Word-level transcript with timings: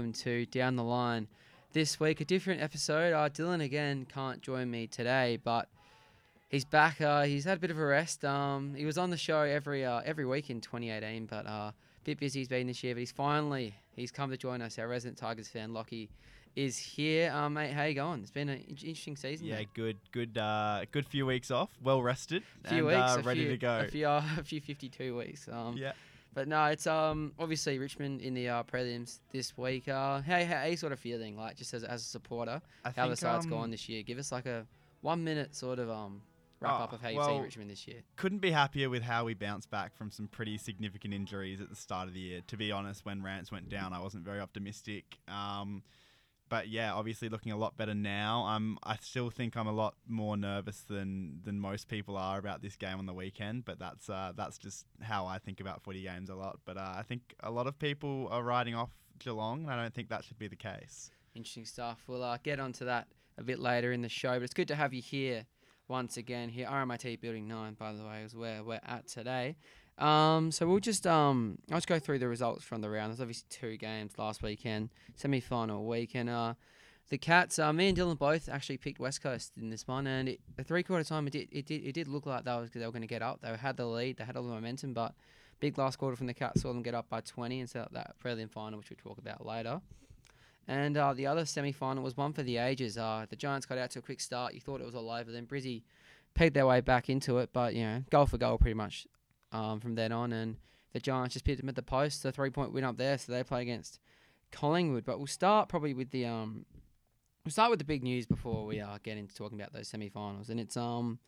welcome 0.00 0.12
to 0.14 0.46
Down 0.46 0.76
the 0.76 0.82
Line. 0.82 1.28
This 1.74 2.00
week, 2.00 2.22
a 2.22 2.24
different 2.24 2.62
episode. 2.62 3.12
Uh, 3.12 3.28
Dylan 3.28 3.62
again 3.62 4.06
can't 4.06 4.40
join 4.40 4.70
me 4.70 4.86
today, 4.86 5.38
but 5.44 5.68
he's 6.48 6.64
back. 6.64 7.02
Uh, 7.02 7.24
he's 7.24 7.44
had 7.44 7.58
a 7.58 7.60
bit 7.60 7.70
of 7.70 7.76
a 7.76 7.84
rest. 7.84 8.24
Um, 8.24 8.74
he 8.74 8.86
was 8.86 8.96
on 8.96 9.10
the 9.10 9.18
show 9.18 9.42
every 9.42 9.84
uh, 9.84 10.00
every 10.02 10.24
week 10.24 10.48
in 10.48 10.62
2018, 10.62 11.26
but 11.26 11.46
uh, 11.46 11.50
a 11.50 11.74
bit 12.04 12.18
busy 12.18 12.38
he's 12.38 12.48
been 12.48 12.66
this 12.66 12.82
year. 12.82 12.94
But 12.94 13.00
he's 13.00 13.12
finally 13.12 13.74
he's 13.94 14.10
come 14.10 14.30
to 14.30 14.38
join 14.38 14.62
us. 14.62 14.78
Our 14.78 14.88
resident 14.88 15.18
Tigers 15.18 15.48
fan, 15.48 15.68
Lachie, 15.68 16.08
is 16.56 16.78
here. 16.78 17.30
Um, 17.30 17.52
mate, 17.52 17.74
how 17.74 17.82
you 17.82 17.94
going? 17.94 18.22
It's 18.22 18.30
been 18.30 18.48
an 18.48 18.64
in- 18.68 18.70
interesting 18.70 19.16
season. 19.16 19.48
Yeah, 19.48 19.64
good, 19.74 19.98
good, 20.12 20.38
uh, 20.38 20.86
good 20.92 21.04
few 21.04 21.26
weeks 21.26 21.50
off, 21.50 21.68
well 21.82 22.00
rested, 22.00 22.42
a 22.64 22.68
few 22.68 22.88
and 22.88 22.96
weeks, 22.98 23.18
uh, 23.18 23.22
ready 23.22 23.40
few, 23.40 23.50
to 23.50 23.56
go. 23.58 23.80
A 23.80 23.88
few, 23.88 24.08
uh, 24.08 24.22
a 24.38 24.44
few 24.44 24.62
52 24.62 25.14
weeks. 25.14 25.46
Um, 25.52 25.76
yeah, 25.76 25.92
But 26.40 26.48
no, 26.48 26.64
it's 26.64 26.86
um 26.86 27.34
obviously 27.38 27.78
Richmond 27.78 28.22
in 28.22 28.32
the 28.32 28.48
uh, 28.48 28.62
prelims 28.62 29.18
this 29.30 29.58
week. 29.58 29.88
Uh, 29.88 30.22
how, 30.22 30.42
how 30.42 30.56
are 30.62 30.68
you 30.68 30.76
sort 30.78 30.90
of 30.90 30.98
feeling 30.98 31.36
like 31.36 31.54
just 31.54 31.74
as, 31.74 31.84
as 31.84 32.00
a 32.00 32.04
supporter? 32.06 32.62
I 32.82 32.92
how 32.96 33.08
the 33.08 33.16
side's 33.16 33.44
um, 33.44 33.50
gone 33.50 33.70
this 33.70 33.90
year? 33.90 34.02
Give 34.02 34.16
us 34.16 34.32
like 34.32 34.46
a 34.46 34.66
one 35.02 35.22
minute 35.22 35.54
sort 35.54 35.78
of 35.78 35.90
um 35.90 36.22
wrap 36.60 36.72
Oh, 36.72 36.84
up 36.84 36.92
of 36.94 37.02
how 37.02 37.10
you've 37.10 37.26
seen 37.26 37.42
Richmond 37.42 37.70
this 37.70 37.86
year. 37.86 37.98
Couldn't 38.16 38.38
be 38.38 38.52
happier 38.52 38.88
with 38.88 39.02
how 39.02 39.26
we 39.26 39.34
bounced 39.34 39.70
back 39.70 39.94
from 39.94 40.10
some 40.10 40.28
pretty 40.28 40.56
significant 40.56 41.12
injuries 41.12 41.60
at 41.60 41.68
the 41.68 41.76
start 41.76 42.08
of 42.08 42.14
the 42.14 42.20
year. 42.20 42.40
To 42.46 42.56
be 42.56 42.72
honest, 42.72 43.04
when 43.04 43.22
Rance 43.22 43.52
went 43.52 43.68
down, 43.68 43.92
I 43.92 44.00
wasn't 44.00 44.24
very 44.24 44.40
optimistic. 44.40 45.18
Um, 45.28 45.82
but 46.50 46.68
yeah, 46.68 46.92
obviously 46.92 47.28
looking 47.28 47.52
a 47.52 47.56
lot 47.56 47.76
better 47.76 47.94
now. 47.94 48.44
Um, 48.44 48.76
I 48.82 48.96
still 49.00 49.30
think 49.30 49.56
I'm 49.56 49.68
a 49.68 49.72
lot 49.72 49.94
more 50.06 50.36
nervous 50.36 50.80
than 50.80 51.40
than 51.44 51.58
most 51.58 51.88
people 51.88 52.16
are 52.16 52.38
about 52.38 52.60
this 52.60 52.76
game 52.76 52.98
on 52.98 53.06
the 53.06 53.14
weekend. 53.14 53.64
But 53.64 53.78
that's 53.78 54.10
uh, 54.10 54.32
that's 54.36 54.58
just 54.58 54.84
how 55.00 55.24
I 55.26 55.38
think 55.38 55.60
about 55.60 55.82
footy 55.82 56.02
games 56.02 56.28
a 56.28 56.34
lot. 56.34 56.58
But 56.66 56.76
uh, 56.76 56.94
I 56.96 57.02
think 57.02 57.34
a 57.40 57.50
lot 57.50 57.66
of 57.66 57.78
people 57.78 58.28
are 58.30 58.42
riding 58.42 58.74
off 58.74 58.90
Geelong, 59.20 59.62
and 59.62 59.72
I 59.72 59.82
don't 59.82 59.94
think 59.94 60.10
that 60.10 60.24
should 60.24 60.38
be 60.38 60.48
the 60.48 60.56
case. 60.56 61.10
Interesting 61.34 61.64
stuff. 61.64 62.02
We'll 62.08 62.24
uh, 62.24 62.38
get 62.42 62.58
onto 62.58 62.84
that 62.86 63.06
a 63.38 63.44
bit 63.44 63.60
later 63.60 63.92
in 63.92 64.02
the 64.02 64.08
show, 64.08 64.34
but 64.34 64.42
it's 64.42 64.54
good 64.54 64.68
to 64.68 64.74
have 64.74 64.92
you 64.92 65.00
here 65.00 65.46
once 65.86 66.16
again. 66.16 66.48
Here, 66.48 66.66
RMIT 66.66 67.20
Building 67.20 67.46
Nine, 67.46 67.74
by 67.74 67.92
the 67.92 68.02
way, 68.02 68.22
is 68.22 68.34
where 68.34 68.64
we're 68.64 68.80
at 68.84 69.06
today. 69.06 69.56
Um, 70.00 70.50
so 70.50 70.66
we'll 70.66 70.80
just 70.80 71.06
um, 71.06 71.58
I'll 71.70 71.76
just 71.76 71.86
go 71.86 71.98
through 71.98 72.20
the 72.20 72.28
results 72.28 72.64
from 72.64 72.80
the 72.80 72.88
round. 72.88 73.10
There's 73.10 73.20
obviously 73.20 73.46
two 73.50 73.76
games 73.76 74.12
last 74.16 74.42
weekend, 74.42 74.90
semi-final 75.16 75.86
weekend. 75.86 76.30
uh, 76.30 76.54
the 77.10 77.18
Cats. 77.18 77.58
Uh, 77.58 77.72
me 77.72 77.88
and 77.88 77.98
Dylan 77.98 78.18
both 78.18 78.48
actually 78.48 78.78
picked 78.78 78.98
West 78.98 79.22
Coast 79.22 79.52
in 79.60 79.68
this 79.68 79.86
one, 79.86 80.06
and 80.06 80.28
it, 80.28 80.40
the 80.56 80.64
three-quarter 80.64 81.04
time 81.04 81.26
it 81.26 81.32
did 81.32 81.48
it 81.52 81.66
did 81.66 81.84
it 81.84 81.92
did 81.92 82.08
look 82.08 82.24
like 82.24 82.44
they 82.44 82.52
was 82.52 82.70
they 82.70 82.86
were 82.86 82.92
going 82.92 83.02
to 83.02 83.08
get 83.08 83.20
up. 83.20 83.40
They 83.42 83.54
had 83.56 83.76
the 83.76 83.86
lead, 83.86 84.16
they 84.16 84.24
had 84.24 84.36
all 84.36 84.44
the 84.44 84.54
momentum, 84.54 84.94
but 84.94 85.14
big 85.58 85.76
last 85.76 85.98
quarter 85.98 86.16
from 86.16 86.28
the 86.28 86.34
Cats 86.34 86.62
saw 86.62 86.68
them 86.68 86.82
get 86.82 86.94
up 86.94 87.08
by 87.08 87.20
20 87.20 87.60
and 87.60 87.68
set 87.68 87.82
up 87.82 87.92
that 87.92 88.14
prelim 88.24 88.50
final, 88.50 88.78
which 88.78 88.90
we'll 88.90 89.14
talk 89.14 89.18
about 89.18 89.44
later. 89.44 89.80
And 90.66 90.96
uh, 90.96 91.12
the 91.12 91.26
other 91.26 91.44
semi 91.44 91.72
final 91.72 92.02
was 92.02 92.16
one 92.16 92.32
for 92.32 92.42
the 92.42 92.58
ages. 92.58 92.96
Uh, 92.96 93.26
the 93.28 93.36
Giants 93.36 93.66
got 93.66 93.76
out 93.76 93.90
to 93.90 93.98
a 93.98 94.02
quick 94.02 94.20
start. 94.20 94.54
You 94.54 94.60
thought 94.60 94.80
it 94.80 94.86
was 94.86 94.94
all 94.94 95.10
over. 95.10 95.32
Then 95.32 95.46
Brizzy 95.46 95.82
pegged 96.34 96.54
their 96.54 96.66
way 96.66 96.80
back 96.80 97.10
into 97.10 97.38
it, 97.38 97.50
but 97.52 97.74
you 97.74 97.82
know, 97.82 98.04
goal 98.10 98.26
for 98.26 98.38
goal 98.38 98.56
pretty 98.56 98.74
much 98.74 99.06
um, 99.52 99.80
from 99.80 99.94
then 99.94 100.12
on. 100.12 100.32
And 100.32 100.56
the 100.92 101.00
Giants 101.00 101.34
just 101.34 101.44
picked 101.44 101.60
them 101.60 101.68
at 101.68 101.76
the 101.76 101.82
post, 101.82 102.24
a 102.24 102.32
three 102.32 102.50
point 102.50 102.72
win 102.72 102.84
up 102.84 102.96
there. 102.96 103.18
So 103.18 103.32
they 103.32 103.42
play 103.42 103.62
against 103.62 103.98
Collingwood. 104.52 105.04
But 105.04 105.18
we'll 105.18 105.26
start 105.26 105.68
probably 105.68 105.94
with 105.94 106.10
the 106.10 106.26
um, 106.26 106.66
we'll 107.44 107.52
start 107.52 107.70
with 107.70 107.78
the 107.78 107.84
big 107.84 108.02
news 108.02 108.26
before 108.26 108.66
we 108.66 108.80
uh, 108.80 108.98
get 109.02 109.16
into 109.16 109.34
talking 109.34 109.60
about 109.60 109.72
those 109.72 109.88
semi 109.88 110.08
finals. 110.08 110.50
And 110.50 110.60
it's 110.60 110.76
um, 110.76 111.18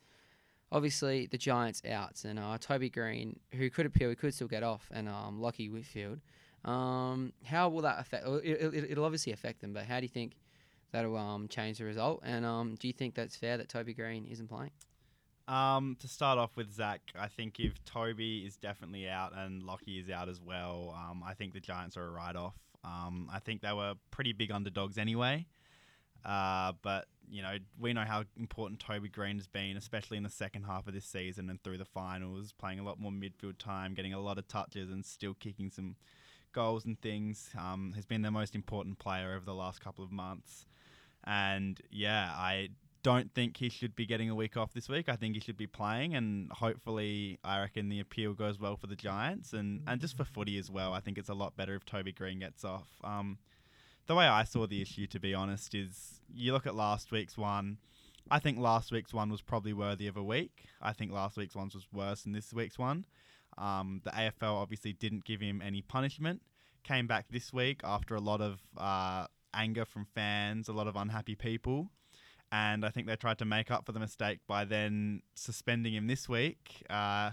obviously 0.71 1.27
the 1.27 1.37
Giants 1.37 1.81
outs 1.89 2.25
and 2.25 2.39
uh, 2.39 2.57
Toby 2.59 2.89
Greene, 2.89 3.39
who 3.53 3.69
could 3.69 3.85
appeal, 3.85 4.09
he 4.09 4.15
could 4.15 4.33
still 4.33 4.47
get 4.47 4.63
off, 4.63 4.89
and 4.91 5.07
um, 5.07 5.39
Lachie 5.39 5.71
Whitfield. 5.71 6.19
Um, 6.65 7.33
how 7.43 7.69
will 7.69 7.81
that 7.81 7.99
affect? 7.99 8.25
It, 8.27 8.91
it'll 8.91 9.05
obviously 9.05 9.33
affect 9.33 9.61
them, 9.61 9.73
but 9.73 9.85
how 9.85 9.99
do 9.99 10.05
you 10.05 10.09
think 10.09 10.33
that'll 10.91 11.17
um, 11.17 11.47
change 11.47 11.77
the 11.77 11.85
result? 11.85 12.21
And 12.23 12.45
um, 12.45 12.75
do 12.79 12.87
you 12.87 12.93
think 12.93 13.15
that's 13.15 13.35
fair 13.35 13.57
that 13.57 13.69
Toby 13.69 13.93
Greene 13.93 14.25
isn't 14.25 14.47
playing? 14.47 14.71
Um, 15.47 15.97
to 15.99 16.07
start 16.07 16.37
off 16.39 16.55
with 16.55 16.73
Zac, 16.73 17.01
I 17.19 17.27
think 17.27 17.59
if 17.59 17.83
Toby 17.83 18.45
is 18.45 18.55
definitely 18.55 19.09
out 19.09 19.33
and 19.35 19.63
Lachie 19.63 20.01
is 20.01 20.09
out 20.09 20.29
as 20.29 20.39
well, 20.41 20.95
um, 20.95 21.21
I 21.25 21.33
think 21.33 21.53
the 21.53 21.59
Giants 21.59 21.97
are 21.97 22.05
a 22.05 22.09
write-off. 22.09 22.55
Um, 22.85 23.29
I 23.31 23.39
think 23.39 23.61
they 23.61 23.73
were 23.73 23.95
pretty 24.11 24.31
big 24.33 24.51
underdogs 24.51 24.97
anyway. 24.97 25.45
Uh, 26.25 26.71
but 26.81 27.07
you 27.29 27.41
know 27.41 27.57
we 27.77 27.91
know 27.91 28.05
how 28.05 28.23
important 28.37 28.79
Toby 28.79 29.09
Greene 29.09 29.37
has 29.37 29.47
been, 29.47 29.75
especially 29.75 30.17
in 30.17 30.23
the 30.23 30.29
second 30.29 30.63
half 30.63 30.87
of 30.87 30.93
this 30.93 31.05
season 31.05 31.49
and 31.49 31.61
through 31.63 31.77
the 31.77 31.85
finals, 31.85 32.53
playing 32.53 32.79
a 32.79 32.83
lot 32.83 32.99
more 32.99 33.11
midfield 33.11 33.57
time, 33.57 33.93
getting 33.93 34.13
a 34.13 34.19
lot 34.19 34.37
of 34.37 34.47
touches, 34.47 34.89
and 34.89 35.05
still 35.05 35.33
kicking 35.33 35.69
some 35.69 35.95
goals 36.53 36.85
and 36.85 37.01
things. 37.01 37.49
Um, 37.57 37.93
has 37.95 38.05
been 38.05 38.21
their 38.21 38.31
most 38.31 38.55
important 38.55 38.99
player 38.99 39.33
over 39.35 39.43
the 39.43 39.53
last 39.53 39.81
couple 39.81 40.03
of 40.03 40.11
months. 40.11 40.65
And 41.25 41.79
yeah, 41.89 42.31
I 42.35 42.69
don't 43.03 43.33
think 43.33 43.57
he 43.57 43.69
should 43.69 43.95
be 43.95 44.05
getting 44.05 44.29
a 44.29 44.35
week 44.35 44.57
off 44.57 44.73
this 44.73 44.87
week. 44.89 45.09
I 45.09 45.15
think 45.15 45.35
he 45.35 45.41
should 45.41 45.57
be 45.57 45.67
playing, 45.67 46.15
and 46.15 46.51
hopefully, 46.51 47.37
I 47.43 47.59
reckon 47.59 47.89
the 47.89 47.99
appeal 47.99 48.33
goes 48.33 48.59
well 48.59 48.77
for 48.77 48.87
the 48.87 48.95
Giants 48.95 49.53
and, 49.53 49.83
and 49.85 49.99
just 49.99 50.17
for 50.17 50.23
footy 50.23 50.57
as 50.57 50.71
well. 50.71 50.93
I 50.93 51.01
think 51.01 51.17
it's 51.17 51.29
a 51.29 51.33
lot 51.33 51.55
better 51.55 51.75
if 51.75 51.85
Toby 51.85 52.13
Greene 52.13 52.39
gets 52.39 52.63
off. 52.63 52.87
Um, 53.03 53.37
the 54.07 54.15
way 54.15 54.25
I 54.25 54.45
saw 54.45 54.65
the 54.65 54.81
issue, 54.81 55.05
to 55.07 55.19
be 55.19 55.33
honest, 55.33 55.75
is 55.75 56.21
you 56.33 56.53
look 56.53 56.65
at 56.65 56.75
last 56.75 57.11
week's 57.11 57.37
one. 57.37 57.77
I 58.31 58.39
think 58.39 58.57
last 58.57 58.91
week's 58.91 59.13
one 59.13 59.29
was 59.29 59.41
probably 59.41 59.73
worthy 59.73 60.07
of 60.07 60.15
a 60.15 60.23
week. 60.23 60.65
I 60.81 60.93
think 60.93 61.11
last 61.11 61.37
week's 61.37 61.55
one 61.55 61.69
was 61.73 61.87
worse 61.91 62.23
than 62.23 62.31
this 62.31 62.53
week's 62.53 62.79
one. 62.79 63.05
Um, 63.57 64.01
the 64.03 64.11
AFL 64.11 64.53
obviously 64.53 64.93
didn't 64.93 65.25
give 65.25 65.41
him 65.41 65.61
any 65.61 65.81
punishment. 65.81 66.41
Came 66.83 67.07
back 67.07 67.27
this 67.29 67.53
week 67.53 67.81
after 67.83 68.15
a 68.15 68.21
lot 68.21 68.41
of 68.41 68.61
uh, 68.77 69.27
anger 69.53 69.85
from 69.85 70.07
fans, 70.15 70.67
a 70.69 70.73
lot 70.73 70.87
of 70.87 70.95
unhappy 70.95 71.35
people. 71.35 71.89
And 72.53 72.85
I 72.85 72.89
think 72.89 73.07
they 73.07 73.15
tried 73.15 73.39
to 73.39 73.45
make 73.45 73.71
up 73.71 73.83
for 73.83 73.93
the 73.93 73.99
mistake 73.99 74.37
by 74.47 74.63
then 74.63 75.23
suspending 75.33 75.95
him 75.95 76.05
this 76.05 76.29
week. 76.29 76.83
Uh, 76.87 77.31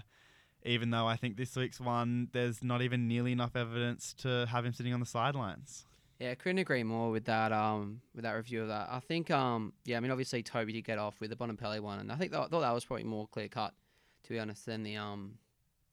even 0.63 0.89
though 0.89 1.05
I 1.05 1.15
think 1.15 1.37
this 1.37 1.55
week's 1.55 1.79
one, 1.79 2.29
there's 2.33 2.63
not 2.63 2.81
even 2.81 3.07
nearly 3.07 3.31
enough 3.31 3.55
evidence 3.55 4.15
to 4.15 4.47
have 4.49 4.65
him 4.65 4.73
sitting 4.73 4.95
on 4.95 4.99
the 4.99 5.05
sidelines. 5.05 5.85
Yeah, 6.19 6.33
couldn't 6.33 6.57
agree 6.57 6.81
more 6.81 7.11
with 7.11 7.25
that. 7.25 7.51
Um, 7.51 8.01
with 8.15 8.23
that 8.23 8.31
review 8.31 8.63
of 8.63 8.69
that, 8.69 8.87
I 8.89 8.99
think. 8.99 9.29
Um, 9.29 9.73
yeah, 9.85 9.97
I 9.97 9.99
mean, 9.99 10.09
obviously 10.09 10.41
Toby 10.41 10.73
did 10.73 10.85
get 10.85 10.97
off 10.97 11.19
with 11.19 11.29
the 11.29 11.35
Bontempelli 11.35 11.79
one, 11.81 11.99
and 11.99 12.11
I 12.11 12.15
think 12.15 12.31
that, 12.31 12.49
thought 12.49 12.61
that 12.61 12.73
was 12.73 12.83
probably 12.83 13.03
more 13.03 13.27
clear 13.27 13.47
cut, 13.47 13.75
to 14.23 14.29
be 14.29 14.39
honest, 14.39 14.65
than 14.65 14.81
the 14.81 14.97
um, 14.97 15.35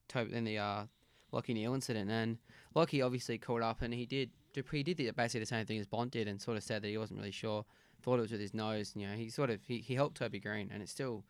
Toby 0.08 0.30
than 0.30 0.44
the 0.44 0.56
uh, 0.56 0.84
Lachie 1.34 1.52
Neale 1.52 1.74
incident. 1.74 2.10
And 2.10 2.38
Lockie 2.74 3.02
obviously 3.02 3.36
caught 3.36 3.60
up, 3.60 3.82
and 3.82 3.92
he 3.92 4.06
did 4.06 4.30
he 4.54 4.82
did 4.82 4.96
basically 5.14 5.40
the 5.40 5.46
same 5.46 5.66
thing 5.66 5.78
as 5.78 5.86
Bont 5.86 6.12
did, 6.12 6.28
and 6.28 6.40
sort 6.40 6.56
of 6.56 6.62
said 6.62 6.80
that 6.80 6.88
he 6.88 6.96
wasn't 6.96 7.18
really 7.18 7.30
sure, 7.30 7.66
thought 8.02 8.18
it 8.18 8.22
was 8.22 8.32
with 8.32 8.40
his 8.40 8.54
nose. 8.54 8.92
You 8.94 9.08
know, 9.08 9.14
he 9.14 9.30
sort 9.30 9.50
of 9.50 9.60
he, 9.66 9.78
he 9.78 9.94
helped 9.94 10.16
Toby 10.18 10.40
Greene, 10.40 10.70
and 10.72 10.82
it 10.82 10.88
still 10.88 11.24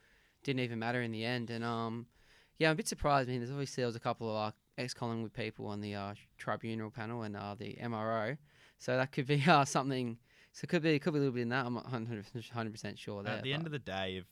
didn't 0.45 0.61
even 0.61 0.79
matter 0.79 1.03
in 1.03 1.11
the 1.11 1.25
end. 1.25 1.51
And 1.51 1.65
um, 1.65 2.07
yeah, 2.59 2.69
I'm 2.69 2.73
a 2.73 2.77
bit 2.77 2.89
surprised. 2.89 3.29
I 3.29 3.33
mean, 3.33 3.41
there's 3.41 3.51
obviously 3.51 3.83
there 3.83 3.87
was 3.87 3.97
a 3.97 4.01
couple 4.01 4.31
of 4.31 4.49
uh, 4.49 4.51
ex 4.77 4.95
Collingwood 4.95 5.33
people 5.33 5.67
on 5.67 5.81
the 5.81 5.95
uh, 5.95 6.15
tribunal 6.37 6.91
panel 6.91 7.23
and 7.23 7.37
uh, 7.37 7.55
the 7.55 7.77
MRO. 7.83 8.37
So 8.79 8.97
that 8.97 9.13
could 9.13 9.27
be 9.27 9.43
uh, 9.49 9.65
something. 9.65 10.19
So 10.53 10.65
it 10.65 10.69
could 10.69 10.83
be 10.83 10.99
could 10.99 11.13
be 11.13 11.19
a 11.19 11.21
little 11.21 11.35
bit 11.35 11.43
in 11.43 11.49
that. 11.51 11.67
I'm 11.67 11.75
not 11.75 11.85
100 11.85 12.25
percent 12.73 12.99
sure. 12.99 13.23
There, 13.23 13.35
At 13.35 13.43
the 13.43 13.53
end 13.53 13.67
of 13.67 13.73
the 13.73 13.79
day, 13.79 14.19
if 14.19 14.25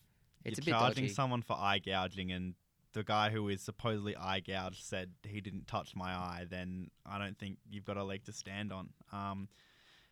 it's 0.45 0.67
you're 0.67 0.77
charging 0.77 1.05
dodgy. 1.05 1.15
someone 1.15 1.43
for 1.43 1.55
eye 1.55 1.79
gouging 1.79 2.33
and 2.33 2.55
the 2.93 3.05
guy 3.05 3.31
who 3.31 3.49
is 3.49 3.61
supposedly 3.61 4.17
eye 4.17 4.41
gouged 4.41 4.83
said 4.83 5.11
he 5.23 5.41
didn't 5.41 5.67
touch 5.67 5.95
my 5.95 6.11
eye, 6.13 6.47
then 6.49 6.91
I 7.05 7.19
don't 7.19 7.39
think 7.39 7.59
you've 7.71 7.85
got 7.85 7.99
a 7.99 8.05
leg 8.05 8.25
to 8.25 8.33
stand 8.33 8.73
on. 8.73 8.89
Um, 9.13 9.49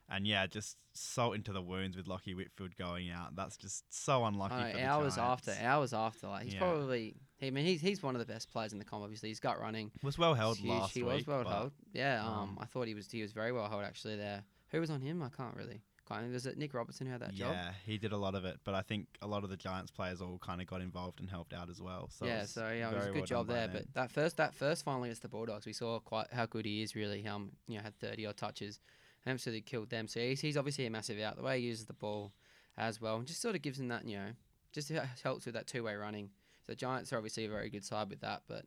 and 0.08 0.26
yeah, 0.26 0.46
just 0.46 0.76
salt 0.92 1.34
into 1.34 1.52
the 1.52 1.62
wounds 1.62 1.96
with 1.96 2.06
Lachie 2.06 2.36
Whitfield 2.36 2.76
going 2.76 3.10
out. 3.10 3.34
That's 3.34 3.56
just 3.56 3.84
so 3.90 4.24
unlucky. 4.24 4.54
I 4.54 4.72
know, 4.72 4.78
for 4.78 4.84
hours 4.84 5.18
after, 5.18 5.56
hours 5.62 5.92
after, 5.92 6.28
like 6.28 6.44
he's 6.44 6.54
Yeah. 6.54 6.60
probably. 6.60 7.16
I 7.42 7.50
mean, 7.50 7.66
he's 7.66 7.80
he's 7.80 8.02
one 8.02 8.14
of 8.14 8.20
the 8.26 8.32
best 8.32 8.50
players 8.50 8.72
in 8.72 8.78
the 8.78 8.84
comp. 8.84 9.02
Obviously, 9.02 9.28
he's 9.28 9.40
gut 9.40 9.60
running. 9.60 9.90
was 10.02 10.18
well 10.18 10.34
held 10.34 10.62
last 10.64 10.94
he 10.94 11.02
week. 11.02 11.12
was 11.14 11.26
well 11.26 11.44
but 11.44 11.50
held. 11.50 11.72
Yeah, 11.92 12.24
um, 12.24 12.32
um, 12.32 12.58
I 12.60 12.64
thought 12.66 12.86
he 12.86 12.94
was 12.94 13.10
he 13.10 13.22
was 13.22 13.32
very 13.32 13.52
well 13.52 13.68
held 13.68 13.84
actually. 13.84 14.16
There, 14.16 14.42
who 14.70 14.80
was 14.80 14.90
on 14.90 15.00
him? 15.00 15.22
I 15.22 15.28
can't 15.28 15.56
really. 15.56 15.82
Was 16.10 16.44
it 16.44 16.58
Nick 16.58 16.74
Robertson 16.74 17.06
who 17.06 17.12
had 17.12 17.22
that 17.22 17.32
job? 17.34 17.52
Yeah, 17.52 17.70
he 17.86 17.96
did 17.96 18.12
a 18.12 18.16
lot 18.16 18.34
of 18.34 18.44
it, 18.44 18.58
but 18.62 18.74
I 18.74 18.82
think 18.82 19.06
a 19.22 19.26
lot 19.26 19.42
of 19.42 19.48
the 19.48 19.56
Giants 19.56 19.90
players 19.90 20.20
all 20.20 20.38
kind 20.38 20.60
of 20.60 20.66
got 20.66 20.82
involved 20.82 21.18
and 21.18 21.30
helped 21.30 21.54
out 21.54 21.70
as 21.70 21.80
well. 21.80 22.10
So 22.12 22.26
yeah, 22.26 22.44
so 22.44 22.70
yeah, 22.70 22.90
it 22.90 22.94
was 22.94 23.04
a 23.06 23.08
good 23.08 23.16
well 23.16 23.24
job 23.26 23.46
there. 23.48 23.68
But 23.72 23.94
that 23.94 24.10
first 24.10 24.36
that 24.36 24.54
first 24.54 24.84
final 24.84 25.02
against 25.04 25.22
the 25.22 25.28
Bulldogs, 25.28 25.64
we 25.64 25.72
saw 25.72 25.98
quite 26.00 26.26
how 26.30 26.44
good 26.46 26.66
he 26.66 26.82
is. 26.82 26.94
Really, 26.94 27.26
um, 27.26 27.52
you 27.66 27.78
know, 27.78 27.82
had 27.82 27.98
thirty 27.98 28.26
odd 28.26 28.36
touches, 28.36 28.80
absolutely 29.26 29.62
killed 29.62 29.90
them. 29.90 30.08
So 30.08 30.20
he's, 30.20 30.40
he's 30.40 30.56
obviously 30.56 30.86
a 30.86 30.90
massive 30.90 31.20
out. 31.20 31.36
The 31.36 31.42
way 31.42 31.60
he 31.60 31.66
uses 31.66 31.86
the 31.86 31.92
ball 31.92 32.32
as 32.76 33.00
well, 33.00 33.16
and 33.16 33.26
just 33.26 33.40
sort 33.40 33.54
of 33.54 33.62
gives 33.62 33.78
him 33.78 33.88
that, 33.88 34.06
you 34.06 34.16
know, 34.16 34.30
just 34.72 34.90
helps 35.22 35.46
with 35.46 35.54
that 35.54 35.66
two 35.66 35.84
way 35.84 35.94
running. 35.94 36.30
So 36.66 36.72
the 36.72 36.76
Giants 36.76 37.12
are 37.12 37.16
obviously 37.16 37.44
a 37.44 37.48
very 37.48 37.70
good 37.70 37.84
side 37.84 38.10
with 38.10 38.20
that, 38.20 38.42
but 38.48 38.64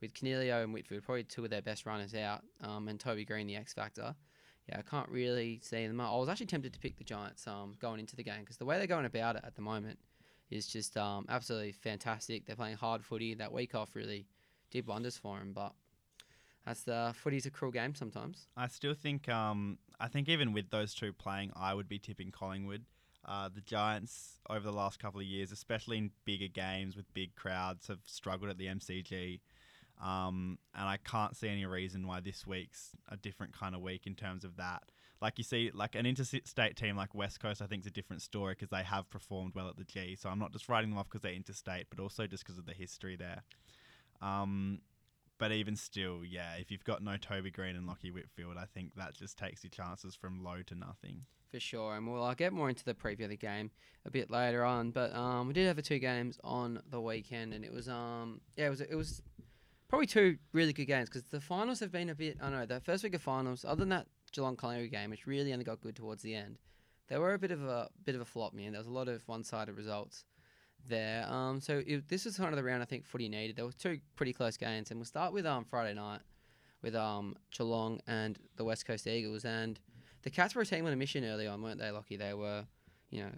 with 0.00 0.14
Coniglio 0.14 0.64
and 0.64 0.72
Whitfield 0.72 1.04
probably 1.04 1.24
two 1.24 1.44
of 1.44 1.50
their 1.50 1.62
best 1.62 1.84
runners 1.84 2.14
out, 2.14 2.42
um, 2.62 2.88
and 2.88 2.98
Toby 2.98 3.24
Greene 3.24 3.46
the 3.46 3.56
X 3.56 3.74
factor. 3.74 4.14
Yeah, 4.68 4.78
I 4.78 4.82
can't 4.82 5.08
really 5.08 5.60
see 5.62 5.86
them. 5.86 6.00
I 6.00 6.14
was 6.16 6.28
actually 6.28 6.46
tempted 6.46 6.72
to 6.72 6.78
pick 6.78 6.96
the 6.96 7.04
Giants 7.04 7.46
um, 7.46 7.74
going 7.80 7.98
into 7.98 8.14
the 8.14 8.22
game 8.22 8.40
because 8.40 8.56
the 8.56 8.64
way 8.64 8.78
they're 8.78 8.86
going 8.86 9.04
about 9.04 9.36
it 9.36 9.42
at 9.44 9.56
the 9.56 9.62
moment 9.62 9.98
is 10.50 10.66
just 10.66 10.96
um, 10.96 11.26
absolutely 11.28 11.72
fantastic. 11.72 12.46
They're 12.46 12.56
playing 12.56 12.76
hard 12.76 13.04
footy. 13.04 13.34
That 13.34 13.52
week 13.52 13.74
off 13.74 13.94
really 13.94 14.26
did 14.70 14.86
wonders 14.86 15.16
for 15.16 15.38
them, 15.38 15.52
but 15.52 15.72
that's 16.64 16.82
the 16.82 17.12
footy's 17.16 17.46
a 17.46 17.50
cruel 17.50 17.72
game 17.72 17.94
sometimes. 17.94 18.46
I 18.56 18.68
still 18.68 18.94
think 18.94 19.28
um 19.28 19.78
I 20.00 20.08
think 20.08 20.28
even 20.28 20.52
with 20.52 20.70
those 20.70 20.94
two 20.94 21.12
playing, 21.12 21.52
I 21.54 21.74
would 21.74 21.88
be 21.88 21.98
tipping 21.98 22.30
Collingwood. 22.30 22.84
Uh, 23.24 23.50
the 23.54 23.60
Giants 23.60 24.40
over 24.48 24.60
the 24.60 24.72
last 24.72 24.98
couple 24.98 25.20
of 25.20 25.26
years, 25.26 25.52
especially 25.52 25.98
in 25.98 26.10
bigger 26.24 26.48
games 26.48 26.96
with 26.96 27.12
big 27.12 27.36
crowds, 27.36 27.88
have 27.88 28.00
struggled 28.06 28.50
at 28.50 28.56
the 28.56 28.66
MCG. 28.66 29.40
Um, 30.02 30.58
and 30.74 30.88
I 30.88 30.96
can't 30.96 31.36
see 31.36 31.48
any 31.48 31.66
reason 31.66 32.06
why 32.06 32.20
this 32.20 32.46
week's 32.46 32.92
a 33.08 33.18
different 33.18 33.52
kind 33.52 33.74
of 33.74 33.82
week 33.82 34.06
in 34.06 34.14
terms 34.14 34.44
of 34.44 34.56
that. 34.56 34.84
Like 35.20 35.36
you 35.36 35.44
see, 35.44 35.70
like 35.74 35.94
an 35.94 36.06
interstate 36.06 36.76
team 36.76 36.96
like 36.96 37.14
West 37.14 37.40
Coast, 37.40 37.60
I 37.60 37.66
think 37.66 37.82
is 37.82 37.86
a 37.86 37.90
different 37.90 38.22
story 38.22 38.54
because 38.54 38.70
they 38.70 38.82
have 38.82 39.10
performed 39.10 39.54
well 39.54 39.68
at 39.68 39.76
the 39.76 39.84
G. 39.84 40.16
So 40.16 40.30
I'm 40.30 40.38
not 40.38 40.52
just 40.52 40.70
writing 40.70 40.88
them 40.88 40.98
off 40.98 41.08
because 41.10 41.20
they're 41.20 41.32
interstate, 41.32 41.88
but 41.90 42.00
also 42.00 42.26
just 42.26 42.42
because 42.42 42.56
of 42.56 42.64
the 42.64 42.72
history 42.72 43.16
there. 43.16 43.42
Um, 44.22 44.80
but 45.40 45.52
even 45.52 45.74
still, 45.74 46.20
yeah, 46.22 46.56
if 46.58 46.70
you've 46.70 46.84
got 46.84 47.02
no 47.02 47.16
Toby 47.16 47.50
Greene 47.50 47.74
and 47.74 47.88
Lachie 47.88 48.12
Whitfield, 48.12 48.58
I 48.58 48.66
think 48.66 48.94
that 48.96 49.14
just 49.14 49.38
takes 49.38 49.64
your 49.64 49.70
chances 49.70 50.14
from 50.14 50.44
low 50.44 50.60
to 50.66 50.74
nothing. 50.74 51.22
For 51.50 51.58
sure, 51.58 51.96
and 51.96 52.06
we'll 52.06 52.22
uh, 52.22 52.34
get 52.34 52.52
more 52.52 52.68
into 52.68 52.84
the 52.84 52.92
preview 52.92 53.24
of 53.24 53.30
the 53.30 53.38
game 53.38 53.70
a 54.04 54.10
bit 54.10 54.30
later 54.30 54.62
on. 54.64 54.90
But 54.90 55.14
um, 55.14 55.48
we 55.48 55.54
did 55.54 55.66
have 55.66 55.82
two 55.82 55.98
games 55.98 56.38
on 56.44 56.82
the 56.90 57.00
weekend, 57.00 57.54
and 57.54 57.64
it 57.64 57.72
was 57.72 57.88
um, 57.88 58.42
yeah, 58.54 58.66
it 58.66 58.70
was 58.70 58.82
it 58.82 58.94
was 58.94 59.22
probably 59.88 60.06
two 60.06 60.36
really 60.52 60.74
good 60.74 60.84
games 60.84 61.08
because 61.08 61.24
the 61.30 61.40
finals 61.40 61.80
have 61.80 61.90
been 61.90 62.10
a 62.10 62.14
bit. 62.14 62.36
I 62.40 62.50
don't 62.50 62.60
know 62.60 62.66
the 62.66 62.80
first 62.80 63.02
week 63.02 63.14
of 63.14 63.22
finals. 63.22 63.64
Other 63.64 63.80
than 63.80 63.88
that 63.88 64.06
Geelong 64.32 64.56
Collingwood 64.56 64.92
game, 64.92 65.10
which 65.10 65.26
really 65.26 65.52
only 65.52 65.64
got 65.64 65.80
good 65.80 65.96
towards 65.96 66.22
the 66.22 66.34
end, 66.34 66.58
they 67.08 67.18
were 67.18 67.32
a 67.32 67.38
bit 67.38 67.50
of 67.50 67.64
a 67.64 67.88
bit 68.04 68.14
of 68.14 68.20
a 68.20 68.26
flop. 68.26 68.52
Man, 68.52 68.72
there 68.72 68.80
was 68.80 68.86
a 68.86 68.92
lot 68.92 69.08
of 69.08 69.26
one-sided 69.26 69.74
results 69.74 70.24
there. 70.88 71.26
Um, 71.28 71.60
so 71.60 71.82
it, 71.86 72.08
this 72.08 72.26
is 72.26 72.36
kind 72.36 72.50
of 72.50 72.56
the 72.56 72.64
round 72.64 72.82
I 72.82 72.86
think 72.86 73.04
footy 73.04 73.28
needed. 73.28 73.56
There 73.56 73.64
were 73.64 73.72
two 73.72 74.00
pretty 74.16 74.32
close 74.32 74.56
games, 74.56 74.90
and 74.90 74.98
we'll 74.98 75.06
start 75.06 75.32
with 75.32 75.46
um 75.46 75.64
Friday 75.64 75.94
night 75.94 76.20
with 76.82 76.94
um 76.94 77.36
Geelong 77.50 78.00
and 78.06 78.38
the 78.56 78.64
West 78.64 78.86
Coast 78.86 79.06
Eagles, 79.06 79.44
and 79.44 79.78
the 80.22 80.30
Cats 80.30 80.54
were 80.54 80.62
a 80.62 80.66
team 80.66 80.86
on 80.86 80.92
a 80.92 80.96
mission 80.96 81.24
early 81.24 81.46
on, 81.46 81.62
weren't 81.62 81.78
they? 81.78 81.90
Lucky 81.90 82.16
they 82.16 82.34
were, 82.34 82.64
you 83.10 83.22
know, 83.22 83.30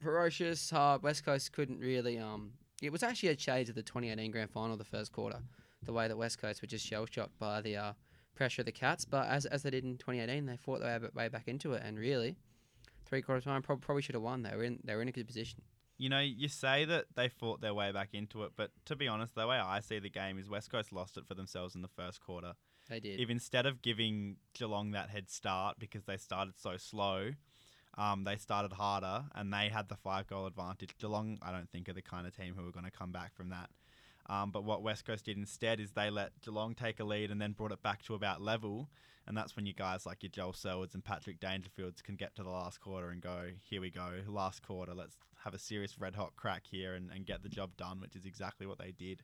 ferocious, 0.00 0.70
hard. 0.70 1.02
West 1.02 1.24
Coast 1.24 1.52
couldn't 1.52 1.80
really 1.80 2.18
um. 2.18 2.52
It 2.82 2.92
was 2.92 3.02
actually 3.02 3.30
a 3.30 3.38
shade 3.38 3.68
of 3.68 3.74
the 3.74 3.82
2018 3.82 4.30
grand 4.30 4.50
final, 4.50 4.76
the 4.76 4.84
first 4.84 5.10
quarter, 5.10 5.38
the 5.82 5.92
way 5.92 6.08
that 6.08 6.16
West 6.16 6.38
Coast 6.38 6.60
were 6.60 6.68
just 6.68 6.84
shell 6.84 7.06
shocked 7.10 7.38
by 7.38 7.62
the 7.62 7.76
uh, 7.76 7.92
pressure 8.34 8.60
of 8.62 8.66
the 8.66 8.72
Cats. 8.72 9.04
But 9.04 9.28
as 9.28 9.46
as 9.46 9.62
they 9.62 9.70
did 9.70 9.84
in 9.84 9.96
2018, 9.96 10.46
they 10.46 10.56
fought 10.56 10.80
their 10.80 11.10
way, 11.14 11.28
back 11.28 11.48
into 11.48 11.72
it, 11.72 11.82
and 11.84 11.98
really, 11.98 12.36
three 13.04 13.22
quarter 13.22 13.40
time 13.40 13.62
prob- 13.62 13.80
probably 13.80 14.02
should 14.02 14.14
have 14.14 14.22
won. 14.22 14.42
They 14.42 14.54
were 14.54 14.64
in 14.64 14.80
they 14.84 14.94
were 14.94 15.02
in 15.02 15.08
a 15.08 15.12
good 15.12 15.26
position. 15.26 15.62
You 15.98 16.08
know, 16.08 16.20
you 16.20 16.48
say 16.48 16.84
that 16.84 17.06
they 17.14 17.28
fought 17.28 17.60
their 17.60 17.72
way 17.72 17.90
back 17.90 18.10
into 18.12 18.42
it, 18.42 18.52
but 18.56 18.70
to 18.84 18.96
be 18.96 19.08
honest, 19.08 19.34
the 19.34 19.46
way 19.46 19.56
I 19.56 19.80
see 19.80 19.98
the 19.98 20.10
game 20.10 20.38
is 20.38 20.48
West 20.48 20.70
Coast 20.70 20.92
lost 20.92 21.16
it 21.16 21.26
for 21.26 21.34
themselves 21.34 21.74
in 21.74 21.82
the 21.82 21.88
first 21.88 22.20
quarter. 22.20 22.52
They 22.88 23.00
did. 23.00 23.18
If 23.18 23.30
instead 23.30 23.66
of 23.66 23.82
giving 23.82 24.36
Geelong 24.52 24.92
that 24.92 25.10
head 25.10 25.30
start 25.30 25.76
because 25.78 26.04
they 26.04 26.18
started 26.18 26.54
so 26.58 26.76
slow, 26.76 27.30
um, 27.96 28.24
they 28.24 28.36
started 28.36 28.74
harder 28.74 29.24
and 29.34 29.52
they 29.52 29.68
had 29.68 29.88
the 29.88 29.96
five 29.96 30.26
goal 30.26 30.46
advantage. 30.46 30.96
Geelong, 30.98 31.38
I 31.42 31.50
don't 31.50 31.70
think, 31.70 31.88
are 31.88 31.94
the 31.94 32.02
kind 32.02 32.26
of 32.26 32.36
team 32.36 32.54
who 32.56 32.68
are 32.68 32.72
going 32.72 32.84
to 32.84 32.90
come 32.90 33.10
back 33.10 33.34
from 33.34 33.48
that. 33.50 33.70
Um, 34.28 34.50
but 34.50 34.64
what 34.64 34.82
West 34.82 35.04
Coast 35.04 35.24
did 35.24 35.36
instead 35.36 35.78
is 35.78 35.92
they 35.92 36.10
let 36.10 36.40
Geelong 36.40 36.74
take 36.74 36.98
a 37.00 37.04
lead 37.04 37.30
and 37.30 37.40
then 37.40 37.52
brought 37.52 37.72
it 37.72 37.82
back 37.82 38.02
to 38.04 38.14
about 38.14 38.42
level. 38.42 38.90
And 39.26 39.36
that's 39.36 39.56
when 39.56 39.66
you 39.66 39.72
guys 39.72 40.06
like 40.06 40.22
your 40.22 40.30
Joel 40.30 40.52
Selwoods 40.52 40.94
and 40.94 41.04
Patrick 41.04 41.40
Dangerfields 41.40 42.02
can 42.02 42.16
get 42.16 42.34
to 42.36 42.42
the 42.42 42.50
last 42.50 42.80
quarter 42.80 43.10
and 43.10 43.20
go, 43.20 43.50
here 43.60 43.80
we 43.80 43.90
go, 43.90 44.10
last 44.28 44.62
quarter, 44.62 44.94
let's 44.94 45.16
have 45.44 45.54
a 45.54 45.58
serious 45.58 45.98
red 45.98 46.14
hot 46.14 46.34
crack 46.36 46.64
here 46.68 46.94
and, 46.94 47.10
and 47.10 47.26
get 47.26 47.42
the 47.42 47.48
job 47.48 47.76
done, 47.76 48.00
which 48.00 48.14
is 48.16 48.24
exactly 48.24 48.66
what 48.66 48.78
they 48.78 48.92
did. 48.92 49.22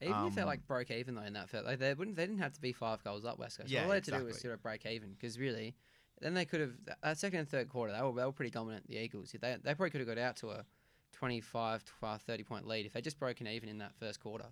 Even 0.00 0.26
if 0.26 0.34
they 0.34 0.42
um, 0.42 0.48
like 0.48 0.66
broke 0.66 0.90
even 0.90 1.14
though 1.14 1.22
in 1.22 1.32
that 1.34 1.48
first, 1.48 1.64
like 1.64 1.78
they 1.78 1.94
wouldn't, 1.94 2.16
they 2.16 2.26
didn't 2.26 2.40
have 2.40 2.52
to 2.52 2.60
be 2.60 2.72
five 2.72 3.02
goals 3.04 3.24
up 3.24 3.38
West 3.38 3.58
Coast. 3.58 3.70
Yeah, 3.70 3.84
All 3.84 3.88
they 3.88 3.96
had 3.96 4.04
to 4.04 4.18
do 4.18 4.24
was 4.24 4.40
sort 4.40 4.52
of 4.52 4.62
break 4.62 4.84
even 4.86 5.12
because 5.12 5.38
really, 5.38 5.74
then 6.20 6.34
they 6.34 6.44
could 6.44 6.60
have 6.60 6.72
that 7.02 7.18
second 7.18 7.40
and 7.40 7.48
third 7.48 7.68
quarter 7.68 7.92
they 7.92 8.02
were 8.02 8.12
they 8.12 8.24
were 8.24 8.32
pretty 8.32 8.50
dominant. 8.50 8.86
The 8.88 8.96
Eagles, 8.96 9.34
they 9.40 9.56
they 9.62 9.74
probably 9.74 9.90
could 9.90 10.00
have 10.00 10.08
got 10.08 10.18
out 10.18 10.36
to 10.36 10.50
a 10.50 10.64
25 11.14 11.84
to 11.84 11.92
uh, 12.02 12.18
30 12.18 12.42
point 12.44 12.66
lead 12.66 12.86
if 12.86 12.92
they 12.92 13.00
just 13.00 13.18
broken 13.18 13.46
even 13.46 13.68
in 13.68 13.78
that 13.78 13.94
first 13.98 14.20
quarter. 14.20 14.46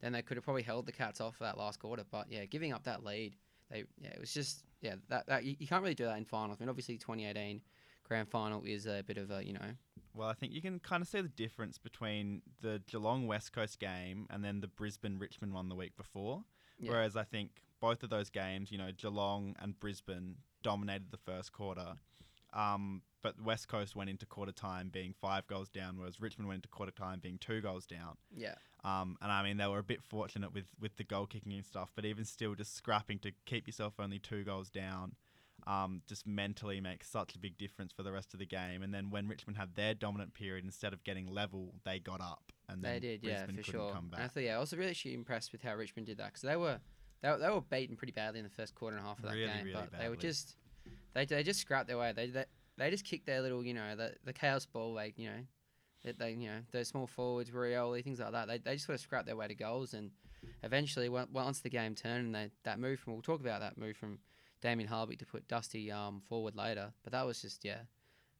Then 0.00 0.12
they 0.12 0.22
could 0.22 0.36
have 0.36 0.44
probably 0.44 0.62
held 0.62 0.86
the 0.86 0.92
Cats 0.92 1.20
off 1.20 1.36
for 1.36 1.44
that 1.44 1.58
last 1.58 1.80
quarter. 1.80 2.04
But 2.08 2.26
yeah, 2.30 2.44
giving 2.44 2.72
up 2.72 2.84
that 2.84 3.04
lead, 3.04 3.34
they 3.70 3.84
yeah 4.00 4.10
it 4.10 4.20
was 4.20 4.32
just 4.32 4.64
yeah 4.80 4.94
that, 5.08 5.26
that 5.26 5.44
you, 5.44 5.56
you 5.58 5.66
can't 5.66 5.82
really 5.82 5.94
do 5.94 6.04
that 6.04 6.16
in 6.18 6.24
finals. 6.24 6.58
I 6.60 6.64
mean 6.64 6.68
obviously 6.70 6.96
2018 6.96 7.60
grand 8.04 8.28
final 8.28 8.62
is 8.64 8.86
a 8.86 9.02
bit 9.06 9.18
of 9.18 9.30
a 9.30 9.44
you 9.44 9.52
know 9.52 9.60
Well, 10.14 10.28
I 10.28 10.34
think 10.34 10.52
you 10.52 10.62
can 10.62 10.78
kind 10.78 11.02
of 11.02 11.08
see 11.08 11.20
the 11.20 11.28
difference 11.28 11.78
between 11.78 12.42
the 12.60 12.82
Geelong 12.86 13.26
West 13.26 13.52
Coast 13.52 13.78
game 13.78 14.26
and 14.30 14.44
then 14.44 14.60
the 14.60 14.68
Brisbane 14.68 15.18
Richmond 15.18 15.52
one 15.52 15.68
the 15.68 15.74
week 15.74 15.96
before. 15.96 16.44
Yeah. 16.78 16.92
Whereas 16.92 17.16
I 17.16 17.24
think 17.24 17.62
both 17.80 18.02
of 18.02 18.10
those 18.10 18.30
games, 18.30 18.72
you 18.72 18.78
know, 18.78 18.90
Geelong 18.96 19.54
and 19.60 19.78
Brisbane 19.78 20.36
dominated 20.62 21.10
the 21.10 21.18
first 21.18 21.52
quarter. 21.52 21.94
Um, 22.52 23.02
but 23.22 23.40
West 23.42 23.68
Coast 23.68 23.96
went 23.96 24.10
into 24.10 24.26
quarter 24.26 24.52
time 24.52 24.88
being 24.90 25.14
five 25.20 25.46
goals 25.46 25.68
down, 25.68 25.98
whereas 25.98 26.20
Richmond 26.20 26.48
went 26.48 26.58
into 26.58 26.68
quarter 26.68 26.92
time 26.92 27.20
being 27.20 27.38
two 27.38 27.60
goals 27.60 27.86
down. 27.86 28.16
yeah 28.34 28.54
Um, 28.84 29.16
and 29.20 29.30
I 29.32 29.42
mean, 29.42 29.56
they 29.56 29.66
were 29.66 29.78
a 29.80 29.84
bit 29.84 30.02
fortunate 30.02 30.54
with, 30.54 30.66
with 30.80 30.96
the 30.96 31.04
goal 31.04 31.26
kicking 31.26 31.52
and 31.52 31.64
stuff, 31.64 31.90
but 31.94 32.04
even 32.04 32.24
still, 32.24 32.54
just 32.54 32.74
scrapping 32.76 33.18
to 33.20 33.32
keep 33.44 33.66
yourself 33.66 33.94
only 33.98 34.18
two 34.18 34.44
goals 34.44 34.70
down 34.70 35.16
um, 35.66 36.02
just 36.06 36.26
mentally 36.26 36.80
makes 36.80 37.08
such 37.10 37.34
a 37.34 37.38
big 37.38 37.58
difference 37.58 37.92
for 37.92 38.02
the 38.02 38.12
rest 38.12 38.32
of 38.32 38.38
the 38.38 38.46
game. 38.46 38.82
And 38.82 38.94
then 38.94 39.10
when 39.10 39.26
Richmond 39.28 39.56
had 39.58 39.74
their 39.74 39.92
dominant 39.92 40.32
period, 40.32 40.64
instead 40.64 40.92
of 40.92 41.02
getting 41.04 41.26
level, 41.26 41.74
they 41.84 41.98
got 41.98 42.20
up. 42.20 42.52
And 42.68 42.82
then 42.82 42.94
They 42.94 43.00
did, 43.00 43.24
yeah, 43.24 43.44
for 43.46 43.62
sure. 43.64 43.92
come 43.92 44.04
And 44.12 44.14
I 44.14 44.18
back. 44.26 44.34
thought, 44.34 44.42
yeah, 44.44 44.56
I 44.56 44.60
was 44.60 44.72
really 44.72 44.90
actually 44.90 45.14
impressed 45.14 45.52
with 45.52 45.62
how 45.62 45.74
Richmond 45.74 46.06
did 46.06 46.18
that 46.18 46.26
because 46.26 46.42
they 46.42 46.56
were, 46.56 46.78
they, 47.22 47.34
they 47.40 47.50
were 47.50 47.60
beaten 47.62 47.96
pretty 47.96 48.12
badly 48.12 48.38
in 48.38 48.44
the 48.44 48.50
first 48.50 48.74
quarter 48.74 48.96
and 48.96 49.04
a 49.04 49.08
half 49.08 49.18
of 49.18 49.24
that 49.24 49.34
Really, 49.34 49.46
game, 49.48 49.64
really 49.64 49.72
but 49.90 49.98
they 49.98 50.08
were 50.08 50.16
just, 50.16 50.56
they, 51.14 51.24
they 51.24 51.42
just 51.42 51.60
scrapped 51.60 51.88
their 51.88 51.98
way. 51.98 52.12
They, 52.14 52.28
they 52.28 52.44
they 52.78 52.90
just 52.90 53.04
kick 53.04 53.24
their 53.26 53.40
little, 53.42 53.64
you 53.64 53.74
know, 53.74 53.96
the 53.96 54.14
the 54.24 54.32
chaos 54.32 54.66
ball, 54.66 54.92
like 54.94 55.18
you 55.18 55.28
know, 55.28 55.40
that 56.04 56.18
they 56.18 56.30
you 56.32 56.48
know 56.48 56.60
those 56.72 56.88
small 56.88 57.06
forwards, 57.06 57.50
Rioli, 57.50 58.02
things 58.02 58.20
like 58.20 58.32
that. 58.32 58.48
They 58.48 58.58
they 58.58 58.74
just 58.74 58.86
sort 58.86 58.94
of 58.94 59.00
scrap 59.00 59.26
their 59.26 59.36
way 59.36 59.48
to 59.48 59.54
goals, 59.54 59.94
and 59.94 60.10
eventually, 60.62 61.08
on- 61.08 61.28
once 61.32 61.60
the 61.60 61.70
game 61.70 61.94
turned, 61.94 62.26
and 62.26 62.34
they 62.34 62.50
that 62.64 62.78
move 62.78 63.00
from 63.00 63.14
we'll 63.14 63.22
talk 63.22 63.40
about 63.40 63.60
that 63.60 63.76
move 63.78 63.96
from 63.96 64.18
Damien 64.60 64.88
Hardwick 64.88 65.18
to 65.18 65.26
put 65.26 65.46
Dusty 65.48 65.90
um 65.92 66.22
forward 66.28 66.54
later, 66.56 66.92
but 67.02 67.12
that 67.12 67.26
was 67.26 67.40
just 67.42 67.64
yeah, 67.64 67.80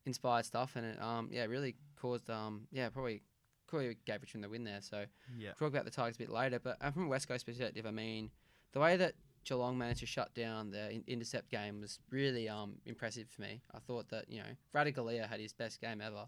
inspired 0.07 0.45
stuff, 0.45 0.73
and 0.77 0.87
it 0.87 1.03
um 1.03 1.29
yeah 1.33 1.45
really 1.45 1.77
caused 2.01 2.29
um 2.31 2.67
yeah 2.73 2.89
probably. 2.89 3.23
Probably 3.71 3.99
gave 4.07 4.23
Richmond 4.23 4.45
the 4.45 4.49
win 4.49 4.65
there, 4.65 4.81
so 4.81 5.05
Yeah. 5.37 5.51
talk 5.59 5.69
about 5.69 5.85
the 5.85 5.91
Tigers 5.91 6.17
a 6.17 6.21
bit 6.21 6.31
later. 6.31 6.59
But 6.59 6.79
from 6.95 7.05
a 7.05 7.09
West 7.09 7.29
Coast 7.29 7.45
perspective, 7.45 7.85
I 7.85 7.91
mean, 7.91 8.31
the 8.73 8.81
way 8.81 8.97
that 8.97 9.13
Geelong 9.49 9.79
managed 9.79 10.01
to 10.01 10.07
shut 10.07 10.35
down 10.35 10.71
the 10.71 10.91
in- 10.91 11.05
intercept 11.07 11.51
game 11.51 11.81
was 11.81 11.99
really 12.11 12.49
um, 12.49 12.75
impressive 12.85 13.29
for 13.29 13.43
me. 13.43 13.63
I 13.75 13.79
thought 13.79 14.09
that 14.11 14.27
you 14.29 14.41
know 14.41 14.49
Ratugolea 14.75 15.29
had 15.29 15.41
his 15.41 15.53
best 15.53 15.81
game 15.81 16.01
ever. 16.01 16.27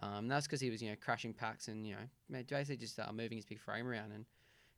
Um, 0.00 0.18
and 0.18 0.30
that's 0.30 0.46
because 0.46 0.60
he 0.60 0.70
was 0.70 0.82
you 0.82 0.90
know 0.90 0.96
crashing 1.00 1.32
packs 1.32 1.68
and 1.68 1.86
you 1.86 1.96
know 2.30 2.42
basically 2.48 2.76
just 2.76 2.98
uh, 2.98 3.10
moving 3.12 3.38
his 3.38 3.46
big 3.46 3.60
frame 3.60 3.86
around 3.86 4.12
and. 4.12 4.26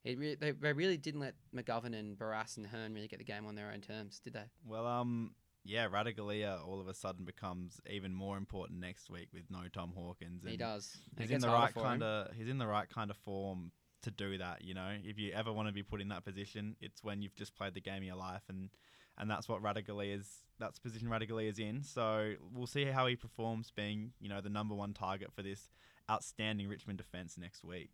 It 0.03 0.19
re- 0.19 0.35
they, 0.35 0.53
they 0.53 0.73
really 0.73 0.97
didn't 0.97 1.21
let 1.21 1.35
McGovern 1.55 1.95
and 1.95 2.17
Barrass 2.17 2.57
and 2.57 2.67
Hurn 2.67 2.95
really 2.95 3.07
get 3.07 3.19
the 3.19 3.25
game 3.27 3.45
on 3.45 3.55
their 3.55 3.71
own 3.71 3.83
terms, 3.83 4.19
did 4.19 4.33
they? 4.33 4.45
Well, 4.65 4.87
um, 4.87 5.35
yeah, 5.63 5.89
Ratugolea 5.89 6.67
all 6.67 6.81
of 6.81 6.89
a 6.89 6.95
sudden 6.95 7.27
becomes 7.27 7.83
even 7.87 8.15
more 8.15 8.39
important 8.39 8.81
next 8.81 9.11
week 9.11 9.29
with 9.35 9.43
no 9.51 9.65
Tom 9.71 9.93
Hawkins. 9.95 10.43
he 10.47 10.57
does. 10.57 10.97
He's 11.19 11.31
in 11.31 11.43
the 11.43 11.49
right 11.49 11.75
kind 11.75 12.03
of. 12.03 12.33
He's 12.35 12.49
in 12.49 12.57
the 12.57 12.67
right 12.67 12.89
kind 12.89 13.11
of 13.11 13.19
form 13.19 13.73
to 14.03 14.11
do 14.11 14.39
that. 14.39 14.63
You 14.65 14.75
know, 14.75 14.91
if 15.05 15.19
you 15.19 15.33
ever 15.33 15.53
want 15.53 15.69
to 15.69 15.75
be 15.75 15.83
put 15.83 16.01
in 16.01 16.09
that 16.09 16.25
position, 16.25 16.77
it's 16.81 17.03
when 17.05 17.23
you've 17.23 17.35
just 17.35 17.55
played 17.55 17.75
the 17.75 17.81
game 17.81 17.99
of 17.99 18.05
your 18.05 18.17
life, 18.17 18.43
and 18.49 18.71
and 19.19 19.31
that's 19.31 19.49
what 19.49 19.63
Ratugolea 19.63 20.19
is. 20.19 20.29
That's 20.59 20.79
the 20.79 20.83
position 20.83 21.09
Ratugolea 21.09 21.49
is 21.49 21.59
in. 21.59 21.83
So 21.83 22.35
we'll 22.55 22.67
see 22.67 22.85
how 22.87 23.07
he 23.07 23.17
performs, 23.17 23.71
being 23.75 24.13
you 24.21 24.29
know 24.29 24.41
the 24.41 24.49
number 24.51 24.75
one 24.75 24.93
target 24.95 25.33
for 25.35 25.43
this 25.43 25.71
outstanding 26.11 26.69
Richmond 26.69 26.99
defense 26.99 27.37
next 27.39 27.65
week. 27.65 27.91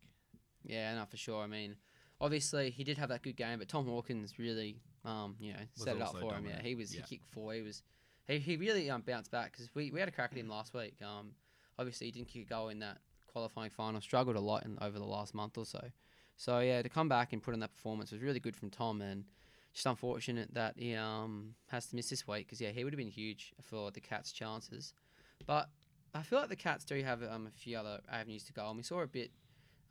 Yeah, 0.65 0.95
no, 0.97 1.05
for 1.05 1.17
sure. 1.17 1.43
I 1.43 1.47
mean, 1.47 1.77
obviously 2.21 2.71
he 2.71 2.83
did 2.85 2.99
have 2.99 3.09
that 3.11 3.23
good 3.23 3.37
game, 3.37 3.59
but 3.59 3.69
Tom 3.69 3.87
Hawkins 3.87 4.39
really, 4.39 4.81
um, 5.05 5.37
you 5.39 5.53
know, 5.53 5.59
Was 5.77 5.85
set 5.85 5.97
it 5.97 6.03
up 6.03 6.19
for 6.19 6.35
him. 6.35 6.47
Yeah, 6.47 6.61
he 6.63 6.75
was 6.75 6.95
Yeah. 6.95 7.03
he 7.09 7.17
kicked 7.17 7.27
four. 7.33 7.53
He 7.55 7.63
was 7.63 7.83
he, 8.27 8.39
he 8.39 8.57
really 8.57 8.91
um 8.91 9.03
bounced 9.03 9.31
back 9.31 9.53
because 9.53 9.69
we, 9.75 9.91
we 9.91 10.01
had 10.01 10.09
a 10.09 10.13
crack 10.13 10.31
at 10.33 10.39
him 10.39 10.49
last 10.49 10.75
week. 10.75 10.97
Um, 11.03 11.33
obviously 11.79 12.07
he 12.07 12.11
didn't 12.13 12.29
kick 12.29 12.43
a 12.43 12.49
goal 12.49 12.69
in 12.71 12.81
that 12.81 12.99
qualifying 13.37 13.71
final. 13.71 14.01
Struggled 14.01 14.37
a 14.37 14.41
lot 14.41 14.65
in 14.65 14.79
over 14.81 14.99
the 14.99 15.05
last 15.05 15.35
month 15.35 15.59
or 15.59 15.67
so. 15.67 15.83
So 16.37 16.61
yeah, 16.61 16.81
to 16.83 16.89
come 16.89 17.09
back 17.09 17.33
and 17.33 17.43
put 17.43 17.53
in 17.55 17.61
that 17.61 17.75
performance 17.77 18.11
was 18.13 18.23
really 18.23 18.41
good 18.41 18.57
from 18.57 18.71
Tom, 18.71 19.03
and 19.03 19.25
just 19.75 19.87
unfortunate 19.87 20.55
that 20.55 20.73
he 20.79 20.95
um 20.95 21.55
has 21.69 21.87
to 21.89 21.97
miss 21.97 22.09
this 22.09 22.27
week 22.27 22.47
because 22.47 22.61
yeah, 22.61 22.71
he 22.71 22.83
would 22.85 22.93
have 22.95 22.99
been 23.05 23.17
huge 23.23 23.53
for 23.61 23.91
the 23.91 24.01
Cats' 24.01 24.33
chances. 24.33 24.95
But 25.47 25.69
I 26.15 26.23
feel 26.23 26.39
like 26.39 26.49
the 26.49 26.57
Cats 26.57 26.85
do 26.85 27.03
have 27.03 27.23
um 27.23 27.47
a 27.47 27.51
few 27.51 27.77
other 27.77 28.01
avenues 28.11 28.45
to 28.45 28.53
go, 28.55 28.67
and 28.69 28.77
we 28.79 28.83
saw 28.83 29.01
a 29.03 29.07
bit 29.07 29.31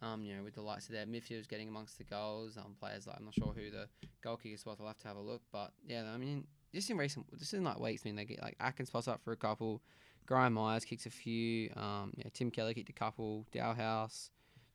Um, 0.02 0.24
you 0.26 0.36
know, 0.36 0.44
with 0.44 0.56
the 0.56 0.62
likes 0.62 0.88
of 0.90 0.94
their 0.94 1.06
midfielders 1.06 1.48
getting 1.48 1.70
amongst 1.70 1.98
the 1.98 2.04
goals, 2.04 2.58
um, 2.58 2.76
players 2.80 3.08
like 3.08 3.16
I'm 3.18 3.26
not 3.26 3.34
sure 3.34 3.54
who 3.60 3.72
the 3.72 3.88
goal 4.22 4.38
kickers 4.38 4.66
was. 4.66 4.78
I'll 4.80 4.88
have 4.88 5.00
to 5.00 5.08
have 5.08 5.18
a 5.18 5.28
look, 5.32 5.42
but 5.52 5.72
yeah, 5.88 6.04
I 6.14 6.18
mean, 6.18 6.46
just 6.74 6.90
in 6.90 6.98
recent, 6.98 7.26
just 7.40 7.54
in 7.54 7.64
like 7.64 7.80
weeks, 7.80 8.02
I 8.04 8.10
mean, 8.10 8.16
they 8.18 8.26
get 8.26 8.42
like 8.42 8.58
Atkins 8.60 8.90
pops 8.90 9.08
up 9.08 9.22
for 9.24 9.32
a 9.32 9.38
couple, 9.48 9.82
Gryan 10.28 10.54
Miers 10.54 10.86
kicks 10.86 11.06
a 11.06 11.10
few, 11.10 11.70
um, 11.76 12.14
yeah, 12.18 12.26
Tim 12.34 12.50
Kelly 12.52 12.74
kicked 12.74 12.90
a 12.90 12.94
couple, 12.94 13.46
Dahlhaus, 13.54 14.30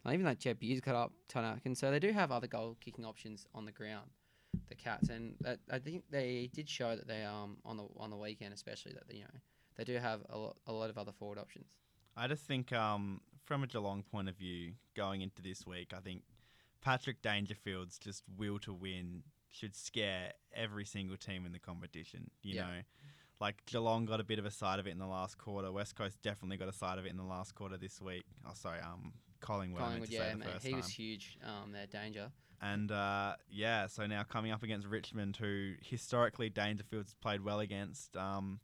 even 0.07 0.25
like 0.25 0.38
Jeb 0.38 0.62
Hughes 0.62 0.80
cut 0.80 0.95
up, 0.95 1.12
Tom 1.28 1.45
Atkins. 1.45 1.78
So 1.78 1.90
they 1.90 1.99
do 1.99 2.12
have 2.12 2.30
other 2.30 2.47
goal 2.47 2.76
kicking 2.80 3.04
options 3.04 3.47
on 3.54 3.64
the 3.64 3.73
ground, 3.73 4.11
the 4.69 4.75
Cats, 4.75 5.09
and 5.09 5.35
that, 5.42 5.59
I 5.71 5.78
think 5.78 6.04
they 6.11 6.50
did 6.52 6.69
show 6.69 6.97
that 6.97 7.07
they 7.07 7.25
um 7.25 7.59
on 7.64 7.76
the 7.76 7.87
on 7.99 8.11
the 8.11 8.16
weekend 8.16 8.54
especially 8.54 8.92
that 8.92 9.09
they, 9.09 9.16
you 9.16 9.23
know 9.25 9.40
they 9.76 9.85
do 9.85 9.97
have 9.97 10.21
a 10.30 10.38
lot 10.38 10.57
a 10.66 10.73
lot 10.73 10.90
of 10.90 10.99
other 10.99 11.12
forward 11.12 11.38
options. 11.38 11.76
I 12.16 12.26
just 12.28 12.45
think 12.45 12.73
um, 12.73 13.21
from 13.45 13.62
a 13.62 13.66
Geelong 13.66 14.02
point 14.02 14.28
of 14.28 14.37
view, 14.37 14.73
going 14.95 15.21
into 15.23 15.42
this 15.42 15.66
week, 15.66 15.92
I 15.97 16.00
think 16.00 16.23
Patrick 16.80 17.23
Dangerfield's 17.23 17.99
just 17.99 18.25
will 18.37 18.59
to 18.61 18.73
win 18.75 19.23
should 19.49 19.75
scare 19.75 20.33
every 20.54 20.85
single 20.85 21.16
team 21.16 21.45
in 21.47 21.52
the 21.52 21.59
competition. 21.59 22.30
You 22.42 22.57
Yeah. 22.57 22.66
know, 22.66 22.80
like 23.41 23.65
Geelong 23.67 24.05
got 24.05 24.21
a 24.21 24.25
bit 24.25 24.39
of 24.39 24.45
a 24.45 24.51
side 24.51 24.79
of 24.79 24.87
it 24.87 24.91
in 24.91 24.99
the 24.99 25.07
last 25.07 25.39
quarter. 25.39 25.73
West 25.73 25.97
Coast 25.97 26.19
definitely 26.23 26.57
got 26.57 26.69
a 26.69 26.73
side 26.73 26.99
of 26.99 27.07
it 27.07 27.11
in 27.11 27.17
the 27.17 27.23
last 27.25 27.55
quarter 27.55 27.77
this 27.79 28.01
week. 28.01 28.25
Oh, 28.47 28.53
sorry, 28.55 28.81
um, 28.81 29.13
Collingwood. 29.41 29.83
I 29.83 29.85
meant 29.97 30.01
Collingwood, 30.03 30.09
to 30.11 30.15
yeah, 30.15 30.21
say 30.21 30.33
the 30.33 30.39
mate, 30.39 30.49
first 30.53 30.65
he 30.65 30.71
time. 30.73 30.77
was 30.81 30.89
huge. 30.89 31.39
Um, 31.45 31.73
their 31.73 31.87
danger. 31.87 32.31
And 32.63 32.93
uh, 32.93 33.37
yeah, 33.49 33.87
so 33.87 34.07
now 34.07 34.23
coming 34.23 34.53
up 34.53 34.63
against 34.63 34.87
Richmond, 34.87 35.37
who 35.37 35.73
historically 35.81 36.51
Dangerfield's 36.51 37.15
played 37.15 37.43
well 37.43 37.61
against. 37.61 38.15
Um, 38.19 38.61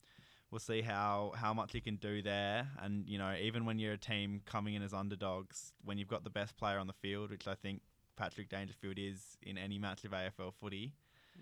we'll 0.50 0.58
see 0.58 0.82
how, 0.82 1.32
how 1.34 1.54
much 1.54 1.72
he 1.72 1.80
can 1.80 1.96
do 1.96 2.20
there. 2.20 2.68
And 2.82 3.08
you 3.08 3.16
know, 3.16 3.34
even 3.40 3.64
when 3.64 3.78
you're 3.78 3.94
a 3.94 3.98
team 3.98 4.42
coming 4.44 4.74
in 4.74 4.82
as 4.82 4.92
underdogs, 4.92 5.72
when 5.82 5.96
you've 5.96 6.08
got 6.08 6.24
the 6.24 6.30
best 6.30 6.58
player 6.58 6.78
on 6.78 6.86
the 6.86 6.92
field, 6.92 7.30
which 7.30 7.48
I 7.48 7.54
think 7.54 7.80
Patrick 8.16 8.50
Dangerfield 8.50 8.98
is 8.98 9.38
in 9.42 9.56
any 9.56 9.78
match 9.78 10.04
of 10.04 10.10
AFL 10.10 10.52
footy, 10.60 10.92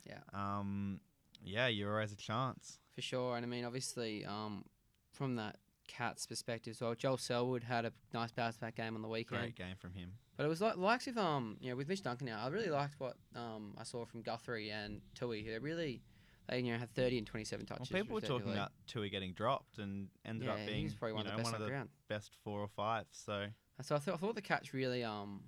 Yeah. 0.06 0.18
um, 0.32 1.00
yeah, 1.44 1.68
you're 1.68 1.92
always 1.92 2.12
a 2.12 2.16
chance. 2.16 2.78
For 2.94 3.02
sure, 3.02 3.36
and 3.36 3.44
I 3.44 3.48
mean, 3.48 3.64
obviously, 3.64 4.24
um, 4.24 4.64
from 5.12 5.36
that 5.36 5.56
Cats 5.86 6.26
perspective 6.26 6.72
as 6.72 6.80
well, 6.80 6.94
Joel 6.94 7.18
Selwood 7.18 7.62
had 7.64 7.84
a 7.84 7.92
nice 8.12 8.32
bounce 8.32 8.56
back 8.56 8.76
game 8.76 8.94
on 8.96 9.02
the 9.02 9.08
weekend. 9.08 9.40
Great 9.40 9.56
game 9.56 9.74
from 9.78 9.92
him. 9.94 10.12
But 10.36 10.46
it 10.46 10.48
was 10.48 10.60
like 10.60 10.76
likes 10.76 11.06
with 11.06 11.18
um, 11.18 11.56
you 11.60 11.70
know, 11.70 11.76
with 11.76 11.88
Mitch 11.88 12.02
Duncan 12.02 12.26
now. 12.26 12.42
I 12.44 12.48
really 12.48 12.70
liked 12.70 12.94
what 12.98 13.16
um 13.36 13.74
I 13.78 13.84
saw 13.84 14.04
from 14.04 14.22
Guthrie 14.22 14.70
and 14.70 15.00
Tuohy. 15.18 15.44
They 15.46 15.58
really, 15.58 16.02
they 16.48 16.60
you 16.60 16.72
know 16.72 16.78
had 16.78 16.92
thirty 16.94 17.18
and 17.18 17.26
twenty 17.26 17.44
seven 17.44 17.66
Well, 17.68 17.78
touches. 17.78 17.92
people 17.92 18.14
were 18.14 18.20
talking 18.20 18.52
about 18.52 18.72
Tuohy 18.88 19.10
getting 19.10 19.32
dropped 19.32 19.78
and 19.78 20.08
ended 20.24 20.46
yeah, 20.46 20.54
up 20.54 20.66
being 20.66 20.90
probably 20.98 21.10
you 21.10 21.14
one 21.16 21.24
know, 21.26 21.30
of 21.32 21.36
the 21.36 21.42
best 21.42 21.52
one 21.52 21.60
of 21.60 21.66
the 21.66 21.70
ground. 21.70 21.88
best 22.08 22.32
four 22.42 22.60
or 22.60 22.68
five. 22.68 23.04
So 23.10 23.46
So 23.82 23.94
I 23.96 23.98
thought, 23.98 24.14
I 24.14 24.16
thought 24.16 24.34
the 24.34 24.42
Cats 24.42 24.72
really 24.72 25.04
um, 25.04 25.42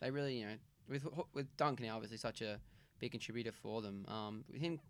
they 0.00 0.10
really 0.10 0.38
you 0.40 0.46
know 0.46 0.54
with 0.88 1.06
with 1.32 1.56
Duncan 1.56 1.86
now 1.86 1.94
obviously 1.94 2.18
such 2.18 2.42
a 2.42 2.58
big 2.98 3.12
contributor 3.12 3.52
for 3.52 3.80
them. 3.82 4.04
Um, 4.08 4.44
with 4.50 4.60
him, 4.60 4.80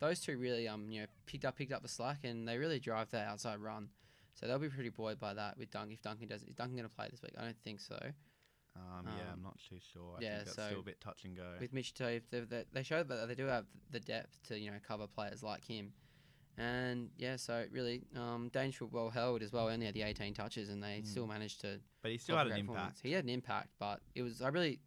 those 0.00 0.20
two 0.20 0.36
really 0.36 0.66
um 0.68 0.90
you 0.90 1.00
know 1.02 1.06
picked 1.26 1.44
up 1.44 1.56
picked 1.56 1.72
up 1.72 1.82
the 1.82 1.88
slack 1.88 2.18
and 2.24 2.46
they 2.48 2.58
really 2.58 2.78
drive 2.80 3.10
that 3.10 3.26
outside 3.28 3.58
run. 3.60 3.88
So 4.34 4.46
they'll 4.48 4.58
be 4.58 4.68
pretty 4.68 4.88
buoyed 4.90 5.20
by 5.20 5.32
that 5.34 5.56
with 5.56 5.70
Dunk 5.70 5.92
If 5.92 6.02
Duncan 6.02 6.26
does, 6.28 6.42
is 6.42 6.54
Duncan 6.56 6.76
going 6.76 6.88
to 6.88 6.94
play 6.94 7.06
this 7.10 7.22
week? 7.22 7.34
I 7.38 7.42
don't 7.44 7.56
think 7.62 7.80
so. 7.80 7.98
um, 8.76 9.06
yeah, 9.06 9.32
I'm 9.32 9.42
not 9.42 9.56
too 9.68 9.76
sure. 9.92 10.16
I 10.18 10.22
yeah, 10.22 10.34
think 10.38 10.46
that's 10.46 10.56
so 10.56 10.66
still 10.66 10.80
a 10.80 10.82
bit 10.82 11.00
touch 11.00 11.24
and 11.24 11.36
go. 11.36 11.44
with 11.60 11.72
Mitch 11.72 11.94
Tove, 11.94 12.22
they, 12.32 12.40
they, 12.40 12.64
they 12.72 12.82
show 12.82 13.04
that 13.04 13.28
they 13.28 13.34
do 13.36 13.46
have 13.46 13.66
the 13.92 14.00
depth 14.00 14.42
to 14.48 14.58
you 14.58 14.72
know 14.72 14.78
cover 14.86 15.06
players 15.06 15.44
like 15.44 15.64
him, 15.64 15.92
and 16.58 17.10
yeah, 17.16 17.36
so 17.36 17.64
really 17.70 18.02
um, 18.16 18.50
Dangerfield 18.52 18.92
well 18.92 19.10
held 19.10 19.42
as 19.42 19.52
well. 19.52 19.68
Only 19.68 19.86
had 19.86 19.94
the 19.94 20.02
18 20.02 20.34
touches, 20.34 20.68
and 20.68 20.82
they 20.82 21.00
Mm. 21.02 21.06
still 21.06 21.26
managed 21.28 21.60
to. 21.60 21.80
But 22.02 22.10
he 22.10 22.18
still 22.18 22.36
had 22.36 22.48
an 22.48 22.58
impact. 22.58 22.98
He 23.02 23.12
had 23.12 23.22
an 23.24 23.30
impact, 23.30 23.68
but 23.78 24.00
it 24.16 24.22
was 24.22 24.42
I 24.42 24.48
really, 24.48 24.80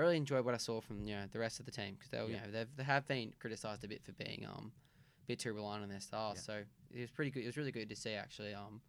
I 0.00 0.02
really 0.02 0.16
enjoyed 0.16 0.44
what 0.46 0.54
I 0.54 0.58
saw 0.58 0.80
from 0.80 1.04
you 1.04 1.14
know 1.14 1.24
the 1.30 1.38
rest 1.38 1.60
of 1.60 1.66
the 1.66 1.72
team 1.72 1.94
because 1.94 2.10
they 2.10 2.18
were, 2.18 2.28
Yeah. 2.28 2.36
you 2.46 2.52
know 2.52 2.58
they've, 2.58 2.76
they 2.76 2.84
have 2.84 3.06
been 3.06 3.32
criticised 3.38 3.84
a 3.84 3.88
bit 3.88 4.02
for 4.02 4.12
being 4.12 4.46
um, 4.46 4.72
a 5.24 5.26
bit 5.26 5.38
too 5.40 5.52
reliant 5.52 5.82
on 5.82 5.88
their 5.90 6.00
stars. 6.00 6.36
Yeah. 6.38 6.42
So 6.42 6.62
it 6.94 7.00
was 7.00 7.10
pretty 7.10 7.30
good. 7.30 7.42
It 7.42 7.46
was 7.46 7.56
really 7.56 7.72
good 7.72 7.88
to 7.90 7.96
see 7.96 8.14
actually 8.14 8.54
um, 8.54 8.80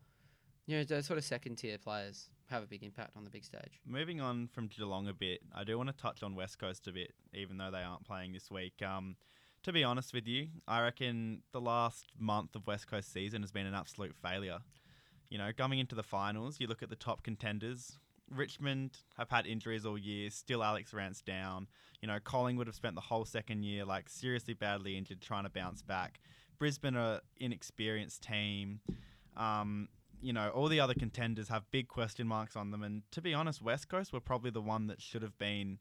you 0.68 0.78
know 0.78 0.84
the 0.86 1.04
sort 1.04 1.18
of 1.18 1.26
second 1.26 1.58
tier 1.58 1.78
players 1.78 2.30
have 2.50 2.64
a 2.64 2.68
big 2.68 2.84
impact 2.84 3.18
on 3.18 3.24
the 3.24 3.30
big 3.30 3.44
stage. 3.44 3.82
Moving 3.86 4.22
on 4.22 4.48
from 4.48 4.68
Geelong 4.68 5.08
a 5.08 5.14
bit, 5.14 5.42
I 5.54 5.64
do 5.64 5.78
want 5.78 5.90
to 5.90 5.96
touch 5.96 6.22
on 6.24 6.36
West 6.36 6.60
Coast 6.60 6.88
a 6.88 6.92
bit, 6.92 7.14
even 7.34 7.58
though 7.58 7.72
they 7.72 7.82
aren't 7.82 8.06
playing 8.06 8.34
this 8.34 8.50
week. 8.52 8.82
Um, 8.82 9.16
to 9.64 9.72
be 9.72 9.84
honest 9.84 10.14
with 10.14 10.28
you, 10.28 10.48
I 10.68 10.82
reckon 10.82 11.44
the 11.52 11.62
last 11.62 12.08
month 12.18 12.56
of 12.56 12.66
West 12.68 12.88
Coast 12.88 13.14
season 13.14 13.42
has 13.42 13.52
been 13.52 13.66
an 13.66 13.74
absolute 13.76 14.16
failure. 14.22 14.60
You 15.30 15.38
know, 15.38 15.52
coming 15.56 15.80
into 15.80 15.96
the 15.96 16.04
finals, 16.04 16.60
you 16.60 16.68
look 16.68 16.84
at 16.84 16.90
the 16.90 16.96
top 16.96 17.24
contenders. 17.24 17.98
Richmond 18.34 18.98
have 19.18 19.30
had 19.30 19.46
injuries 19.46 19.86
all 19.86 19.98
year. 19.98 20.30
Still, 20.30 20.64
Alex 20.64 20.94
Rance 20.94 21.22
down. 21.22 21.68
You 22.02 22.08
know, 22.08 22.18
Collingwood 22.24 22.68
have 22.68 22.76
spent 22.76 22.96
the 22.96 23.02
whole 23.02 23.26
second 23.26 23.64
year 23.64 23.86
like 23.86 24.10
seriously 24.10 24.54
badly 24.54 24.98
injured, 24.98 25.22
trying 25.22 25.44
to 25.44 25.50
bounce 25.50 25.82
back. 25.82 26.20
Brisbane 26.58 26.96
are 26.96 27.22
inexperienced 27.40 28.24
team. 28.24 28.82
Um, 29.36 29.90
you 30.22 30.34
know, 30.34 30.50
all 30.50 30.68
the 30.68 30.80
other 30.80 30.94
contenders 30.94 31.50
have 31.50 31.70
big 31.72 31.88
question 31.88 32.28
marks 32.28 32.56
on 32.56 32.72
them. 32.72 32.84
And 32.84 33.04
to 33.12 33.22
be 33.22 33.34
honest, 33.34 33.62
West 33.62 33.90
Coast 33.90 34.14
were 34.14 34.20
probably 34.20 34.52
the 34.52 34.62
one 34.62 34.88
that 34.88 35.02
should 35.02 35.24
have 35.24 35.38
been 35.38 35.80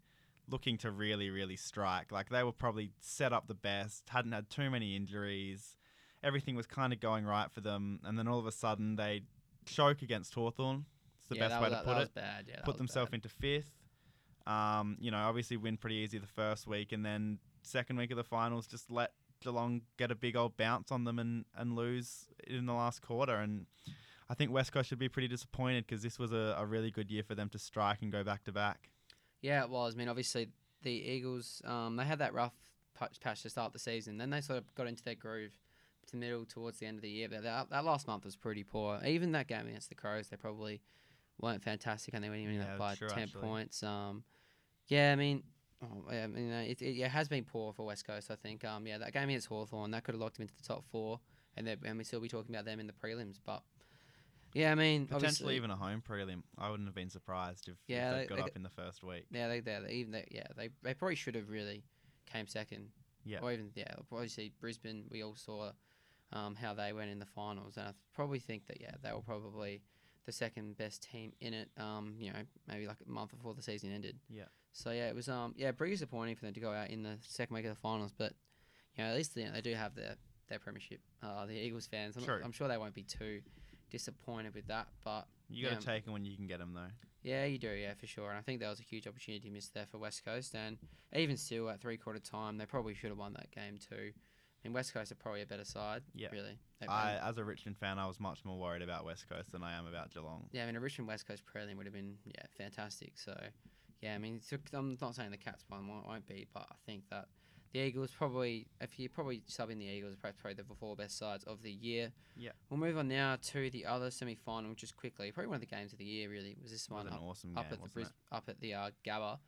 looking 0.48 0.78
to 0.78 0.90
really, 0.90 1.30
really 1.30 1.56
strike. 1.56 2.10
Like 2.10 2.30
they 2.30 2.42
were 2.42 2.52
probably 2.52 2.90
set 3.00 3.32
up 3.32 3.46
the 3.46 3.54
best, 3.54 4.08
hadn't 4.08 4.32
had 4.32 4.50
too 4.50 4.70
many 4.70 4.96
injuries. 4.96 5.76
Everything 6.22 6.56
was 6.56 6.66
kind 6.66 6.92
of 6.92 7.00
going 7.00 7.24
right 7.24 7.50
for 7.50 7.60
them. 7.60 8.00
And 8.04 8.18
then 8.18 8.26
all 8.26 8.38
of 8.38 8.46
a 8.46 8.52
sudden 8.52 8.96
they 8.96 9.22
choke 9.66 10.02
against 10.02 10.34
Hawthorn. 10.34 10.86
The 11.30 11.36
yeah, 11.36 11.42
best 11.42 11.52
that 11.52 11.62
way 11.62 11.70
was, 11.70 11.78
to 11.78 11.84
put 11.84 11.96
it. 12.02 12.14
bad. 12.14 12.44
Yeah, 12.48 12.60
Put 12.64 12.76
themselves 12.76 13.12
into 13.12 13.28
fifth. 13.28 13.70
Um, 14.46 14.96
you 15.00 15.12
know, 15.12 15.18
obviously 15.18 15.56
win 15.56 15.76
pretty 15.76 15.96
easy 15.96 16.18
the 16.18 16.26
first 16.26 16.66
week. 16.66 16.90
And 16.92 17.06
then 17.06 17.38
second 17.62 17.96
week 17.96 18.10
of 18.10 18.16
the 18.16 18.24
finals, 18.24 18.66
just 18.66 18.90
let 18.90 19.12
Geelong 19.40 19.82
get 19.96 20.10
a 20.10 20.16
big 20.16 20.36
old 20.36 20.56
bounce 20.56 20.90
on 20.90 21.04
them 21.04 21.20
and, 21.20 21.44
and 21.56 21.76
lose 21.76 22.26
in 22.48 22.66
the 22.66 22.72
last 22.72 23.00
quarter. 23.00 23.36
And 23.36 23.66
I 24.28 24.34
think 24.34 24.50
West 24.50 24.72
Coast 24.72 24.88
should 24.88 24.98
be 24.98 25.08
pretty 25.08 25.28
disappointed 25.28 25.86
because 25.86 26.02
this 26.02 26.18
was 26.18 26.32
a, 26.32 26.56
a 26.58 26.66
really 26.66 26.90
good 26.90 27.10
year 27.12 27.22
for 27.22 27.36
them 27.36 27.48
to 27.50 27.58
strike 27.60 28.02
and 28.02 28.10
go 28.10 28.24
back 28.24 28.42
to 28.44 28.52
back. 28.52 28.90
Yeah, 29.40 29.62
it 29.62 29.70
was. 29.70 29.94
I 29.94 29.98
mean, 29.98 30.08
obviously 30.08 30.48
the 30.82 30.90
Eagles, 30.90 31.62
um, 31.64 31.94
they 31.94 32.04
had 32.04 32.18
that 32.18 32.34
rough 32.34 32.54
patch, 32.98 33.20
patch 33.20 33.42
to 33.42 33.50
start 33.50 33.72
the 33.72 33.78
season. 33.78 34.18
Then 34.18 34.30
they 34.30 34.40
sort 34.40 34.58
of 34.58 34.74
got 34.74 34.88
into 34.88 35.04
their 35.04 35.14
groove 35.14 35.52
to 36.06 36.12
the 36.12 36.18
middle 36.18 36.44
towards 36.44 36.80
the 36.80 36.86
end 36.86 36.98
of 36.98 37.02
the 37.02 37.08
year. 37.08 37.28
But 37.30 37.44
that, 37.44 37.70
that 37.70 37.84
last 37.84 38.08
month 38.08 38.24
was 38.24 38.36
pretty 38.36 38.64
poor. 38.64 39.00
Even 39.04 39.32
that 39.32 39.46
game 39.46 39.66
against 39.68 39.88
the 39.88 39.94
Crows, 39.94 40.28
they 40.28 40.36
probably 40.36 40.80
weren't 41.40 41.62
fantastic, 41.62 42.14
and 42.14 42.22
they 42.24 42.28
went 42.30 42.42
in 42.42 42.54
Yeah, 42.54 42.76
by 42.78 42.94
true, 42.94 43.08
ten 43.08 43.24
actually. 43.24 43.42
points. 43.42 43.82
Um, 43.82 44.24
yeah, 44.88 45.12
I 45.12 45.16
mean. 45.16 45.42
Oh, 45.82 46.04
yeah, 46.12 46.24
I 46.24 46.26
mean, 46.26 46.52
uh, 46.52 46.58
it, 46.66 46.82
it, 46.82 46.98
it 47.00 47.10
has 47.10 47.26
been 47.26 47.42
poor 47.44 47.72
for 47.72 47.86
West 47.86 48.06
Coast. 48.06 48.30
I 48.30 48.34
think. 48.36 48.64
Um, 48.64 48.86
yeah, 48.86 48.98
that 48.98 49.12
game 49.14 49.28
against 49.30 49.46
Hawthorn 49.48 49.90
that 49.92 50.04
could 50.04 50.14
have 50.14 50.20
locked 50.20 50.36
them 50.36 50.42
into 50.42 50.54
the 50.56 50.62
top 50.62 50.84
four, 50.90 51.20
and 51.56 51.66
and 51.68 51.96
we 51.98 52.04
still 52.04 52.20
be 52.20 52.28
talking 52.28 52.54
about 52.54 52.66
them 52.66 52.80
in 52.80 52.86
the 52.86 52.92
prelims. 52.92 53.38
But 53.44 53.62
yeah, 54.52 54.72
I 54.72 54.74
mean, 54.74 55.06
Potentially 55.06 55.56
even 55.56 55.70
a 55.70 55.76
home 55.76 56.02
prelim. 56.06 56.42
I 56.58 56.70
wouldn't 56.70 56.86
have 56.88 56.94
been 56.94 57.08
surprised 57.08 57.68
if, 57.68 57.76
Yeah, 57.86 58.10
if 58.10 58.14
they- 58.14 58.20
they 58.22 58.26
got 58.28 58.36
they 58.36 58.42
up 58.50 58.56
in 58.56 58.62
the 58.62 58.68
first 58.68 59.02
week. 59.02 59.24
Yeah, 59.30 59.48
they, 59.48 59.60
they, 59.60 59.78
they 59.86 59.92
even 59.94 60.12
they, 60.12 60.26
yeah 60.30 60.48
they, 60.56 60.68
they 60.82 60.92
probably 60.92 61.14
should 61.14 61.34
have 61.36 61.48
really 61.48 61.84
came 62.30 62.46
second. 62.46 62.88
Yeah. 63.24 63.38
Or 63.42 63.52
even 63.52 63.70
yeah, 63.74 63.94
obviously 64.12 64.52
Brisbane. 64.60 65.04
We 65.10 65.22
all 65.22 65.36
saw 65.36 65.70
um, 66.32 66.56
how 66.56 66.74
they 66.74 66.92
went 66.92 67.10
in 67.10 67.18
the 67.20 67.26
finals, 67.26 67.76
and 67.78 67.88
I 67.88 67.92
probably 68.12 68.38
think 68.40 68.66
that 68.66 68.80
yeah 68.82 68.92
they 69.02 69.12
were 69.12 69.22
probably 69.22 69.82
the 70.26 70.32
second 70.32 70.76
best 70.76 71.02
team 71.10 71.32
in 71.40 71.54
it. 71.54 71.68
Um, 71.76 72.14
you 72.18 72.32
know, 72.32 72.38
maybe 72.68 72.86
like 72.86 72.98
a 73.06 73.10
month 73.10 73.30
before 73.30 73.54
the 73.54 73.62
season 73.62 73.92
ended. 73.92 74.18
Yeah. 74.28 74.44
So 74.72 74.90
yeah, 74.92 75.08
it 75.08 75.14
was 75.14 75.28
um 75.28 75.54
yeah 75.56 75.72
pretty 75.72 75.92
disappointing 75.94 76.36
for 76.36 76.44
them 76.44 76.54
to 76.54 76.60
go 76.60 76.72
out 76.72 76.90
in 76.90 77.02
the 77.02 77.16
second 77.22 77.54
week 77.54 77.64
of 77.64 77.70
the 77.74 77.80
finals, 77.80 78.12
but 78.16 78.32
you 78.96 79.02
know 79.04 79.10
at 79.10 79.16
least 79.16 79.36
you 79.36 79.44
know, 79.46 79.52
they 79.52 79.60
do 79.60 79.74
have 79.74 79.94
their 79.94 80.14
their 80.48 80.58
premiership. 80.58 81.00
Uh, 81.22 81.46
the 81.46 81.52
Eagles 81.54 81.86
fans, 81.86 82.16
I'm, 82.16 82.24
not-. 82.26 82.44
I'm 82.44 82.52
sure 82.52 82.66
they 82.68 82.76
won't 82.78 82.94
be 82.94 83.04
too 83.04 83.40
disappointed 83.90 84.54
with 84.54 84.66
that, 84.68 84.88
but 85.04 85.26
You 85.48 85.64
got 85.68 85.80
to 85.80 85.86
Yeah. 85.86 85.92
take 85.94 86.04
them 86.04 86.12
when 86.12 86.24
you 86.24 86.36
can 86.36 86.46
get 86.46 86.58
them, 86.58 86.74
though. 86.74 86.90
yeah, 87.22 87.44
you 87.44 87.58
do, 87.58 87.70
yeah, 87.70 87.94
for 87.94 88.06
sure. 88.06 88.30
And 88.30 88.38
I 88.38 88.42
think 88.42 88.60
that 88.60 88.68
was 88.68 88.78
a 88.80 88.84
huge 88.84 89.06
opportunity 89.06 89.50
missed 89.50 89.74
there 89.74 89.86
for 89.86 89.98
West 89.98 90.24
Coast. 90.24 90.54
And 90.54 90.78
even 91.14 91.36
still, 91.36 91.68
at 91.68 91.80
three 91.80 91.96
quarter 91.96 92.18
time, 92.20 92.56
they 92.58 92.66
probably 92.66 92.94
should 92.94 93.10
have 93.10 93.18
won 93.18 93.32
that 93.34 93.50
game 93.52 93.78
too. 93.78 94.12
I 94.62 94.68
mean, 94.68 94.74
West 94.74 94.92
Coast 94.92 95.10
are 95.10 95.14
probably 95.14 95.42
a 95.42 95.46
better 95.46 95.64
side. 95.64 96.02
Yeah. 96.14 96.28
really. 96.32 96.58
I, 96.88 97.18
as 97.22 97.38
a 97.38 97.44
Richmond 97.44 97.76
fan, 97.78 97.98
I 97.98 98.06
was 98.06 98.20
much 98.20 98.44
more 98.44 98.58
worried 98.58 98.82
about 98.82 99.04
West 99.04 99.28
Coast 99.28 99.52
than 99.52 99.62
I 99.62 99.76
am 99.76 99.86
about 99.86 100.12
Geelong. 100.12 100.48
yeah, 100.52 100.62
I 100.64 100.66
mean, 100.66 100.76
a 100.76 100.80
Richmond 100.80 101.08
West 101.08 101.26
Coast 101.26 101.42
prelim 101.44 101.76
would 101.76 101.86
have 101.86 101.94
been 101.94 102.16
yeah 102.24 102.42
fantastic. 102.56 103.12
So, 103.16 103.38
yeah, 104.00 104.14
I 104.14 104.18
mean, 104.18 104.36
it's, 104.36 104.52
I'm 104.72 104.96
not 105.00 105.14
saying 105.14 105.30
the 105.30 105.36
Cats 105.36 105.64
one 105.68 105.86
won't, 105.88 106.06
won't 106.06 106.26
be, 106.26 106.46
but 106.52 106.66
I 106.70 106.74
think 106.86 107.04
that 107.10 107.26
the 107.72 107.80
Eagles 107.80 108.10
probably, 108.10 108.66
if 108.80 108.98
you 108.98 109.08
probably 109.08 109.42
sub 109.46 109.70
in 109.70 109.78
the 109.78 109.84
Eagles, 109.86 110.14
are 110.24 110.32
probably 110.32 110.54
the 110.54 110.74
four 110.74 110.96
best 110.96 111.18
sides 111.18 111.44
of 111.44 111.62
the 111.62 111.70
year. 111.70 112.12
Yeah. 112.36 112.50
We'll 112.68 112.80
move 112.80 112.98
on 112.98 113.08
now 113.08 113.36
to 113.40 113.70
the 113.70 113.86
other 113.86 114.10
semi 114.10 114.34
final, 114.34 114.74
just 114.74 114.96
quickly. 114.96 115.30
Probably 115.32 115.48
one 115.48 115.56
of 115.56 115.60
the 115.60 115.66
games 115.74 115.92
of 115.92 115.98
the 115.98 116.04
year, 116.04 116.30
really. 116.30 116.56
Was 116.62 116.72
this 116.72 116.88
was 116.88 116.96
one 116.96 117.06
an 117.06 117.12
up 117.12 117.22
awesome 117.22 117.56
up 117.56 117.64
game, 117.64 117.72
at 117.72 117.78
the 117.78 117.82
wasn't 117.82 117.94
Bris- 117.94 118.06
it? 118.08 118.34
up 118.34 118.44
at 118.48 118.60
the 118.60 118.74
uh, 118.74 118.90
Gabba. 119.06 119.38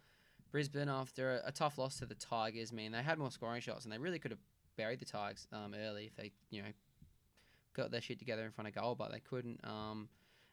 Brisbane 0.51 0.91
after 0.91 1.37
a, 1.37 1.49
a 1.49 1.53
tough 1.53 1.79
loss 1.79 1.97
to 1.97 2.07
the 2.07 2.15
Tigers. 2.15 2.71
I 2.73 2.75
mean, 2.77 2.93
they 2.93 3.03
had 3.03 3.19
more 3.19 3.31
scoring 3.31 3.63
shots 3.63 3.85
and 3.85 3.93
they 3.93 3.99
really 3.99 4.19
could 4.19 4.31
have 4.33 4.41
buried 4.77 5.01
the 5.01 5.05
Tigers 5.05 5.47
um, 5.53 5.75
early 5.75 6.07
if 6.07 6.17
they 6.17 6.33
you 6.51 6.63
know 6.63 6.69
got 7.75 7.91
their 7.91 8.01
shit 8.01 8.19
together 8.19 8.45
in 8.45 8.51
front 8.51 8.69
of 8.69 8.75
goal, 8.75 8.95
but 8.95 9.13
they 9.13 9.21
couldn't. 9.21 9.61
Um, 9.65 10.09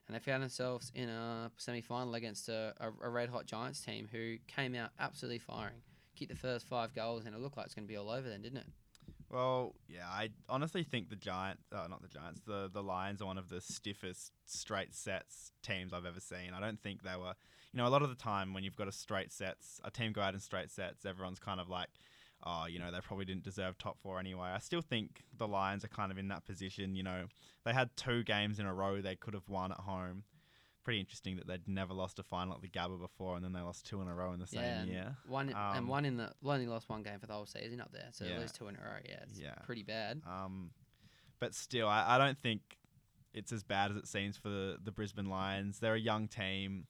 and 0.07 0.15
they 0.15 0.19
found 0.19 0.41
themselves 0.41 0.91
in 0.95 1.07
a 1.07 1.51
semi 1.57 1.81
final 1.81 2.15
against 2.15 2.49
a, 2.49 2.73
a, 2.79 3.07
a 3.07 3.09
red 3.09 3.29
hot 3.29 3.45
Giants 3.45 3.79
team 3.81 4.09
who 4.11 4.37
came 4.47 4.73
out 4.73 4.89
absolutely 4.99 5.37
firing, 5.37 5.81
kicked 6.15 6.31
the 6.31 6.37
first 6.37 6.67
five 6.67 6.95
goals, 6.95 7.25
and 7.25 7.35
it 7.35 7.41
looked 7.41 7.57
like 7.57 7.67
it's 7.67 7.75
going 7.75 7.85
to 7.85 7.91
be 7.91 7.97
all 7.97 8.09
over 8.09 8.27
then, 8.27 8.41
didn't 8.41 8.57
it? 8.57 8.67
Well, 9.29 9.75
yeah, 9.87 10.07
I 10.07 10.29
honestly 10.47 10.83
think 10.83 11.09
the 11.09 11.15
Giants, 11.15 11.61
uh, 11.71 11.85
not 11.87 12.01
the 12.01 12.07
Giants, 12.07 12.41
the 12.47 12.69
the 12.73 12.81
Lions 12.81 13.21
are 13.21 13.25
one 13.25 13.37
of 13.37 13.49
the 13.49 13.61
stiffest 13.61 14.31
straight 14.45 14.95
sets 14.95 15.51
teams 15.61 15.93
I've 15.93 16.05
ever 16.05 16.19
seen. 16.19 16.53
I 16.55 16.59
don't 16.59 16.81
think 16.81 17.03
they 17.03 17.15
were, 17.15 17.35
you 17.71 17.77
know, 17.77 17.85
a 17.85 17.89
lot 17.89 18.01
of 18.01 18.09
the 18.09 18.15
time 18.15 18.55
when 18.55 18.63
you've 18.63 18.75
got 18.75 18.87
a 18.87 18.91
straight 18.91 19.31
sets, 19.31 19.79
a 19.83 19.91
team 19.91 20.11
go 20.11 20.21
out 20.21 20.33
in 20.33 20.39
straight 20.39 20.71
sets, 20.71 21.05
everyone's 21.05 21.37
kind 21.37 21.59
of 21.59 21.69
like, 21.69 21.89
oh, 22.45 22.65
you 22.67 22.79
know, 22.79 22.91
they 22.91 22.99
probably 23.01 23.25
didn't 23.25 23.43
deserve 23.43 23.77
top 23.77 23.99
four 24.01 24.19
anyway. 24.19 24.49
I 24.49 24.59
still 24.59 24.81
think 24.81 25.23
the 25.37 25.47
Lions 25.47 25.83
are 25.83 25.89
kind 25.89 26.11
of 26.11 26.17
in 26.17 26.27
that 26.29 26.45
position. 26.45 26.95
You 26.95 27.03
know, 27.03 27.25
they 27.65 27.73
had 27.73 27.89
two 27.95 28.23
games 28.23 28.59
in 28.59 28.65
a 28.65 28.73
row 28.73 29.01
they 29.01 29.15
could 29.15 29.33
have 29.33 29.47
won 29.49 29.71
at 29.71 29.79
home. 29.79 30.23
Pretty 30.83 30.99
interesting 31.01 31.35
that 31.35 31.45
they'd 31.47 31.67
never 31.67 31.93
lost 31.93 32.17
a 32.19 32.23
final 32.23 32.53
at 32.55 32.61
the 32.61 32.69
Gabba 32.69 32.99
before, 32.99 33.35
and 33.35 33.43
then 33.43 33.51
they 33.53 33.59
lost 33.59 33.85
two 33.85 34.01
in 34.01 34.07
a 34.07 34.15
row 34.15 34.31
in 34.31 34.39
the 34.39 34.47
same 34.47 34.61
yeah, 34.61 34.83
year. 34.85 35.17
One 35.27 35.49
Um, 35.49 35.55
and 35.75 35.87
one 35.87 36.05
in 36.05 36.15
the 36.17 36.31
only 36.43 36.67
lost 36.67 36.89
one 36.89 37.03
game 37.03 37.19
for 37.19 37.27
the 37.27 37.33
whole 37.33 37.45
season 37.45 37.81
up 37.81 37.91
there, 37.91 38.07
so 38.11 38.25
Yeah. 38.25 38.39
least 38.39 38.55
two 38.55 38.67
in 38.69 38.75
a 38.77 38.79
row. 38.81 38.97
Yeah, 39.07 39.19
it's 39.23 39.37
Yeah. 39.39 39.55
pretty 39.63 39.83
bad. 39.83 40.21
Um, 40.25 40.71
but 41.39 41.53
still, 41.53 41.87
I, 41.87 42.15
I 42.15 42.17
don't 42.17 42.39
think 42.39 42.77
it's 43.33 43.51
as 43.51 43.63
bad 43.63 43.91
as 43.91 43.97
it 43.97 44.07
seems 44.07 44.37
for 44.37 44.49
the, 44.49 44.77
the 44.81 44.91
Brisbane 44.91 45.27
Lions. 45.29 45.79
They're 45.79 45.93
a 45.95 45.99
young 45.99 46.27
team. 46.27 46.87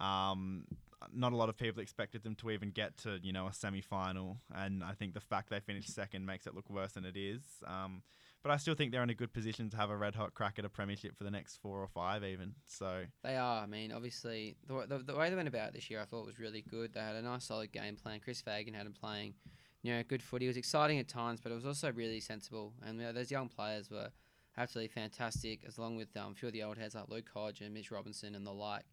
Um, 0.00 0.66
not 1.12 1.32
a 1.32 1.36
lot 1.36 1.48
of 1.48 1.56
people 1.56 1.82
expected 1.82 2.22
them 2.22 2.34
to 2.36 2.50
even 2.50 2.70
get 2.70 2.96
to 2.98 3.18
you 3.22 3.32
know 3.32 3.46
a 3.46 3.52
semi 3.52 3.80
final, 3.80 4.38
and 4.54 4.82
I 4.82 4.92
think 4.92 5.14
the 5.14 5.20
fact 5.20 5.50
they 5.50 5.60
finished 5.60 5.94
second 5.94 6.26
makes 6.26 6.46
it 6.46 6.54
look 6.54 6.68
worse 6.70 6.92
than 6.92 7.04
it 7.04 7.16
is. 7.16 7.42
Um, 7.66 8.02
but 8.42 8.52
I 8.52 8.58
still 8.58 8.76
think 8.76 8.92
they're 8.92 9.02
in 9.02 9.10
a 9.10 9.14
good 9.14 9.32
position 9.32 9.70
to 9.70 9.76
have 9.76 9.90
a 9.90 9.96
red 9.96 10.14
hot 10.14 10.34
crack 10.34 10.56
at 10.58 10.64
a 10.64 10.68
premiership 10.68 11.18
for 11.18 11.24
the 11.24 11.32
next 11.32 11.56
four 11.56 11.80
or 11.80 11.88
five, 11.88 12.22
even. 12.22 12.54
So 12.66 13.02
They 13.24 13.36
are. 13.36 13.62
I 13.62 13.66
mean, 13.66 13.90
obviously, 13.90 14.56
the, 14.68 14.86
the, 14.86 14.98
the 14.98 15.16
way 15.16 15.30
they 15.30 15.34
went 15.34 15.48
about 15.48 15.70
it 15.70 15.74
this 15.74 15.90
year, 15.90 16.00
I 16.00 16.04
thought 16.04 16.24
was 16.24 16.38
really 16.38 16.62
good. 16.62 16.94
They 16.94 17.00
had 17.00 17.16
a 17.16 17.22
nice, 17.22 17.44
solid 17.44 17.72
game 17.72 17.96
plan. 17.96 18.20
Chris 18.20 18.40
Fagan 18.40 18.72
had 18.72 18.86
them 18.86 18.92
playing, 18.92 19.34
you 19.82 19.94
know, 19.94 20.02
good 20.04 20.22
footy. 20.22 20.44
It 20.44 20.48
was 20.48 20.56
exciting 20.56 21.00
at 21.00 21.08
times, 21.08 21.40
but 21.40 21.50
it 21.50 21.56
was 21.56 21.66
also 21.66 21.90
really 21.90 22.20
sensible. 22.20 22.72
And 22.86 23.00
you 23.00 23.06
know, 23.06 23.12
those 23.12 23.32
young 23.32 23.48
players 23.48 23.90
were 23.90 24.10
absolutely 24.56 24.88
fantastic, 24.88 25.64
as 25.66 25.78
along 25.78 25.96
with 25.96 26.16
um, 26.16 26.30
a 26.30 26.34
few 26.36 26.46
of 26.46 26.52
the 26.52 26.62
old 26.62 26.78
heads 26.78 26.94
like 26.94 27.08
Luke 27.08 27.28
Hodge 27.34 27.62
and 27.62 27.74
Mitch 27.74 27.90
Robinson 27.90 28.36
and 28.36 28.46
the 28.46 28.52
like. 28.52 28.84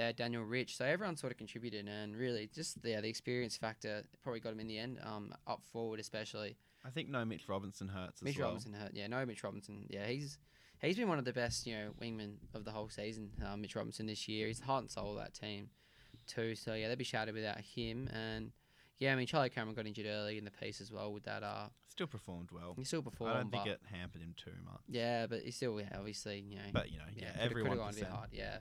Had 0.00 0.16
Daniel 0.16 0.42
Rich, 0.44 0.76
so 0.76 0.84
everyone 0.84 1.16
sort 1.16 1.32
of 1.32 1.38
contributed, 1.38 1.86
and 1.88 2.16
really, 2.16 2.48
just 2.54 2.78
yeah, 2.84 3.00
the 3.00 3.08
experience 3.08 3.56
factor 3.56 4.04
probably 4.22 4.40
got 4.40 4.52
him 4.52 4.60
in 4.60 4.66
the 4.68 4.78
end, 4.78 4.98
um, 5.02 5.34
up 5.46 5.62
forward 5.72 6.00
especially. 6.00 6.56
I 6.84 6.90
think 6.90 7.08
no 7.08 7.24
Mitch 7.24 7.48
Robinson 7.48 7.88
hurts 7.88 8.20
as 8.20 8.22
Mitch 8.22 8.38
well. 8.38 8.48
Robinson 8.48 8.72
hurt. 8.74 8.92
Yeah, 8.94 9.06
no 9.08 9.24
Mitch 9.26 9.42
Robinson. 9.42 9.86
Yeah, 9.90 10.06
he's 10.06 10.38
he's 10.80 10.96
been 10.96 11.08
one 11.08 11.18
of 11.18 11.24
the 11.24 11.32
best, 11.32 11.66
you 11.66 11.74
know, 11.74 11.90
wingmen 12.00 12.34
of 12.54 12.64
the 12.64 12.70
whole 12.70 12.88
season. 12.88 13.30
Uh, 13.44 13.56
Mitch 13.56 13.74
Robinson 13.74 14.06
this 14.06 14.28
year. 14.28 14.46
He's 14.46 14.60
the 14.60 14.66
heart 14.66 14.82
and 14.82 14.90
soul 14.90 15.12
of 15.12 15.16
that 15.18 15.34
team, 15.34 15.70
too. 16.26 16.54
So 16.54 16.74
yeah, 16.74 16.88
they'd 16.88 16.98
be 16.98 17.04
shattered 17.04 17.34
without 17.34 17.60
him. 17.60 18.08
And 18.12 18.52
yeah, 18.98 19.12
I 19.12 19.16
mean 19.16 19.26
Charlie 19.26 19.50
Cameron 19.50 19.74
got 19.74 19.86
injured 19.86 20.06
early 20.06 20.38
in 20.38 20.44
the 20.44 20.50
piece 20.50 20.80
as 20.80 20.92
well 20.92 21.12
with 21.12 21.24
that. 21.24 21.42
Uh, 21.42 21.68
Still 21.88 22.06
performed 22.06 22.50
well. 22.52 22.74
he 22.76 22.84
still 22.84 23.00
performed. 23.02 23.32
I 23.34 23.36
don't 23.38 23.50
think 23.50 23.66
it 23.66 23.80
hampered 23.90 24.20
him 24.20 24.34
too 24.36 24.52
much. 24.66 24.80
Yeah, 24.86 25.26
but 25.26 25.40
he 25.40 25.50
still 25.50 25.80
yeah, 25.80 25.88
obviously 25.98 26.40
you 26.46 26.56
know. 26.56 26.62
But 26.72 26.90
you 26.92 26.98
know, 26.98 27.04
yeah, 27.16 27.30
could've- 27.32 27.40
every 27.42 27.62
could've 27.62 27.78
gone 27.78 27.90
a 27.90 27.94
bit 27.96 28.04
hard. 28.08 28.28
Yeah. 28.32 28.58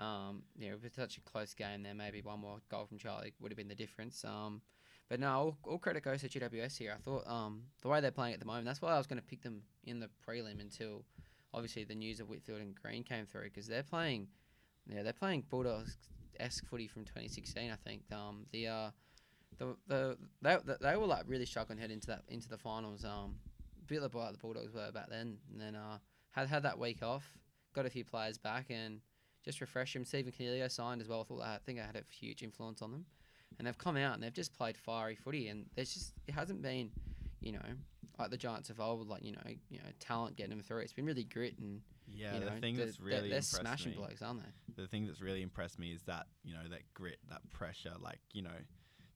Um, 0.00 0.42
you 0.58 0.70
know, 0.70 0.76
with 0.82 0.94
such 0.94 1.18
a 1.18 1.20
close 1.20 1.52
game 1.54 1.82
there, 1.82 1.94
maybe 1.94 2.22
one 2.22 2.40
more 2.40 2.58
goal 2.70 2.86
from 2.86 2.98
Charlie 2.98 3.34
would 3.40 3.52
have 3.52 3.58
been 3.58 3.68
the 3.68 3.74
difference. 3.74 4.24
Um, 4.24 4.62
but 5.08 5.20
no, 5.20 5.28
all, 5.28 5.58
all 5.64 5.78
credit 5.78 6.04
goes 6.04 6.22
to 6.22 6.28
GWS 6.28 6.78
here. 6.78 6.94
I 6.96 7.00
thought 7.02 7.26
um, 7.26 7.64
the 7.82 7.88
way 7.88 8.00
they're 8.00 8.10
playing 8.10 8.34
at 8.34 8.40
the 8.40 8.46
moment, 8.46 8.64
that's 8.64 8.80
why 8.80 8.92
I 8.92 8.98
was 8.98 9.06
going 9.06 9.20
to 9.20 9.26
pick 9.26 9.42
them 9.42 9.62
in 9.84 10.00
the 10.00 10.08
prelim 10.26 10.60
until 10.60 11.04
obviously 11.52 11.84
the 11.84 11.94
news 11.94 12.20
of 12.20 12.28
Whitfield 12.28 12.60
and 12.60 12.74
Greene 12.74 13.02
came 13.02 13.26
through 13.26 13.44
because 13.44 13.66
they're 13.66 13.82
playing, 13.82 14.28
yeah, 14.86 15.02
they're 15.02 15.12
playing 15.12 15.44
Bulldogs 15.50 15.98
esque 16.38 16.64
footy 16.66 16.86
from 16.86 17.04
2016. 17.04 17.70
I 17.70 17.76
think 17.88 18.02
um, 18.12 18.46
the 18.52 18.68
uh, 18.68 18.90
the 19.58 19.76
the 19.86 20.16
they, 20.40 20.56
they, 20.80 20.96
were 20.96 21.06
like 21.06 21.24
really 21.26 21.46
struggling 21.46 21.78
head 21.78 21.90
into 21.90 22.06
that 22.06 22.22
into 22.28 22.48
the 22.48 22.58
finals. 22.58 23.04
Um, 23.04 23.36
bit 23.86 24.02
like 24.02 24.32
the 24.32 24.38
Bulldogs 24.38 24.72
were 24.72 24.90
back 24.92 25.10
then, 25.10 25.38
and 25.52 25.60
then 25.60 25.74
uh, 25.74 25.98
had 26.30 26.48
had 26.48 26.62
that 26.62 26.78
week 26.78 27.02
off, 27.02 27.24
got 27.74 27.86
a 27.86 27.90
few 27.90 28.04
players 28.04 28.38
back, 28.38 28.66
and 28.70 29.00
just 29.44 29.60
refresh 29.60 29.92
them. 29.94 30.04
Stephen 30.04 30.32
Coniglio 30.32 30.70
signed 30.70 31.00
as 31.00 31.08
well. 31.08 31.20
I 31.20 31.24
thought 31.24 31.38
that, 31.40 31.48
I 31.48 31.58
think 31.64 31.78
I 31.78 31.86
had 31.86 31.96
a 31.96 32.02
huge 32.10 32.42
influence 32.42 32.82
on 32.82 32.90
them, 32.90 33.06
and 33.58 33.66
they've 33.66 33.78
come 33.78 33.96
out 33.96 34.14
and 34.14 34.22
they've 34.22 34.32
just 34.32 34.52
played 34.56 34.76
fiery 34.76 35.14
footy, 35.16 35.48
and 35.48 35.66
there's 35.74 35.92
just 35.94 36.12
it 36.26 36.32
hasn't 36.32 36.62
been, 36.62 36.90
you 37.40 37.52
know, 37.52 37.58
like 38.18 38.30
the 38.30 38.36
Giants 38.36 38.70
of 38.70 38.80
old, 38.80 39.08
like 39.08 39.24
you 39.24 39.32
know, 39.32 39.42
you 39.70 39.78
know, 39.78 39.84
talent 39.98 40.36
getting 40.36 40.50
them 40.50 40.60
through. 40.62 40.78
It's 40.78 40.92
been 40.92 41.06
really 41.06 41.24
grit 41.24 41.58
and 41.58 41.80
Yeah, 42.12 42.34
you 42.34 42.40
know, 42.40 42.46
the 42.54 42.60
thing 42.60 42.76
they're, 42.76 42.86
that's 42.86 42.98
they're- 42.98 43.06
really 43.06 43.28
they're, 43.28 43.38
impressed 43.38 43.56
smashing 43.60 43.92
me, 43.92 43.96
blokes, 43.98 44.22
aren't 44.22 44.42
they? 44.42 44.82
the 44.82 44.88
thing 44.88 45.06
that's 45.06 45.20
really 45.20 45.42
impressed 45.42 45.78
me 45.78 45.92
is 45.92 46.02
that 46.04 46.26
you 46.44 46.52
know 46.54 46.68
that 46.70 46.82
grit, 46.94 47.18
that 47.28 47.40
pressure. 47.50 47.92
Like 48.00 48.20
you 48.32 48.42
know, 48.42 48.50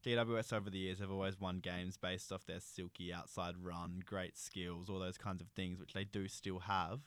GWS 0.04 0.52
over 0.52 0.70
the 0.70 0.78
years 0.78 0.98
have 1.00 1.10
always 1.10 1.38
won 1.40 1.58
games 1.60 1.96
based 1.96 2.32
off 2.32 2.44
their 2.46 2.60
silky 2.60 3.12
outside 3.12 3.54
run, 3.62 4.02
great 4.04 4.36
skills, 4.38 4.88
all 4.90 4.98
those 4.98 5.18
kinds 5.18 5.40
of 5.40 5.48
things, 5.48 5.78
which 5.80 5.92
they 5.92 6.04
do 6.04 6.28
still 6.28 6.60
have. 6.60 7.00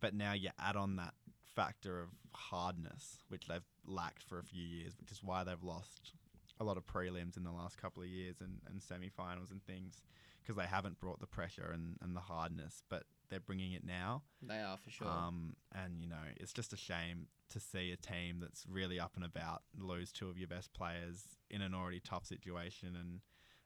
But 0.00 0.14
now 0.14 0.32
you 0.32 0.50
add 0.58 0.76
on 0.76 0.96
that 0.96 1.14
factor 1.54 2.00
of 2.00 2.08
hardness, 2.34 3.18
which 3.28 3.46
they've 3.46 3.66
lacked 3.86 4.22
for 4.22 4.38
a 4.38 4.44
few 4.44 4.62
years, 4.62 4.94
which 4.98 5.10
is 5.10 5.22
why 5.22 5.44
they've 5.44 5.62
lost 5.62 6.12
a 6.60 6.64
lot 6.64 6.76
of 6.76 6.86
prelims 6.86 7.36
in 7.36 7.44
the 7.44 7.52
last 7.52 7.80
couple 7.80 8.02
of 8.02 8.08
years 8.08 8.36
and, 8.40 8.60
and 8.70 8.82
semi-finals 8.82 9.50
and 9.50 9.64
things 9.64 10.02
because 10.42 10.56
they 10.56 10.68
haven't 10.68 11.00
brought 11.00 11.20
the 11.20 11.26
pressure 11.26 11.70
and, 11.72 11.96
and 12.02 12.16
the 12.16 12.20
hardness, 12.20 12.82
but 12.88 13.04
they're 13.28 13.40
bringing 13.40 13.72
it 13.72 13.84
now. 13.84 14.22
They 14.42 14.58
are 14.58 14.76
for 14.76 14.90
sure. 14.90 15.08
Um, 15.08 15.54
and 15.74 16.02
you 16.02 16.08
know, 16.08 16.16
it's 16.36 16.52
just 16.52 16.72
a 16.72 16.76
shame 16.76 17.26
to 17.50 17.60
see 17.60 17.92
a 17.92 17.96
team 17.96 18.38
that's 18.40 18.64
really 18.68 18.98
up 19.00 19.12
and 19.16 19.24
about 19.24 19.62
lose 19.78 20.12
two 20.12 20.28
of 20.28 20.38
your 20.38 20.48
best 20.48 20.72
players 20.72 21.24
in 21.50 21.62
an 21.62 21.74
already 21.74 22.00
tough 22.00 22.26
situation 22.26 22.96
and 22.98 23.20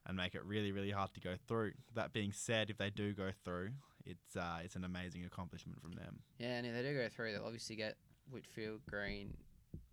and 0.07 0.19
make 0.19 0.35
it 0.35 0.45
really 0.45 0.71
really 0.71 0.91
hard 0.91 1.15
to 1.15 1.21
go 1.21 1.35
through. 1.49 1.73
That 1.95 2.13
being 2.13 2.33
said, 2.33 2.71
if 2.71 2.77
they 2.77 2.91
do 2.91 3.15
go 3.15 3.31
through, 3.45 3.71
it's 4.05 4.37
uh, 4.37 4.59
it's 4.63 4.77
an 4.77 4.85
amazing 4.85 5.25
accomplishment 5.25 5.81
from 5.81 5.93
them. 5.93 6.21
yeah, 6.39 6.59
and 6.59 6.67
if 6.67 6.75
they 6.75 6.83
do 6.83 6.95
go 6.95 7.09
through, 7.09 7.33
they'll 7.33 7.45
obviously 7.45 7.77
get 7.77 7.97
Whitfield, 8.31 8.81
Greene, 8.89 9.35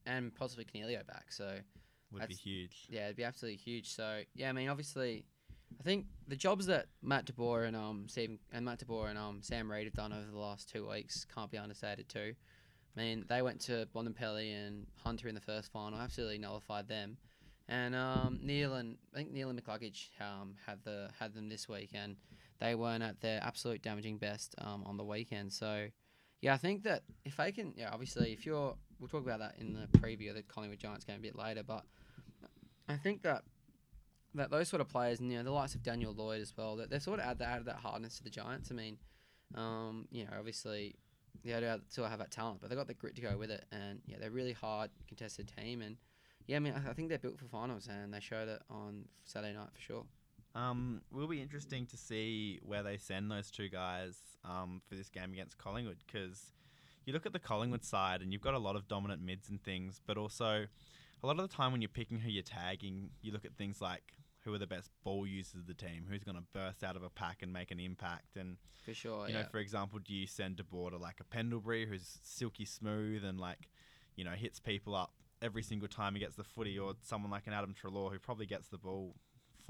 and 0.05 0.33
possibly 0.33 0.65
Coniglio 0.65 1.05
back. 1.05 1.31
So 1.31 1.57
Would 2.11 2.27
be 2.27 2.33
huge. 2.35 2.87
Yeah, 2.89 3.05
it'd 3.05 3.15
be 3.15 3.23
absolutely 3.23 3.57
huge. 3.57 3.89
So 3.89 4.21
yeah, 4.35 4.49
I 4.49 4.51
mean, 4.53 4.69
obviously, 4.69 5.25
I 5.79 5.83
think 5.83 6.05
the 6.27 6.35
jobs 6.35 6.65
that 6.67 6.87
Matt 7.01 7.25
DeBoer 7.25 7.67
and 7.67 7.75
um 7.75 8.05
Stephen 8.07 8.39
and 8.51 8.65
Matt 8.65 8.79
DeBoer 8.79 9.09
and 9.09 9.17
um 9.17 9.39
Sam 9.41 9.71
Reid 9.71 9.85
have 9.85 9.93
done 9.93 10.11
over 10.13 10.29
the 10.31 10.37
last 10.37 10.69
two 10.69 10.87
weeks 10.89 11.25
can't 11.33 11.49
be 11.51 11.57
understated 11.57 12.09
too. 12.09 12.33
I 12.97 12.99
mean, 12.99 13.25
they 13.29 13.41
went 13.41 13.61
to 13.61 13.87
Bontempelli 13.95 14.53
and 14.53 14.85
Hunter 15.01 15.29
in 15.29 15.35
the 15.35 15.41
first 15.41 15.71
final, 15.71 15.97
absolutely 15.97 16.37
nullified 16.39 16.87
them, 16.89 17.17
and 17.69 17.95
um 17.95 18.39
Neale 18.41 18.75
and 18.75 18.97
I 19.13 19.17
think 19.17 19.31
Neale 19.31 19.49
and 19.49 19.63
McCluggage 19.63 20.09
um 20.19 20.55
had 20.65 20.83
the 20.83 21.09
had 21.19 21.33
them 21.33 21.47
this 21.47 21.69
week, 21.69 21.91
and 21.93 22.17
they 22.59 22.75
weren't 22.75 23.03
at 23.03 23.21
their 23.21 23.39
absolute 23.43 23.81
damaging 23.81 24.17
best 24.17 24.55
um 24.57 24.83
on 24.85 24.97
the 24.97 25.05
weekend. 25.05 25.53
So. 25.53 25.87
Yeah, 26.41 26.53
I 26.55 26.57
think 26.57 26.83
that 26.83 27.03
if 27.23 27.39
I 27.39 27.51
can, 27.51 27.73
yeah, 27.77 27.89
obviously, 27.91 28.33
if 28.33 28.45
you're, 28.45 28.75
we'll 28.99 29.07
talk 29.07 29.23
about 29.23 29.39
that 29.39 29.55
in 29.59 29.73
the 29.73 29.87
preview 29.99 30.29
of 30.29 30.35
the 30.35 30.41
Collingwood 30.41 30.79
Giants 30.79 31.05
game 31.05 31.17
a 31.17 31.21
bit 31.21 31.37
later, 31.37 31.63
but 31.63 31.85
I 32.89 32.95
think 32.97 33.21
that 33.21 33.43
that 34.33 34.49
those 34.49 34.69
sort 34.69 34.81
of 34.81 34.87
players, 34.87 35.19
and 35.19 35.31
you 35.31 35.37
know, 35.37 35.43
the 35.43 35.51
likes 35.51 35.75
of 35.75 35.83
Daniel 35.83 36.13
Lloyd 36.13 36.41
as 36.41 36.55
well, 36.57 36.77
that 36.77 36.89
they 36.89 36.99
sort 36.99 37.19
of 37.19 37.25
add 37.25 37.39
that 37.39 37.47
added 37.47 37.65
that 37.65 37.75
hardness 37.75 38.17
to 38.17 38.23
the 38.23 38.29
Giants. 38.29 38.71
I 38.71 38.73
mean, 38.75 38.97
um, 39.55 40.07
you 40.09 40.23
know, 40.23 40.31
obviously, 40.37 40.95
they 41.43 41.59
do 41.59 41.81
still 41.89 42.05
have 42.05 42.19
that 42.19 42.31
talent, 42.31 42.59
but 42.61 42.69
they 42.69 42.75
got 42.75 42.87
the 42.87 42.93
grit 42.93 43.15
to 43.15 43.21
go 43.21 43.37
with 43.37 43.51
it, 43.51 43.65
and 43.71 43.99
yeah, 44.05 44.17
they're 44.19 44.31
really 44.31 44.53
hard 44.53 44.89
contested 45.07 45.51
team, 45.55 45.81
and 45.81 45.97
yeah, 46.47 46.55
I 46.55 46.59
mean, 46.59 46.73
I, 46.73 46.89
I 46.89 46.93
think 46.93 47.09
they're 47.09 47.19
built 47.19 47.37
for 47.37 47.45
finals, 47.45 47.87
and 47.87 48.13
they 48.13 48.19
showed 48.19 48.47
it 48.47 48.61
on 48.69 49.05
Saturday 49.25 49.53
night 49.53 49.69
for 49.73 49.81
sure. 49.81 50.05
Um, 50.53 51.01
will 51.11 51.27
be 51.27 51.41
interesting 51.41 51.85
to 51.87 51.97
see 51.97 52.59
where 52.63 52.83
they 52.83 52.97
send 52.97 53.31
those 53.31 53.49
two 53.51 53.69
guys 53.69 54.17
um, 54.43 54.81
for 54.87 54.95
this 54.95 55.09
game 55.09 55.31
against 55.31 55.57
Collingwood 55.57 55.97
because 56.05 56.51
you 57.05 57.13
look 57.13 57.25
at 57.25 57.33
the 57.33 57.39
Collingwood 57.39 57.85
side 57.85 58.21
and 58.21 58.33
you've 58.33 58.41
got 58.41 58.53
a 58.53 58.59
lot 58.59 58.75
of 58.75 58.87
dominant 58.87 59.23
mids 59.23 59.49
and 59.49 59.63
things, 59.63 60.01
but 60.05 60.17
also 60.17 60.67
a 61.23 61.27
lot 61.27 61.39
of 61.39 61.49
the 61.49 61.55
time 61.55 61.71
when 61.71 61.81
you're 61.81 61.89
picking 61.89 62.19
who 62.19 62.29
you're 62.29 62.43
tagging, 62.43 63.11
you 63.21 63.31
look 63.31 63.45
at 63.45 63.55
things 63.55 63.79
like 63.81 64.13
who 64.43 64.53
are 64.53 64.57
the 64.57 64.67
best 64.67 64.89
ball 65.03 65.25
users 65.27 65.61
of 65.61 65.67
the 65.67 65.73
team, 65.73 66.05
who's 66.09 66.23
going 66.23 66.37
to 66.37 66.43
burst 66.53 66.83
out 66.83 66.95
of 66.95 67.03
a 67.03 67.09
pack 67.09 67.43
and 67.43 67.53
make 67.53 67.71
an 67.71 67.79
impact, 67.79 68.35
and 68.35 68.57
For 68.83 68.93
sure, 68.93 69.27
you 69.27 69.35
yeah. 69.35 69.43
know, 69.43 69.47
for 69.51 69.59
example, 69.59 69.99
do 69.99 70.13
you 70.13 70.25
send 70.25 70.57
to 70.57 70.65
like 70.99 71.19
a 71.19 71.23
Pendlebury 71.23 71.85
who's 71.85 72.19
silky 72.23 72.65
smooth 72.65 73.23
and 73.23 73.39
like, 73.39 73.69
you 74.15 74.23
know, 74.23 74.31
hits 74.31 74.59
people 74.59 74.95
up 74.95 75.13
every 75.41 75.61
single 75.63 75.87
time 75.87 76.13
he 76.13 76.19
gets 76.19 76.35
the 76.35 76.43
footy, 76.43 76.77
or 76.77 76.93
someone 77.01 77.31
like 77.31 77.47
an 77.47 77.53
Adam 77.53 77.73
Treloar 77.73 78.11
who 78.11 78.19
probably 78.19 78.45
gets 78.47 78.67
the 78.67 78.77
ball 78.77 79.15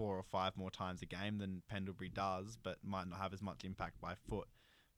four 0.02 0.18
or 0.18 0.24
five 0.24 0.58
more 0.58 0.72
times 0.72 1.04
a 1.04 1.06
game 1.06 1.38
than 1.38 1.62
Pendlebury 1.70 2.10
does, 2.10 2.58
but 2.64 2.78
might 2.84 3.08
not 3.08 3.20
have 3.20 3.34
as 3.34 3.42
much 3.44 3.64
impact 3.64 4.02
by 4.02 4.16
foot, 4.28 4.48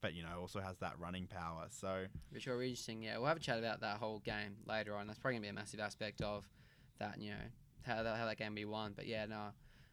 but 0.02 0.14
you 0.14 0.24
know, 0.24 0.40
also 0.40 0.62
has 0.62 0.78
that 0.78 0.94
running 0.98 1.28
power. 1.28 1.66
So 1.70 2.06
Which 2.30 2.48
are 2.48 2.64
interesting. 2.64 3.04
Yeah, 3.04 3.18
we'll 3.18 3.28
have 3.28 3.36
a 3.36 3.42
chat 3.42 3.60
about 3.60 3.82
that 3.82 3.98
whole 3.98 4.20
game 4.20 4.56
later 4.66 4.96
on. 4.96 5.08
That's 5.08 5.20
probably 5.20 5.36
gonna 5.36 5.48
be 5.48 5.50
a 5.50 5.54
massive 5.54 5.82
aspect 5.82 6.22
of 6.22 6.48
that. 7.00 7.20
You 7.20 7.32
know 7.32 7.46
how 7.86 8.02
that, 8.02 8.16
how 8.16 8.26
that 8.26 8.38
game 8.38 8.56
be 8.56 8.64
won. 8.64 8.94
But 8.96 9.06
yeah, 9.06 9.26
no, 9.26 9.50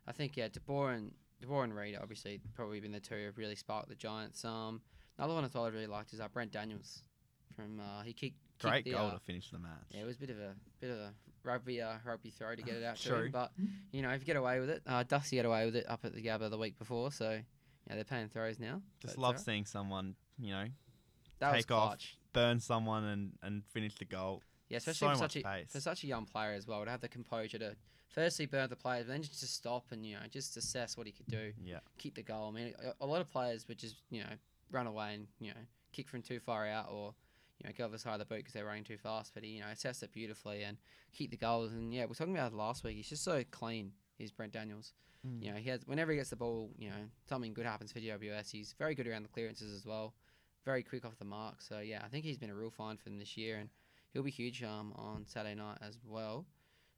I 0.07 0.13
think 0.13 0.37
yeah, 0.37 0.47
DeBoer 0.47 0.95
and 0.95 1.11
DeBoer 1.45 1.65
and 1.65 1.75
Reid 1.75 1.99
obviously 2.01 2.41
probably 2.55 2.79
been 2.79 2.93
the 2.93 3.01
two 3.01 3.17
who 3.17 3.25
have 3.25 3.37
really 3.37 3.57
sparked 3.57 3.89
the 3.89 3.97
Giants. 3.97 4.45
Um, 4.45 4.81
another 5.19 5.35
one 5.35 5.45
I 5.45 5.49
thought 5.49 5.65
I 5.65 5.69
really 5.71 5.89
liked 5.89 6.13
is 6.13 6.21
uh, 6.21 6.29
Brent 6.29 6.53
Daniels 6.53 7.03
from 7.57 7.81
uh, 7.81 8.03
he 8.03 8.13
kicked 8.13 8.37
Great 8.61 8.85
the, 8.85 8.93
goal 8.93 9.09
uh, 9.09 9.15
to 9.15 9.19
finish 9.19 9.51
the 9.51 9.59
match. 9.59 9.73
Yeah, 9.91 10.03
it 10.03 10.07
was 10.07 10.19
a 10.19 10.21
bit 10.21 10.31
of 10.31 10.39
a 10.39 10.55
bit 10.81 10.91
of 10.91 10.99
a 10.99 11.13
rugby 11.45 11.81
uh, 11.81 11.95
rugby 12.05 12.31
throw 12.31 12.55
to 12.55 12.63
get 12.63 12.77
it 12.77 12.85
out 12.85 12.97
to 12.97 13.15
him. 13.17 13.31
But 13.31 13.53
you 13.93 14.03
know, 14.03 14.11
if 14.11 14.21
you 14.21 14.27
get 14.27 14.37
away 14.37 14.61
with 14.61 14.71
it, 14.71 14.83
uh, 14.87 15.03
Dusty 15.03 15.37
got 15.37 15.47
away 15.47 15.65
with 15.67 15.77
it 15.77 15.89
up 15.89 16.05
at 16.05 16.15
the 16.15 16.23
Gabba 16.23 16.51
the 16.51 16.59
week 16.59 16.79
before, 16.79 17.11
so 17.13 17.31
yeah, 17.89 17.95
they're 17.95 18.05
playing 18.05 18.29
throws 18.29 18.59
now. 18.59 18.83
Just 19.01 19.19
love 19.19 19.37
uh, 19.37 19.39
seeing 19.39 19.65
someone, 19.65 20.15
you 20.39 20.53
know, 20.53 20.67
that 21.39 21.55
take 21.55 21.71
off, 21.71 21.99
burn 22.33 22.61
someone 22.61 23.05
and, 23.05 23.33
and 23.43 23.65
finish 23.73 23.95
the 23.97 24.05
goal. 24.05 24.43
Yeah, 24.69 24.77
especially 24.77 25.09
so 25.09 25.13
for 25.15 25.19
such 25.19 25.37
a 25.37 25.43
pace. 25.43 25.73
for 25.73 25.81
such 25.81 26.05
a 26.05 26.07
young 26.07 26.27
player 26.27 26.53
as 26.53 26.67
well 26.67 26.85
to 26.85 26.91
have 26.91 27.01
the 27.01 27.09
composure 27.09 27.59
to 27.59 27.75
firstly 28.09 28.47
burn 28.47 28.69
the 28.69 28.77
players, 28.77 29.07
but 29.07 29.13
then 29.13 29.23
just 29.23 29.41
to 29.41 29.47
stop 29.47 29.87
and 29.91 30.05
you 30.07 30.15
know 30.15 30.23
just 30.31 30.57
assess 30.57 30.97
what 30.97 31.07
he 31.07 31.13
could 31.13 31.27
do, 31.27 31.53
Yeah. 31.65 31.79
keep 31.99 32.15
the 32.15 32.23
goal. 32.23 32.49
I 32.49 32.51
mean, 32.53 32.75
a, 32.85 33.05
a 33.05 33.07
lot 33.07 33.21
of 33.21 33.31
players 33.31 33.67
would 33.69 33.79
just 33.79 33.97
you 34.11 34.21
know 34.23 34.31
run 34.71 34.87
away 34.87 35.15
and 35.15 35.27
you 35.41 35.49
know 35.49 35.61
kick 35.93 36.09
from 36.09 36.23
too 36.23 36.39
far 36.39 36.67
out 36.69 36.89
or 36.93 37.15
you 37.61 37.69
know 37.69 37.75
go 37.77 37.85
over 37.85 37.93
the 37.93 37.99
side 37.99 38.15
of 38.15 38.19
the 38.21 38.25
boot 38.25 38.39
because 38.39 38.55
they're 38.55 38.65
running 38.65 38.85
too 38.85 38.97
fast. 38.99 39.33
But 39.35 39.45
he 39.45 39.51
you 39.51 39.61
know 39.61 39.69
assessed 39.69 40.03
it 40.03 40.13
beautifully 40.13 40.63
and 40.63 40.79
keep 41.13 41.31
the 41.31 41.37
goals. 41.37 41.73
And 41.73 41.93
yeah, 41.93 42.07
we 42.07 42.13
are 42.13 42.15
talking 42.15 42.37
about 42.37 42.55
last 42.55 42.85
week. 42.85 42.97
He's 42.97 43.09
just 43.09 43.25
so 43.25 43.43
clean. 43.51 43.93
He's 44.19 44.33
Brent 44.33 44.53
Daniels. 44.53 44.93
Mm. 45.27 45.45
You 45.45 45.53
know, 45.53 45.59
he 45.59 45.69
has 45.71 45.87
whenever 45.87 46.13
he 46.13 46.19
gets 46.19 46.31
the 46.31 46.37
ball, 46.37 46.71
you 46.79 46.89
know, 46.89 47.09
something 47.29 47.53
good 47.53 47.67
happens 47.67 47.93
for 47.93 48.01
GWS. 48.01 48.51
He's 48.51 48.75
very 48.79 48.95
good 48.95 49.07
around 49.07 49.23
the 49.23 49.29
clearances 49.29 49.75
as 49.75 49.85
well, 49.85 50.15
very 50.65 50.83
quick 50.83 51.05
off 51.05 51.19
the 51.19 51.25
mark. 51.25 51.61
So 51.61 51.81
yeah, 51.81 52.03
I 52.05 52.09
think 52.09 52.25
he's 52.25 52.39
been 52.39 52.51
a 52.51 52.55
real 52.55 52.71
find 52.71 52.99
for 52.99 53.05
them 53.05 53.19
this 53.19 53.37
year, 53.37 53.59
and 53.59 53.69
he'll 54.13 54.23
be 54.23 54.31
huge 54.31 54.63
um 54.63 54.93
on 54.97 55.27
Saturday 55.27 55.55
night 55.55 55.79
as 55.83 55.99
well. 56.05 56.47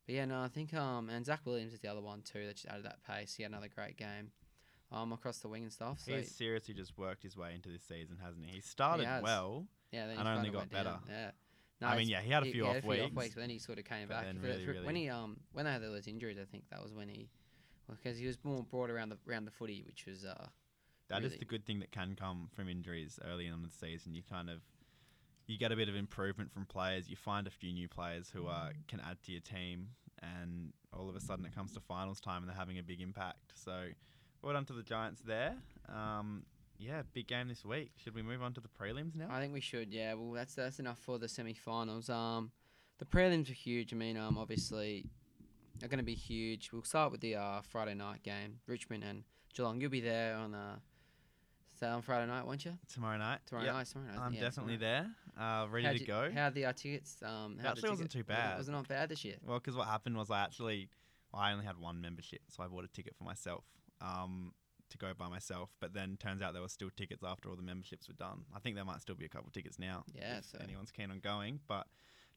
But 0.06 0.14
yeah, 0.14 0.24
no, 0.24 0.40
I 0.40 0.48
think 0.48 0.72
um 0.74 1.10
and 1.10 1.26
Zac 1.26 1.40
Williams 1.44 1.72
is 1.72 1.80
the 1.80 1.88
other 1.88 2.00
one 2.00 2.22
too 2.22 2.46
that 2.46 2.56
just 2.56 2.66
added 2.66 2.84
that 2.84 3.02
pace. 3.04 3.34
He 3.34 3.42
had 3.42 3.50
another 3.52 3.68
great 3.74 3.96
game, 3.96 4.30
um 4.92 5.12
across 5.12 5.38
the 5.38 5.48
wing 5.48 5.64
and 5.64 5.72
stuff. 5.72 5.98
So 6.00 6.12
He's 6.12 6.30
seriously 6.30 6.74
just 6.74 6.96
worked 6.96 7.24
his 7.24 7.36
way 7.36 7.54
into 7.54 7.70
this 7.70 7.82
season, 7.82 8.18
hasn't 8.22 8.46
he? 8.46 8.56
He 8.56 8.60
started 8.60 9.06
has. 9.06 9.22
well. 9.22 9.66
Yeah, 9.92 10.06
then 10.08 10.18
and 10.18 10.28
only 10.28 10.50
got 10.50 10.58
went 10.58 10.72
down. 10.72 10.84
better. 10.84 10.98
Yeah. 11.08 11.30
I 11.88 11.96
mean, 11.96 12.08
yeah, 12.08 12.20
he 12.20 12.30
had 12.30 12.42
a 12.44 12.46
few 12.46 12.54
he 12.54 12.60
off 12.62 12.74
had 12.74 12.76
a 12.78 12.82
few 12.82 12.90
weeks. 12.90 13.02
off 13.04 13.12
weeks, 13.16 13.34
but 13.34 13.40
then 13.40 13.50
he 13.50 13.58
sort 13.58 13.78
of 13.78 13.84
came 13.84 14.08
back. 14.08 14.26
really, 14.40 14.66
really- 14.66 14.86
When 14.86 14.94
he 14.96 15.08
um 15.08 15.36
when 15.52 15.64
they 15.64 15.72
had 15.72 15.82
those 15.82 16.06
injuries, 16.06 16.38
I 16.40 16.44
think 16.44 16.64
that 16.70 16.82
was 16.82 16.92
when 16.92 17.08
he 17.08 17.28
because 17.90 18.16
he 18.18 18.26
was 18.26 18.38
more 18.44 18.62
broad 18.62 18.88
around 18.90 19.08
the 19.10 19.18
around 19.28 19.44
the 19.46 19.50
footy, 19.50 19.82
which 19.84 20.06
was 20.06 20.24
uh 20.24 20.46
That 21.08 21.18
is 21.18 21.32
really- 21.32 21.38
the 21.38 21.44
good 21.44 21.66
thing 21.66 21.80
that 21.80 21.90
can 21.90 22.14
come 22.14 22.48
from 22.54 22.68
injuries 22.68 23.18
early 23.24 23.48
on 23.48 23.58
in 23.58 23.62
the 23.64 23.70
season. 23.70 24.14
You 24.14 24.22
kind 24.22 24.48
of 24.48 24.60
you 25.48 25.58
get 25.58 25.72
a 25.72 25.76
bit 25.76 25.88
of 25.88 25.96
improvement 25.96 26.52
from 26.52 26.66
players. 26.66 27.08
You 27.10 27.16
find 27.16 27.46
a 27.48 27.50
few 27.50 27.72
new 27.72 27.88
players 27.88 28.30
who 28.30 28.46
uh, 28.46 28.70
can 28.86 29.00
add 29.00 29.20
to 29.24 29.32
your 29.32 29.40
team, 29.40 29.88
and 30.22 30.72
all 30.92 31.08
of 31.08 31.16
a 31.16 31.20
sudden 31.20 31.44
it 31.44 31.52
comes 31.54 31.72
to 31.72 31.80
finals 31.80 32.20
time 32.20 32.42
and 32.42 32.48
they're 32.48 32.56
having 32.56 32.78
a 32.78 32.82
big 32.82 33.00
impact. 33.00 33.52
So, 33.56 33.88
well 34.40 34.52
done 34.52 34.64
to 34.66 34.72
the 34.72 34.84
Giants 34.84 35.20
there. 35.20 35.56
Um, 35.88 36.44
yeah, 36.82 37.02
big 37.12 37.26
game 37.28 37.48
this 37.48 37.64
week. 37.64 37.92
Should 37.96 38.14
we 38.14 38.22
move 38.22 38.42
on 38.42 38.52
to 38.54 38.60
the 38.60 38.68
prelims 38.68 39.14
now? 39.14 39.28
I 39.30 39.40
think 39.40 39.52
we 39.52 39.60
should. 39.60 39.92
Yeah. 39.92 40.14
Well, 40.14 40.32
that's 40.32 40.54
that's 40.54 40.78
enough 40.78 40.98
for 40.98 41.18
the 41.18 41.28
semi-finals. 41.28 42.10
Um, 42.10 42.50
the 42.98 43.04
prelims 43.04 43.50
are 43.50 43.54
huge. 43.54 43.92
I 43.92 43.96
mean, 43.96 44.16
um, 44.16 44.36
obviously, 44.38 45.06
are 45.82 45.88
going 45.88 45.98
to 45.98 46.04
be 46.04 46.14
huge. 46.14 46.70
We'll 46.72 46.82
start 46.82 47.12
with 47.12 47.20
the 47.20 47.36
uh 47.36 47.60
Friday 47.62 47.94
night 47.94 48.22
game, 48.22 48.58
Richmond 48.66 49.04
and 49.04 49.24
Geelong. 49.54 49.80
You'll 49.80 49.90
be 49.90 50.00
there 50.00 50.36
on 50.36 50.54
uh, 50.54 50.76
so 51.78 51.88
on 51.88 52.02
Friday 52.02 52.26
night, 52.30 52.46
won't 52.46 52.64
you? 52.64 52.72
Tomorrow 52.92 53.18
night. 53.18 53.40
Tomorrow 53.46 53.64
Yep, 53.66 53.74
night. 53.74 53.86
Tomorrow 53.86 54.12
night. 54.12 54.20
I'm 54.20 54.34
yeah, 54.34 54.40
definitely 54.40 54.76
tomorrow. 54.78 55.06
there, 55.36 55.44
uh, 55.44 55.66
ready 55.68 55.86
How'd 55.86 55.94
to 55.96 56.00
you- 56.00 56.06
go. 56.06 56.30
How 56.34 56.46
are 56.46 56.50
the 56.50 56.64
uh, 56.66 56.72
tickets? 56.72 57.16
Um, 57.24 57.58
how 57.62 57.70
Actually 57.70 57.90
wasn't 57.90 58.10
too 58.10 58.24
bad. 58.24 58.54
It 58.54 58.58
Was 58.58 58.68
it 58.68 58.72
not 58.72 58.86
bad 58.88 59.08
this 59.08 59.24
year? 59.24 59.36
Well, 59.46 59.58
because 59.58 59.74
what 59.76 59.88
happened 59.88 60.16
was 60.16 60.30
I 60.30 60.40
actually, 60.42 60.88
well, 61.32 61.42
I 61.42 61.52
only 61.52 61.64
had 61.64 61.78
one 61.78 62.00
membership, 62.00 62.40
so 62.48 62.62
I 62.62 62.66
bought 62.68 62.84
a 62.84 62.88
ticket 62.88 63.14
for 63.16 63.24
myself 63.24 63.64
um, 64.00 64.52
to 64.92 64.98
go 64.98 65.12
by 65.16 65.28
myself. 65.28 65.70
But 65.80 65.94
then 65.94 66.16
turns 66.18 66.42
out 66.42 66.52
there 66.52 66.62
were 66.62 66.68
still 66.68 66.90
tickets 66.96 67.22
after 67.24 67.48
all 67.48 67.56
the 67.56 67.62
memberships 67.62 68.08
were 68.08 68.14
done. 68.14 68.44
I 68.54 68.60
think 68.60 68.76
there 68.76 68.84
might 68.84 69.00
still 69.00 69.14
be 69.14 69.24
a 69.24 69.28
couple 69.28 69.50
tickets 69.50 69.78
now. 69.78 70.04
Yeah, 70.14 70.38
if 70.38 70.44
so- 70.46 70.58
anyone's 70.62 70.90
keen 70.90 71.10
on 71.10 71.20
going, 71.20 71.60
but 71.66 71.86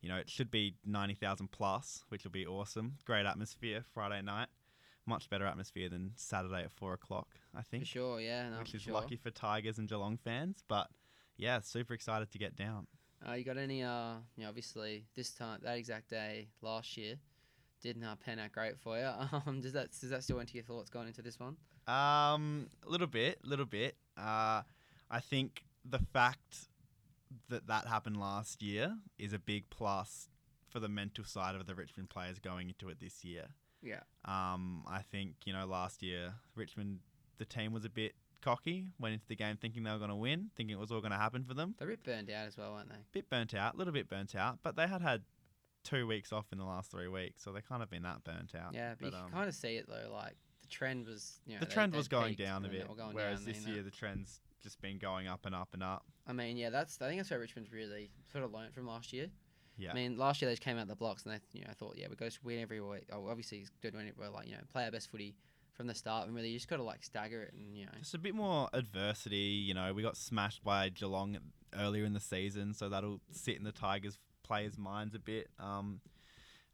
you 0.00 0.08
know 0.08 0.16
it 0.16 0.28
should 0.28 0.50
be 0.50 0.74
ninety 0.84 1.14
thousand 1.14 1.52
plus, 1.52 2.04
which 2.08 2.24
will 2.24 2.30
be 2.30 2.46
awesome. 2.46 2.94
Great 3.04 3.26
atmosphere 3.26 3.82
Friday 3.94 4.22
night, 4.22 4.48
much 5.06 5.30
better 5.30 5.46
atmosphere 5.46 5.88
than 5.88 6.12
Saturday 6.16 6.62
at 6.64 6.72
four 6.72 6.92
o'clock. 6.92 7.28
I 7.54 7.62
think. 7.62 7.84
For 7.84 7.88
sure. 7.88 8.20
Yeah. 8.20 8.50
No, 8.50 8.58
which 8.58 8.74
is 8.74 8.82
sure. 8.82 8.94
lucky 8.94 9.16
for 9.16 9.30
Tigers 9.30 9.78
and 9.78 9.88
Geelong 9.88 10.18
fans. 10.18 10.62
But 10.68 10.88
yeah, 11.36 11.60
super 11.60 11.94
excited 11.94 12.30
to 12.32 12.38
get 12.38 12.56
down. 12.56 12.86
Uh, 13.26 13.32
you 13.32 13.44
got 13.44 13.56
any? 13.56 13.82
Uh, 13.82 14.16
you 14.36 14.42
know, 14.42 14.48
obviously 14.48 15.04
this 15.14 15.30
time 15.30 15.60
that 15.62 15.76
exact 15.78 16.10
day 16.10 16.48
last 16.60 16.96
year 16.96 17.16
didn't 17.82 18.04
uh, 18.04 18.14
pan 18.16 18.38
out 18.38 18.52
great 18.52 18.78
for 18.78 18.98
you. 18.98 19.06
Um, 19.46 19.60
does 19.60 19.72
that 19.72 19.88
does 19.98 20.10
that 20.10 20.22
still 20.24 20.40
enter 20.40 20.54
your 20.54 20.64
thoughts 20.64 20.90
going 20.90 21.06
into 21.06 21.22
this 21.22 21.38
one? 21.38 21.56
Um, 21.86 22.68
a 22.86 22.90
little 22.90 23.06
bit, 23.06 23.38
a 23.44 23.48
little 23.48 23.66
bit. 23.66 23.96
Uh, 24.16 24.62
I 25.10 25.20
think 25.20 25.62
the 25.84 25.98
fact 25.98 26.68
that 27.48 27.66
that 27.68 27.86
happened 27.86 28.18
last 28.18 28.62
year 28.62 28.96
is 29.18 29.32
a 29.32 29.38
big 29.38 29.68
plus 29.70 30.28
for 30.68 30.80
the 30.80 30.88
mental 30.88 31.24
side 31.24 31.54
of 31.54 31.66
the 31.66 31.74
Richmond 31.74 32.10
players 32.10 32.38
going 32.38 32.68
into 32.68 32.88
it 32.88 32.98
this 33.00 33.24
year. 33.24 33.46
Yeah. 33.82 34.00
Um, 34.24 34.82
I 34.88 35.02
think 35.02 35.34
you 35.44 35.52
know 35.52 35.66
last 35.66 36.02
year 36.02 36.34
Richmond, 36.54 36.98
the 37.38 37.44
team 37.44 37.72
was 37.72 37.84
a 37.84 37.88
bit 37.88 38.14
cocky, 38.42 38.88
went 38.98 39.14
into 39.14 39.26
the 39.26 39.36
game 39.36 39.56
thinking 39.56 39.84
they 39.84 39.90
were 39.90 39.98
going 39.98 40.10
to 40.10 40.16
win, 40.16 40.50
thinking 40.56 40.76
it 40.76 40.80
was 40.80 40.90
all 40.90 41.00
going 41.00 41.12
to 41.12 41.18
happen 41.18 41.44
for 41.44 41.54
them. 41.54 41.74
They're 41.78 41.88
a 41.88 41.92
bit 41.92 42.04
burned 42.04 42.30
out 42.30 42.46
as 42.46 42.56
well, 42.56 42.74
aren't 42.74 42.88
they? 42.88 42.96
Bit 43.12 43.30
burnt 43.30 43.54
out, 43.54 43.74
a 43.74 43.76
little 43.76 43.92
bit 43.92 44.08
burnt 44.08 44.34
out, 44.34 44.58
but 44.62 44.76
they 44.76 44.86
had 44.86 45.02
had 45.02 45.22
two 45.84 46.06
weeks 46.06 46.32
off 46.32 46.46
in 46.52 46.58
the 46.58 46.64
last 46.64 46.90
three 46.90 47.08
weeks, 47.08 47.42
so 47.42 47.52
they 47.52 47.60
kind 47.60 47.82
of 47.82 47.90
been 47.90 48.02
that 48.02 48.24
burnt 48.24 48.54
out. 48.54 48.74
Yeah, 48.74 48.94
but, 48.98 49.12
you 49.12 49.16
um, 49.16 49.24
can 49.24 49.32
kind 49.32 49.48
of 49.48 49.54
see 49.54 49.76
it 49.76 49.86
though. 49.88 50.12
Like 50.12 50.36
the 50.66 50.74
trend 50.74 51.06
was, 51.06 51.40
you 51.46 51.54
know, 51.54 51.60
the 51.60 51.66
they- 51.66 51.72
trend 51.72 51.94
was 51.94 52.08
going 52.08 52.34
down 52.34 52.64
a 52.64 52.68
bit, 52.68 52.86
going 52.96 53.14
whereas 53.14 53.40
down, 53.40 53.52
this 53.52 53.66
year 53.66 53.82
the 53.82 53.90
trend's 53.90 54.40
just 54.62 54.80
been 54.80 54.98
going 54.98 55.28
up 55.28 55.46
and 55.46 55.54
up 55.54 55.68
and 55.72 55.82
up. 55.82 56.04
I 56.26 56.32
mean, 56.32 56.56
yeah, 56.56 56.70
that's 56.70 57.00
I 57.00 57.08
think 57.08 57.20
that's 57.20 57.30
where 57.30 57.40
Richmond's 57.40 57.72
really 57.72 58.10
sort 58.32 58.44
of 58.44 58.52
learnt 58.52 58.74
from 58.74 58.86
last 58.86 59.12
year. 59.12 59.28
Yeah. 59.78 59.90
I 59.90 59.94
mean, 59.94 60.16
last 60.16 60.40
year 60.40 60.48
they 60.48 60.54
just 60.54 60.62
came 60.62 60.78
out 60.78 60.88
the 60.88 60.96
blocks 60.96 61.24
and 61.24 61.34
they, 61.34 61.58
you 61.58 61.64
know, 61.64 61.70
thought, 61.78 61.96
yeah, 61.96 62.06
we 62.08 62.16
got 62.16 62.30
to 62.30 62.38
win 62.42 62.60
every 62.60 62.80
week. 62.80 63.08
Oh, 63.12 63.28
obviously, 63.28 63.58
it's 63.58 63.70
good 63.82 63.94
when 63.94 64.06
it, 64.06 64.14
we're 64.18 64.30
like, 64.30 64.46
you 64.46 64.54
know, 64.54 64.62
play 64.72 64.84
our 64.84 64.90
best 64.90 65.10
footy 65.10 65.36
from 65.74 65.86
the 65.86 65.94
start, 65.94 66.26
and 66.26 66.34
really, 66.34 66.48
you 66.48 66.56
just 66.56 66.68
got 66.68 66.76
to 66.76 66.82
like 66.82 67.04
stagger 67.04 67.42
it, 67.42 67.52
and 67.52 67.76
you 67.76 67.84
know, 67.84 67.92
Just 67.98 68.14
a 68.14 68.18
bit 68.18 68.34
more 68.34 68.68
adversity. 68.72 69.36
You 69.36 69.74
know, 69.74 69.92
we 69.92 70.02
got 70.02 70.16
smashed 70.16 70.64
by 70.64 70.88
Geelong 70.88 71.36
earlier 71.78 72.04
in 72.04 72.14
the 72.14 72.20
season, 72.20 72.72
so 72.72 72.88
that'll 72.88 73.20
sit 73.30 73.56
in 73.56 73.64
the 73.64 73.72
Tigers 73.72 74.18
players' 74.42 74.78
minds 74.78 75.14
a 75.14 75.18
bit. 75.18 75.48
Um, 75.58 76.00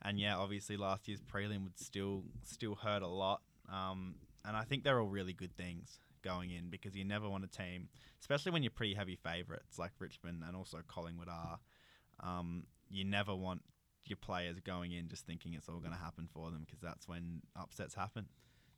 and 0.02 0.18
yeah, 0.18 0.36
obviously 0.36 0.76
last 0.76 1.08
year's 1.08 1.20
prelim 1.20 1.64
would 1.64 1.78
still 1.78 2.24
still 2.42 2.74
hurt 2.74 3.02
a 3.02 3.08
lot. 3.08 3.40
Um, 3.72 4.16
and 4.44 4.56
I 4.56 4.64
think 4.64 4.84
they're 4.84 5.00
all 5.00 5.06
really 5.06 5.32
good 5.32 5.56
things 5.56 5.98
going 6.22 6.50
in 6.50 6.68
because 6.68 6.94
you 6.94 7.04
never 7.04 7.28
want 7.28 7.44
a 7.44 7.48
team, 7.48 7.88
especially 8.20 8.52
when 8.52 8.62
you're 8.62 8.70
pretty 8.70 8.94
heavy 8.94 9.16
favourites 9.16 9.78
like 9.78 9.92
Richmond 9.98 10.42
and 10.46 10.56
also 10.56 10.78
Collingwood 10.86 11.28
are. 11.28 11.58
Um, 12.20 12.64
you 12.90 13.04
never 13.04 13.34
want 13.34 13.62
your 14.06 14.16
players 14.16 14.60
going 14.60 14.92
in 14.92 15.08
just 15.08 15.26
thinking 15.26 15.54
it's 15.54 15.68
all 15.68 15.78
going 15.78 15.92
to 15.92 15.98
happen 15.98 16.28
for 16.32 16.50
them 16.50 16.64
because 16.66 16.80
that's 16.80 17.08
when 17.08 17.40
upsets 17.56 17.94
happen. 17.94 18.26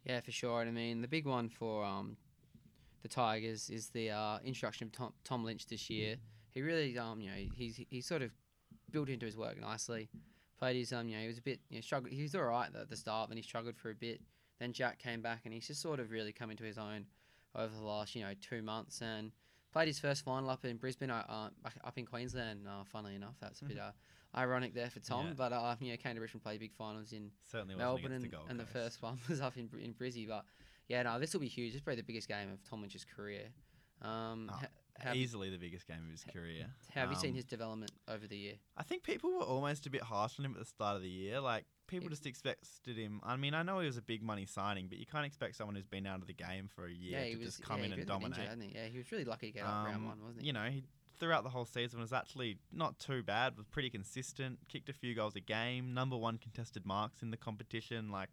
Yeah, 0.05 0.21
for 0.21 0.33
sure. 0.33 0.61
And 0.61 0.69
I 0.69 0.73
mean, 0.73 1.01
the 1.01 1.09
big 1.09 1.27
one 1.27 1.49
for 1.49 1.85
um, 1.85 2.17
the 3.03 3.09
Tigers 3.09 3.71
is 3.71 3.89
the 3.89 4.11
uh, 4.11 4.39
introduction 4.45 4.87
of 4.87 4.93
Tom, 4.93 5.13
Tom 5.25 5.45
Lynch 5.45 5.67
this 5.67 5.89
year. 5.89 6.17
He 6.51 6.63
really, 6.63 6.97
um, 6.99 7.21
you 7.21 7.31
know, 7.31 7.37
he's 7.57 7.81
he 7.91 8.01
sort 8.01 8.23
of 8.23 8.31
built 8.91 9.09
into 9.09 9.27
his 9.27 9.37
work 9.37 9.61
nicely. 9.61 10.09
Played 10.59 10.77
his, 10.77 10.93
um, 10.93 11.09
you 11.09 11.17
know, 11.17 11.23
he 11.23 11.27
was 11.27 11.39
a 11.39 11.43
bit, 11.43 11.61
you 11.69 11.79
know, 11.79 11.81
struggled. 11.81 12.13
He 12.13 12.23
was 12.23 12.35
all 12.35 12.45
right 12.45 12.69
at 12.75 12.89
the 12.89 12.97
start, 12.97 13.29
then 13.29 13.37
he 13.37 13.43
struggled 13.43 13.77
for 13.77 13.91
a 13.91 13.95
bit. 13.95 14.21
Then 14.65 14.73
Jack 14.73 14.99
came 14.99 15.21
back, 15.21 15.43
and 15.45 15.53
he's 15.53 15.67
just 15.67 15.83
sort 15.83 16.01
of 16.01 16.11
really 16.11 16.33
come 16.33 16.51
into 16.51 16.65
his 16.65 16.79
own 16.79 17.05
over 17.55 17.75
the 17.77 17.83
last, 17.85 18.15
you 18.15 18.23
know, 18.23 18.33
two 18.41 18.63
months, 18.63 19.03
and 19.03 19.31
played 19.75 19.89
his 19.89 19.99
first 19.99 20.25
final 20.25 20.49
up 20.49 20.65
in 20.65 20.79
Brisbane, 20.79 21.11
uh, 21.11 21.23
uh, 21.29 21.69
up 21.85 21.99
in 21.99 22.07
Queensland. 22.07 22.67
Uh, 22.67 22.83
funnily 22.91 23.15
enough, 23.15 23.35
that's 23.43 23.61
a 23.61 23.67
bit 23.67 23.79
uh, 23.79 23.91
ironic 24.35 24.73
there 24.73 24.89
for 24.89 25.01
Tom. 25.01 25.27
Yeah. 25.27 25.33
But 25.37 25.53
uh, 25.53 25.77
you 25.81 25.91
know, 25.91 25.99
came 25.99 26.15
to 26.15 26.21
Richmond, 26.23 26.45
played 26.45 26.61
big 26.61 26.73
finals 26.73 27.13
in 27.13 27.31
Certainly 27.53 27.75
Melbourne, 27.75 28.13
and, 28.13 28.25
the 28.25 28.39
and 28.49 28.59
the 28.59 28.65
first 28.65 29.03
one 29.03 29.19
was 29.29 29.43
up 29.43 29.59
in 29.59 29.69
in 29.83 29.93
Brizzy. 29.93 30.27
But 30.27 30.47
yeah, 30.89 31.03
no, 31.03 31.21
this 31.21 31.35
will 31.35 31.41
be 31.43 31.49
huge. 31.49 31.75
It's 31.75 31.83
probably 31.85 32.01
the 32.01 32.07
biggest 32.07 32.27
game 32.29 32.51
of 32.51 32.65
Tom 32.67 32.81
Lynch's 32.81 33.05
career. 33.05 33.49
Um, 34.01 34.51
Oh, 34.51 34.57
ha- 34.57 34.67
have, 35.01 35.17
easily 35.17 35.51
the 35.51 35.59
biggest 35.59 35.87
game 35.87 36.03
of 36.05 36.11
his 36.11 36.25
career. 36.25 36.67
how 36.95 37.03
have 37.03 37.11
you 37.11 37.17
seen 37.17 37.31
Um, 37.31 37.37
his 37.37 37.45
development 37.45 37.91
over 38.09 38.27
the 38.27 38.37
year? 38.37 38.55
I 38.77 38.83
think 38.83 39.03
people 39.03 39.31
were 39.33 39.43
almost 39.45 39.87
a 39.87 39.91
bit 39.91 40.03
harsh 40.03 40.39
on 40.39 40.45
him 40.45 40.53
at 40.53 40.59
the 40.59 40.65
start 40.65 40.97
of 40.97 41.03
the 41.03 41.09
year. 41.09 41.41
Like 41.41 41.65
people 41.87 42.09
just 42.09 42.27
expected 42.27 42.97
him. 42.97 43.21
I 43.25 43.37
mean, 43.37 43.55
I 43.55 43.63
know 43.63 43.81
he 43.81 43.87
was 43.87 43.97
a 43.97 44.03
big 44.03 44.23
money 44.23 44.47
signing, 44.47 44.87
but 44.89 44.99
you 44.99 45.07
can't 45.07 45.27
expect 45.27 45.57
someone 45.57 45.75
who's 45.77 45.87
been 45.87 46.07
out 46.07 46.21
of 46.21 46.27
the 46.27 46.33
game 46.33 46.69
for 46.75 46.87
a 46.87 46.93
year 46.93 47.21
yeah, 47.21 47.33
to 47.33 47.37
was 47.37 47.47
just 47.47 47.63
come 47.63 47.79
yeah, 47.81 47.85
in 47.85 47.91
he 47.91 47.93
and 48.01 48.03
injured, 48.11 48.37
dominate. 48.37 48.71
he? 48.73 48.79
Yeah, 48.79 48.87
he 48.87 48.99
was 48.99 49.11
really 49.13 49.25
lucky 49.25 49.49
to 49.49 49.53
get 49.53 49.65
up 49.65 49.85
round 49.87 49.97
Um, 49.97 50.07
one, 50.07 50.23
wasn't 50.23 50.43
he? 50.43 50.47
You 50.47 50.53
know, 50.53 50.65
he 50.71 50.85
throughout 51.19 51.45
the 51.45 51.51
whole 51.51 51.65
season 51.65 52.01
was 52.01 52.13
actually 52.13 52.59
not 52.73 52.99
too 52.99 53.23
bad. 53.23 53.57
Was 53.57 53.67
pretty 53.67 53.91
consistent. 53.91 54.59
Kicked 54.69 54.89
a 54.89 54.93
few 54.93 55.15
goals 55.15 55.37
a 55.37 55.41
game. 55.41 55.95
Number 55.95 56.17
one 56.17 56.39
contested 56.39 56.85
marks 56.87 57.23
in 57.23 57.31
the 57.31 57.37
competition. 57.37 58.11
Like, 58.11 58.31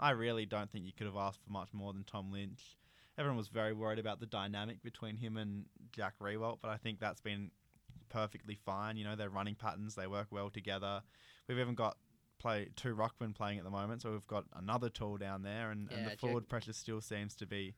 I 0.00 0.10
really 0.10 0.46
don't 0.46 0.70
think 0.70 0.84
you 0.86 0.92
could 0.92 1.06
have 1.06 1.16
asked 1.16 1.40
for 1.44 1.50
much 1.52 1.72
more 1.72 1.92
than 1.92 2.04
Tom 2.04 2.32
Lynch. 2.32 2.76
Everyone 3.16 3.36
was 3.36 3.48
very 3.48 3.72
worried 3.72 3.98
about 3.98 4.20
the 4.20 4.26
dynamic 4.26 4.82
between 4.82 5.16
him 5.16 5.36
and 5.36 5.66
Jack 5.92 6.14
Riewoldt, 6.20 6.58
but 6.60 6.70
I 6.70 6.76
think 6.76 6.98
that's 6.98 7.20
been 7.20 7.50
perfectly 8.08 8.56
fine. 8.64 8.96
You 8.96 9.04
know, 9.04 9.16
their 9.16 9.30
running 9.30 9.54
patterns 9.54 9.94
they 9.94 10.06
work 10.06 10.26
well 10.30 10.50
together. 10.50 11.02
We've 11.48 11.58
even 11.58 11.74
got 11.74 11.96
play 12.38 12.68
two 12.76 12.94
ruckmen 12.94 13.34
playing 13.34 13.58
at 13.58 13.64
the 13.64 13.70
moment, 13.70 14.02
so 14.02 14.10
we've 14.12 14.26
got 14.26 14.44
another 14.56 14.88
tool 14.88 15.16
down 15.16 15.42
there, 15.42 15.70
and, 15.70 15.88
and 15.90 15.98
Yeah, 15.98 16.04
the 16.04 16.10
Jack- 16.10 16.20
forward 16.20 16.48
pressure 16.48 16.72
still 16.72 17.00
seems 17.00 17.36
to 17.36 17.46
be 17.46 17.74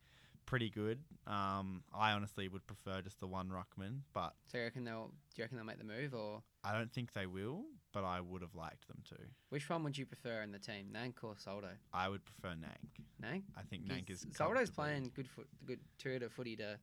pretty 0.46 0.70
good. 0.70 1.00
Um, 1.26 1.82
I 1.92 2.12
honestly 2.12 2.48
would 2.48 2.66
prefer 2.66 3.02
just 3.02 3.20
the 3.20 3.26
one 3.26 3.48
ruckman, 3.50 4.00
but 4.14 4.34
So 4.50 4.58
you 4.58 4.64
reckon 4.64 4.84
they'll? 4.84 5.08
Do 5.08 5.12
you 5.36 5.44
reckon 5.44 5.56
they'll 5.58 5.66
make 5.66 5.78
the 5.78 5.84
move, 5.84 6.14
or 6.14 6.42
I 6.64 6.72
don't 6.72 6.90
think 6.92 7.12
they 7.12 7.26
will. 7.26 7.64
But 7.96 8.04
I 8.04 8.20
would 8.20 8.42
have 8.42 8.54
liked 8.54 8.86
them 8.88 8.98
to. 9.08 9.14
which 9.48 9.70
one 9.70 9.82
would 9.84 9.96
you 9.96 10.04
prefer 10.04 10.42
in 10.42 10.52
the 10.52 10.58
team, 10.58 10.88
Nank 10.92 11.14
or 11.22 11.34
Soldo? 11.38 11.68
I 11.94 12.10
would 12.10 12.20
prefer 12.26 12.54
Nank. 12.54 13.02
Nank. 13.24 13.44
I 13.56 13.62
think 13.62 13.88
Nank 13.88 14.10
is. 14.10 14.26
Soldo's 14.32 14.68
playing 14.68 15.12
good 15.14 15.26
foot, 15.26 15.46
good 15.64 15.80
tour 15.96 16.18
to 16.18 16.28
footy 16.28 16.56
to 16.56 16.78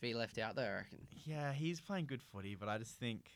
be 0.00 0.14
left 0.14 0.38
out 0.38 0.56
there. 0.56 0.72
I 0.72 0.76
reckon. 0.78 1.06
Yeah, 1.24 1.52
he's 1.52 1.80
playing 1.80 2.06
good 2.06 2.24
footy, 2.24 2.56
but 2.56 2.68
I 2.68 2.78
just 2.78 2.98
think. 2.98 3.30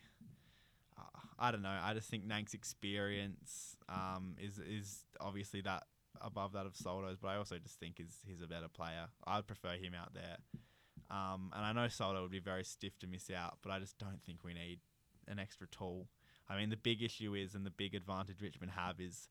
Uh, 0.97 1.03
I 1.39 1.51
don't 1.51 1.61
know. 1.61 1.79
I 1.81 1.93
just 1.93 2.09
think 2.09 2.27
Nank's 2.27 2.53
experience 2.53 3.77
um, 3.87 4.35
is 4.37 4.59
is 4.59 5.05
obviously 5.21 5.61
that 5.61 5.83
above 6.19 6.51
that 6.53 6.65
of 6.65 6.75
Soldo's, 6.75 7.19
but 7.21 7.29
I 7.29 7.37
also 7.37 7.57
just 7.57 7.79
think 7.79 8.01
is 8.01 8.17
he's 8.27 8.41
a 8.41 8.47
better 8.47 8.67
player. 8.67 9.05
I'd 9.25 9.47
prefer 9.47 9.75
him 9.77 9.93
out 9.97 10.13
there. 10.13 10.39
Um, 11.09 11.53
and 11.55 11.63
I 11.65 11.71
know 11.71 11.87
Soldo 11.87 12.21
would 12.21 12.31
be 12.31 12.39
very 12.41 12.65
stiff 12.65 12.99
to 12.99 13.07
miss 13.07 13.29
out, 13.29 13.59
but 13.63 13.71
I 13.71 13.79
just 13.79 13.97
don't 13.97 14.21
think 14.25 14.43
we 14.43 14.53
need 14.53 14.81
an 15.29 15.39
extra 15.39 15.67
tool. 15.67 16.09
I 16.49 16.57
mean, 16.57 16.69
the 16.69 16.77
big 16.77 17.01
issue 17.01 17.33
is, 17.33 17.55
and 17.55 17.65
the 17.65 17.71
big 17.71 17.93
advantage 17.95 18.41
Richmond 18.41 18.71
have 18.73 18.99
is, 18.99 19.29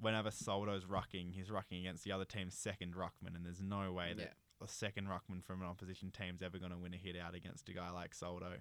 whenever 0.00 0.30
Soldo's 0.30 0.84
rucking, 0.84 1.32
he's 1.34 1.48
rucking 1.48 1.80
against 1.80 2.04
the 2.04 2.12
other 2.12 2.24
team's 2.24 2.54
second 2.54 2.94
ruckman, 2.94 3.34
and 3.34 3.44
there's 3.44 3.62
no 3.62 3.92
way 3.92 4.12
that 4.16 4.34
a 4.62 4.68
second 4.68 5.08
ruckman 5.08 5.42
from 5.44 5.62
an 5.62 5.68
opposition 5.68 6.10
team's 6.10 6.42
ever 6.42 6.58
going 6.58 6.72
to 6.72 6.78
win 6.78 6.94
a 6.94 6.96
hit 6.96 7.16
out 7.16 7.34
against 7.34 7.68
a 7.68 7.72
guy 7.72 7.90
like 7.90 8.14
Soldo. 8.14 8.54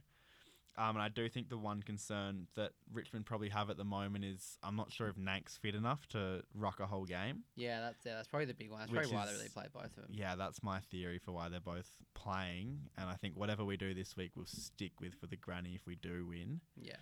Um, 0.78 0.98
and 0.98 1.02
I 1.02 1.08
do 1.08 1.30
think 1.30 1.48
the 1.50 1.58
one 1.58 1.82
concern 1.82 2.48
that 2.56 2.72
Richmond 2.92 3.26
probably 3.26 3.48
have 3.48 3.70
at 3.70 3.78
the 3.78 3.86
moment 3.86 4.26
is 4.26 4.58
I'm 4.62 4.76
not 4.76 4.92
sure 4.92 5.08
if 5.08 5.18
Nank's 5.18 5.56
fit 5.56 5.74
enough 5.74 6.06
to 6.10 6.44
rock 6.54 6.82
a 6.82 6.86
whole 6.86 7.06
game. 7.06 7.44
Yeah, 7.56 7.80
that's 7.80 8.06
yeah, 8.06 8.16
that's 8.16 8.28
probably 8.28 8.48
the 8.48 8.56
big 8.56 8.72
one. 8.72 8.82
That's 8.82 8.92
probably 8.92 9.12
why 9.14 9.26
they 9.26 9.32
really 9.34 9.48
play 9.48 9.68
both 9.74 9.86
of 9.86 9.96
them. 9.96 10.08
Yeah, 10.12 10.36
that's 10.36 10.62
my 10.62 10.80
theory 10.80 11.18
for 11.18 11.32
why 11.32 11.48
they're 11.48 11.62
both 11.62 11.90
playing. 12.14 12.80
And 12.98 13.10
I 13.10 13.14
think 13.14 13.38
whatever 13.38 13.64
we 13.64 13.78
do 13.78 13.94
this 13.94 14.18
week, 14.18 14.32
we'll 14.36 14.46
stick 14.48 15.00
with 15.00 15.14
for 15.14 15.28
the 15.28 15.38
granny 15.38 15.76
if 15.76 15.88
we 15.88 15.96
do 15.96 16.26
win. 16.28 16.60
Yeah. 16.76 16.98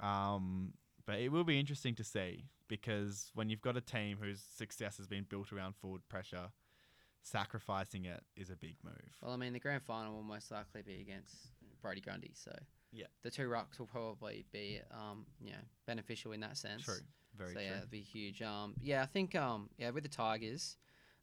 Um, 0.00 0.74
but 1.06 1.18
it 1.20 1.30
will 1.30 1.44
be 1.44 1.58
interesting 1.60 1.94
to 1.96 2.04
see 2.04 2.46
because 2.68 3.30
when 3.34 3.48
you've 3.50 3.60
got 3.60 3.76
a 3.76 3.80
team 3.80 4.16
whose 4.20 4.40
success 4.56 4.96
has 4.96 5.06
been 5.06 5.24
built 5.28 5.52
around 5.52 5.76
forward 5.76 6.00
pressure, 6.08 6.48
sacrificing 7.22 8.04
it 8.04 8.22
is 8.36 8.50
a 8.50 8.56
big 8.56 8.76
move. 8.84 9.16
Well, 9.22 9.32
I 9.32 9.36
mean, 9.36 9.52
the 9.52 9.60
grand 9.60 9.82
final 9.82 10.14
will 10.14 10.22
most 10.22 10.50
likely 10.50 10.82
be 10.82 11.00
against 11.00 11.34
Brodie 11.80 12.00
Grundy, 12.00 12.32
so 12.34 12.52
Yeah. 12.92 13.06
the 13.22 13.30
two 13.30 13.48
rucks 13.48 13.78
will 13.78 13.86
probably 13.86 14.44
be 14.52 14.80
um, 14.90 15.26
you 15.40 15.50
know, 15.52 15.58
beneficial 15.86 16.32
in 16.32 16.40
that 16.40 16.56
sense. 16.56 16.84
True. 16.84 16.96
Very 17.36 17.50
so 17.50 17.54
true. 17.54 17.62
yeah, 17.64 17.78
it'd 17.78 17.90
be 17.90 18.00
huge. 18.00 18.42
Um, 18.42 18.74
yeah, 18.80 19.02
I 19.02 19.06
think 19.06 19.34
um, 19.34 19.68
yeah, 19.78 19.90
with 19.90 20.02
the 20.04 20.08
Tigers, 20.08 20.76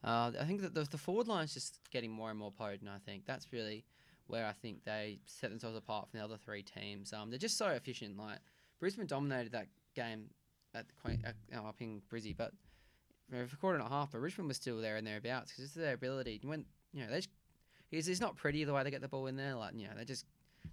uh, 0.03 0.31
I 0.39 0.43
think 0.45 0.61
that 0.61 0.73
the, 0.73 0.83
the 0.83 0.97
forward 0.97 1.27
line 1.27 1.43
is 1.45 1.53
just 1.53 1.79
getting 1.91 2.11
more 2.11 2.29
and 2.29 2.37
more 2.39 2.51
potent. 2.51 2.89
I 2.89 2.97
think 3.05 3.25
that's 3.25 3.51
really 3.53 3.85
where 4.27 4.45
I 4.45 4.51
think 4.53 4.83
they 4.83 5.19
set 5.25 5.49
themselves 5.49 5.77
apart 5.77 6.09
from 6.09 6.19
the 6.19 6.25
other 6.25 6.37
three 6.37 6.63
teams. 6.63 7.13
Um, 7.13 7.29
they're 7.29 7.39
just 7.39 7.57
so 7.57 7.67
efficient. 7.67 8.17
Like 8.17 8.39
Brisbane 8.81 9.05
dominated 9.05 9.53
that 9.53 9.67
game 9.95 10.25
at 10.73 10.87
the 10.87 10.93
Queen, 11.01 11.23
uh, 11.25 11.31
oh, 11.55 11.69
up 11.69 11.75
in 11.79 12.01
Brizzy, 12.11 12.35
but 12.35 12.51
for 13.29 13.43
a 13.43 13.57
quarter 13.57 13.77
and 13.77 13.87
a 13.87 13.89
half, 13.89 14.11
but 14.11 14.19
Richmond 14.19 14.49
was 14.49 14.57
still 14.57 14.81
there 14.81 14.97
and 14.97 15.07
thereabouts 15.07 15.51
because 15.51 15.65
it's 15.65 15.73
their 15.73 15.93
ability. 15.93 16.41
When 16.43 16.65
you 16.91 17.03
know 17.03 17.11
they, 17.11 17.17
just, 17.17 17.29
it's, 17.91 18.07
it's 18.07 18.19
not 18.19 18.35
pretty 18.35 18.63
the 18.63 18.73
way 18.73 18.83
they 18.83 18.91
get 18.91 19.01
the 19.01 19.07
ball 19.07 19.27
in 19.27 19.37
there. 19.37 19.55
Like 19.55 19.75
you 19.77 19.87
know 19.87 19.93
they 19.95 20.03
just 20.03 20.25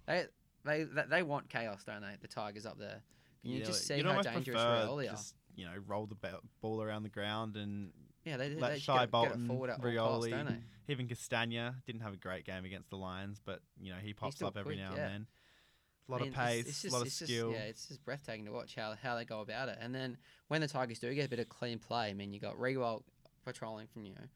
they 0.07 0.25
they 0.65 0.83
they, 0.83 1.03
they 1.09 1.23
want 1.23 1.49
chaos, 1.49 1.83
don't 1.85 2.01
they? 2.01 2.15
The 2.19 2.27
Tigers 2.27 2.65
up 2.65 2.79
there. 2.79 3.01
Can 3.43 3.51
you 3.51 3.59
know, 3.59 3.65
just 3.65 3.87
see 3.87 3.97
you'd 3.97 4.05
how 4.05 4.21
dangerous 4.21 4.57
Rioli 4.57 5.13
are? 5.13 5.17
you 5.55 5.65
know, 5.65 5.73
roll 5.87 6.07
the 6.07 6.15
ball 6.61 6.81
around 6.81 7.03
the 7.03 7.09
ground 7.09 7.55
and 7.57 7.91
Yeah, 8.25 8.37
they, 8.37 8.49
let 8.55 8.73
they 8.73 8.79
Shai 8.79 8.93
get, 8.93 9.01
get 9.01 9.11
Bolton, 9.11 9.47
forward 9.47 9.69
at 9.69 9.81
costs, 9.81 9.95
Rioli, 9.95 10.31
don't 10.31 10.47
they? 10.47 10.93
even 10.93 11.07
Castagna 11.07 11.75
didn't 11.85 12.01
have 12.01 12.13
a 12.13 12.17
great 12.17 12.45
game 12.45 12.65
against 12.65 12.89
the 12.89 12.97
Lions, 12.97 13.39
but 13.45 13.59
you 13.79 13.91
know 13.91 13.99
he 14.01 14.13
pops 14.13 14.41
up 14.41 14.57
every 14.57 14.75
quick, 14.75 14.89
now 14.89 14.95
yeah. 14.95 15.03
and 15.03 15.13
then. 15.13 15.27
A 16.09 16.11
lot 16.11 16.21
I 16.21 16.23
mean, 16.25 16.33
of 16.33 16.39
pace, 16.39 16.65
it's 16.67 16.79
a 16.79 16.81
just- 16.81 16.93
lot 16.93 17.01
of 17.01 17.07
it's 17.07 17.19
just- 17.19 17.31
skill. 17.31 17.51
yeah, 17.51 17.59
it's 17.59 17.87
just 17.87 18.03
breathtaking 18.03 18.45
to 18.45 18.51
watch 18.51 18.73
how, 18.75 18.95
how 19.01 19.15
they 19.15 19.25
go 19.25 19.41
about 19.41 19.69
it. 19.69 19.77
And 19.79 19.93
then 19.93 20.17
when 20.47 20.59
the 20.59 20.67
Tigers 20.67 20.97
do 20.99 21.13
get 21.13 21.27
a 21.27 21.29
bit 21.29 21.39
of 21.39 21.47
clean 21.49 21.77
play, 21.79 22.09
I 22.09 22.13
mean, 22.13 22.33
you 22.33 22.39
got 22.39 22.55
Riewoldt 22.57 23.03
patrolling 23.45 23.87
from 23.87 24.05
you 24.05 24.13
know 24.15 24.27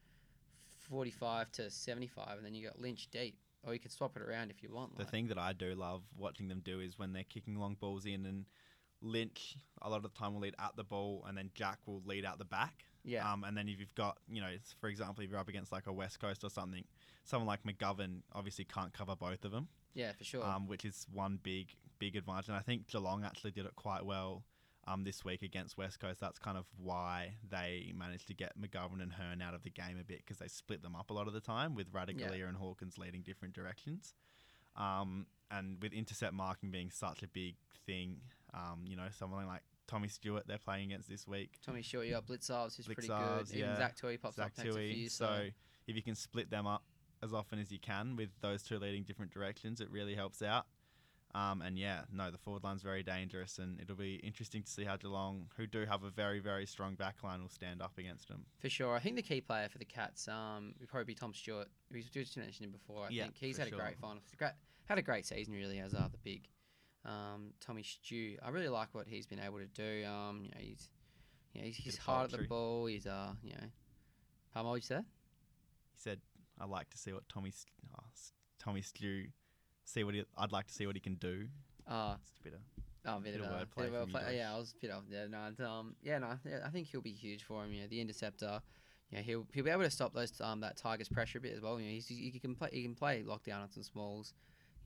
forty 0.88 1.10
five 1.10 1.50
to 1.52 1.70
seventy 1.70 2.06
five, 2.06 2.36
and 2.36 2.46
then 2.46 2.54
you 2.54 2.64
got 2.66 2.80
Lynch 2.80 3.08
deep, 3.10 3.36
or 3.64 3.74
you 3.74 3.80
can 3.80 3.90
swap 3.90 4.16
it 4.16 4.22
around 4.22 4.50
if 4.50 4.62
you 4.62 4.72
want. 4.72 4.96
The 4.96 5.02
like. 5.02 5.10
thing 5.10 5.26
that 5.28 5.38
I 5.38 5.52
do 5.52 5.74
love 5.74 6.02
watching 6.16 6.46
them 6.48 6.60
do 6.64 6.78
is 6.80 6.96
when 6.98 7.12
they're 7.12 7.24
kicking 7.24 7.56
long 7.58 7.74
balls 7.74 8.06
in 8.06 8.24
and 8.24 8.46
Lynch 9.02 9.56
a 9.82 9.90
lot 9.90 9.96
of 9.96 10.02
the 10.04 10.08
time 10.10 10.32
will 10.34 10.40
lead 10.40 10.54
at 10.58 10.76
the 10.76 10.84
ball 10.84 11.24
and 11.28 11.36
then 11.36 11.50
Jack 11.54 11.78
will 11.86 12.02
lead 12.06 12.24
out 12.24 12.38
the 12.38 12.44
back. 12.44 12.84
yeah, 13.02 13.30
Um, 13.30 13.44
and 13.44 13.54
then 13.56 13.68
if 13.68 13.78
you've 13.78 13.94
got, 13.94 14.16
you 14.28 14.40
know, 14.40 14.56
for 14.80 14.88
example, 14.88 15.22
if 15.22 15.28
you're 15.30 15.38
up 15.38 15.48
against 15.48 15.72
like 15.72 15.86
a 15.88 15.92
West 15.92 16.20
Coast 16.20 16.42
or 16.42 16.48
something, 16.48 16.84
someone 17.24 17.46
like 17.46 17.62
McGovern 17.64 18.22
obviously 18.32 18.64
can't 18.64 18.94
cover 18.94 19.14
both 19.14 19.44
of 19.44 19.50
them, 19.52 19.68
yeah, 19.94 20.12
for 20.12 20.24
sure. 20.24 20.44
um, 20.44 20.66
which 20.66 20.84
is 20.84 21.06
one 21.12 21.38
big, 21.42 21.68
big 21.98 22.16
advantage. 22.16 22.48
And 22.48 22.56
I 22.56 22.60
think 22.60 22.86
Geelong 22.88 23.24
actually 23.24 23.52
did 23.52 23.66
it 23.66 23.74
quite 23.76 24.04
well 24.04 24.44
um, 24.86 25.04
this 25.04 25.24
week 25.24 25.42
against 25.42 25.78
West 25.78 26.00
Coast. 26.00 26.20
That's 26.20 26.38
kind 26.38 26.58
of 26.58 26.66
why 26.76 27.34
they 27.48 27.92
managed 27.96 28.26
to 28.28 28.34
get 28.34 28.52
McGovern 28.60 29.02
and 29.02 29.12
Hurn 29.12 29.40
out 29.40 29.54
of 29.54 29.62
the 29.62 29.70
game 29.70 29.98
a 30.00 30.04
bit 30.04 30.18
because 30.18 30.38
they 30.38 30.48
split 30.48 30.82
them 30.82 30.94
up 30.94 31.10
a 31.10 31.14
lot 31.14 31.26
of 31.26 31.32
the 31.32 31.40
time 31.40 31.74
with 31.74 31.92
Ratugolea 31.92 32.46
and 32.48 32.56
Hawkins 32.56 32.98
leading 32.98 33.22
different 33.22 33.54
directions. 33.54 34.14
Um, 34.76 35.26
and 35.50 35.76
with 35.80 35.92
intercept 35.92 36.32
marking 36.34 36.70
being 36.70 36.90
such 36.90 37.22
a 37.22 37.28
big 37.28 37.54
thing, 37.86 38.16
um, 38.52 38.82
you 38.86 38.96
know, 38.96 39.06
someone 39.16 39.46
like 39.46 39.62
Tommy 39.86 40.08
Stewart 40.08 40.44
they're 40.46 40.58
playing 40.58 40.86
against 40.86 41.08
this 41.08 41.28
week. 41.28 41.52
Tommy 41.64 41.84
you 41.92 42.10
got 42.10 42.26
Blicavs, 42.26 42.84
pretty 42.84 43.08
Blicavs, 43.08 43.48
good. 43.48 43.56
Even 43.56 43.70
yeah. 43.70 43.76
Zach 43.76 43.96
Tuohy 43.96 44.20
pops 44.20 44.36
Zach 44.36 44.52
up, 44.58 44.64
a 44.64 44.68
Tuohy. 44.68 44.94
few. 44.94 45.08
So 45.08 45.26
So, 45.26 45.48
if 45.86 45.96
you 45.96 46.02
can 46.02 46.14
split 46.14 46.50
them 46.50 46.66
up 46.66 46.82
as 47.22 47.32
often 47.32 47.58
as 47.58 47.70
you 47.72 47.78
can 47.78 48.16
with 48.16 48.30
those 48.40 48.62
two 48.62 48.78
leading 48.78 49.02
different 49.02 49.32
directions, 49.32 49.80
it 49.80 49.90
really 49.90 50.14
helps 50.14 50.42
out. 50.42 50.66
Um, 51.34 51.62
and 51.62 51.76
yeah, 51.76 52.02
no, 52.12 52.30
the 52.30 52.38
forward 52.38 52.62
line's 52.62 52.82
very 52.82 53.02
dangerous, 53.02 53.58
and 53.58 53.80
it'll 53.80 53.96
be 53.96 54.16
interesting 54.16 54.62
to 54.62 54.70
see 54.70 54.84
how 54.84 54.96
Geelong, 54.96 55.46
who 55.56 55.66
do 55.66 55.84
have 55.84 56.04
a 56.04 56.10
very, 56.10 56.38
very 56.38 56.64
strong 56.64 56.94
back 56.94 57.24
line, 57.24 57.42
will 57.42 57.48
stand 57.48 57.82
up 57.82 57.98
against 57.98 58.28
them. 58.28 58.44
for 58.60 58.68
sure, 58.68 58.94
I 58.94 59.00
think 59.00 59.16
the 59.16 59.22
key 59.22 59.40
player 59.40 59.68
for 59.68 59.78
the 59.78 59.84
Cats 59.84 60.28
um, 60.28 60.74
would 60.78 60.88
probably 60.88 61.06
be 61.06 61.14
Tom 61.16 61.34
Stewart. 61.34 61.66
We 61.90 62.02
just 62.02 62.36
mentioned 62.36 62.66
him 62.66 62.70
before. 62.70 63.06
I 63.06 63.08
Yeah, 63.10 63.24
think 63.24 63.36
he's 63.36 63.56
had 63.56 63.68
sure. 63.68 63.78
a 63.78 63.80
great 63.82 63.98
final. 63.98 64.20
Had 64.84 64.98
a 64.98 65.02
great 65.02 65.26
season, 65.26 65.54
really, 65.54 65.80
as 65.80 65.92
uh, 65.92 66.06
the 66.12 66.18
big 66.18 66.46
um, 67.04 67.52
Tommy 67.58 67.82
Stew. 67.82 68.36
I 68.40 68.50
really 68.50 68.68
like 68.68 68.88
what 68.92 69.08
he's 69.08 69.26
been 69.26 69.40
able 69.40 69.58
to 69.58 69.66
do. 69.66 70.06
Um, 70.06 70.42
you 70.44 70.50
know, 70.50 70.60
he's, 70.60 70.88
you 71.52 71.60
know, 71.62 71.66
he's, 71.66 71.76
he's 71.78 71.96
hard 71.96 72.32
at 72.32 72.38
the 72.38 72.46
ball. 72.46 72.86
He's, 72.86 73.06
uh, 73.08 73.32
you 73.42 73.54
know, 73.54 73.66
how 74.54 74.62
much 74.62 74.76
you 74.76 74.82
said? 74.82 75.04
He 75.94 76.00
said, 76.00 76.20
"I'd 76.60 76.68
like 76.68 76.90
to 76.90 76.98
see 76.98 77.12
what 77.12 77.28
Tommy 77.28 77.52
oh, 77.98 78.04
Tommy 78.58 78.82
Stew, 78.82 79.26
see 79.84 80.04
what 80.04 80.14
he, 80.14 80.24
I'd 80.36 80.52
like 80.52 80.66
to 80.66 80.72
see 80.72 80.86
what 80.86 80.96
he 80.96 81.00
can 81.00 81.14
do." 81.16 81.48
Uh, 81.86 82.16
It's 82.20 82.40
a 82.40 82.44
bit 82.44 82.54
of 82.54 82.60
Oh, 83.06 83.16
a 83.16 83.20
bit, 83.20 83.34
Bit 83.34 83.42
of 83.42 83.46
of 83.46 83.68
wordplay 83.68 83.76
bit 83.76 83.86
of 83.88 83.94
a 83.94 84.00
from 84.02 84.10
play- 84.12 84.36
yeah, 84.38 84.54
I 84.54 84.58
was 84.58 84.72
a 84.72 84.80
bit 84.80 84.90
off 84.90 85.02
there. 85.10 85.28
No, 85.28 85.66
um, 85.66 85.94
yeah, 86.02 86.18
no, 86.18 86.38
yeah, 86.48 86.60
I 86.64 86.70
think 86.70 86.88
he'll 86.88 87.02
be 87.02 87.12
huge 87.12 87.42
for 87.44 87.62
him. 87.64 87.72
You 87.72 87.82
know, 87.82 87.88
the 87.88 88.00
interceptor. 88.00 88.62
You 89.10 89.18
know, 89.18 89.22
he'll 89.22 89.46
he'll 89.52 89.64
be 89.64 89.70
able 89.70 89.82
to 89.82 89.90
stop 89.90 90.14
those 90.14 90.40
um 90.40 90.60
that 90.60 90.78
Tigers 90.78 91.08
pressure 91.08 91.38
a 91.38 91.40
bit 91.40 91.54
as 91.54 91.60
well. 91.60 91.78
You 91.78 91.86
know, 91.86 91.92
he's, 91.92 92.08
he 92.08 92.38
can 92.40 92.54
play 92.54 92.70
he 92.72 92.82
can 92.82 92.94
play 92.94 93.22
lockdown 93.22 93.62
on 93.62 93.70
some 93.70 93.82
smalls. 93.82 94.32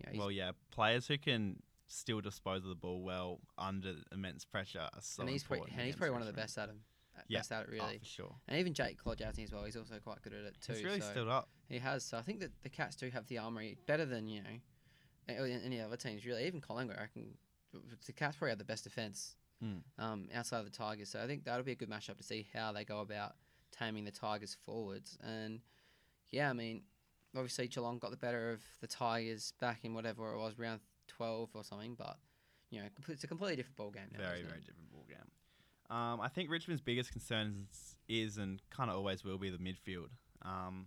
You 0.00 0.12
know, 0.12 0.18
well, 0.18 0.30
yeah, 0.30 0.50
players 0.70 1.06
who 1.06 1.16
can 1.16 1.62
still 1.86 2.20
dispose 2.20 2.64
of 2.64 2.68
the 2.68 2.74
ball 2.74 3.02
well 3.02 3.40
under 3.56 3.94
immense 4.12 4.44
pressure 4.44 4.80
are 4.80 4.90
so 5.00 5.22
and 5.22 5.30
he's 5.30 5.42
probably, 5.42 5.58
important. 5.58 5.78
and 5.78 5.86
he's 5.86 5.96
probably 5.96 6.12
one 6.12 6.20
of 6.20 6.26
the 6.26 6.32
best 6.32 6.58
at 6.58 6.68
him. 6.68 6.80
Yeah. 7.28 7.38
Best 7.40 7.52
at 7.52 7.62
it 7.62 7.68
Oh, 7.70 7.72
really. 7.72 7.98
for 7.98 8.04
sure. 8.04 8.34
And 8.48 8.58
even 8.60 8.74
Jake 8.74 9.02
Kolodjashnij 9.02 9.44
as 9.44 9.52
well. 9.52 9.64
He's 9.64 9.76
also 9.76 9.98
quite 9.98 10.22
good 10.22 10.32
at 10.34 10.44
it 10.44 10.56
too. 10.60 10.72
He's 10.74 10.84
really 10.84 11.00
so 11.00 11.10
stood 11.10 11.28
up. 11.28 11.48
He 11.68 11.78
has. 11.78 12.04
So 12.04 12.16
I 12.18 12.22
think 12.22 12.40
that 12.40 12.52
the 12.62 12.68
Cats 12.68 12.96
do 12.96 13.10
have 13.10 13.26
the 13.26 13.38
armory 13.38 13.76
better 13.86 14.04
than 14.04 14.28
you 14.28 14.42
know 14.42 15.44
any 15.44 15.80
other 15.80 15.96
teams 15.96 16.24
really. 16.24 16.46
Even 16.46 16.60
Collingwood, 16.60 16.98
I 16.98 17.06
can. 17.12 17.36
the 18.06 18.12
Cats 18.12 18.36
probably 18.36 18.50
have 18.50 18.58
the 18.58 18.64
best 18.64 18.84
defense 18.84 19.34
Mm. 19.62 19.82
um, 19.98 20.28
outside 20.32 20.60
of 20.60 20.66
the 20.66 20.70
Tigers. 20.70 21.08
So 21.10 21.20
I 21.20 21.26
think 21.26 21.42
that'll 21.44 21.64
be 21.64 21.72
a 21.72 21.74
good 21.74 21.90
matchup 21.90 22.16
to 22.18 22.22
see 22.22 22.46
how 22.54 22.70
they 22.70 22.84
go 22.84 23.00
about 23.00 23.34
taming 23.72 24.04
the 24.04 24.12
Tigers 24.12 24.56
forwards. 24.64 25.18
And 25.20 25.60
yeah, 26.30 26.48
I 26.48 26.52
mean, 26.52 26.82
obviously 27.34 27.66
Geelong 27.66 27.98
got 27.98 28.12
the 28.12 28.16
better 28.16 28.52
of 28.52 28.62
the 28.80 28.86
Tigers 28.86 29.52
back 29.58 29.80
in 29.84 29.94
whatever 29.94 30.32
it 30.32 30.38
was 30.38 30.58
round 30.60 30.80
twelve 31.08 31.50
or 31.54 31.64
something, 31.64 31.94
but. 31.96 32.18
You 32.70 32.80
know, 32.82 32.88
it's 33.08 33.24
a 33.24 33.26
completely 33.26 33.56
different 33.56 33.76
ball 33.76 33.90
game 33.90 34.08
now. 34.12 34.18
very, 34.18 34.42
very 34.42 34.60
different. 34.60 34.87
Um, 35.90 36.20
I 36.20 36.28
think 36.28 36.50
Richmond's 36.50 36.82
biggest 36.82 37.12
concern 37.12 37.66
is, 37.70 37.96
is 38.08 38.38
and 38.38 38.60
kind 38.70 38.90
of 38.90 38.96
always 38.96 39.24
will 39.24 39.38
be 39.38 39.50
the 39.50 39.58
midfield. 39.58 40.08
Um, 40.42 40.86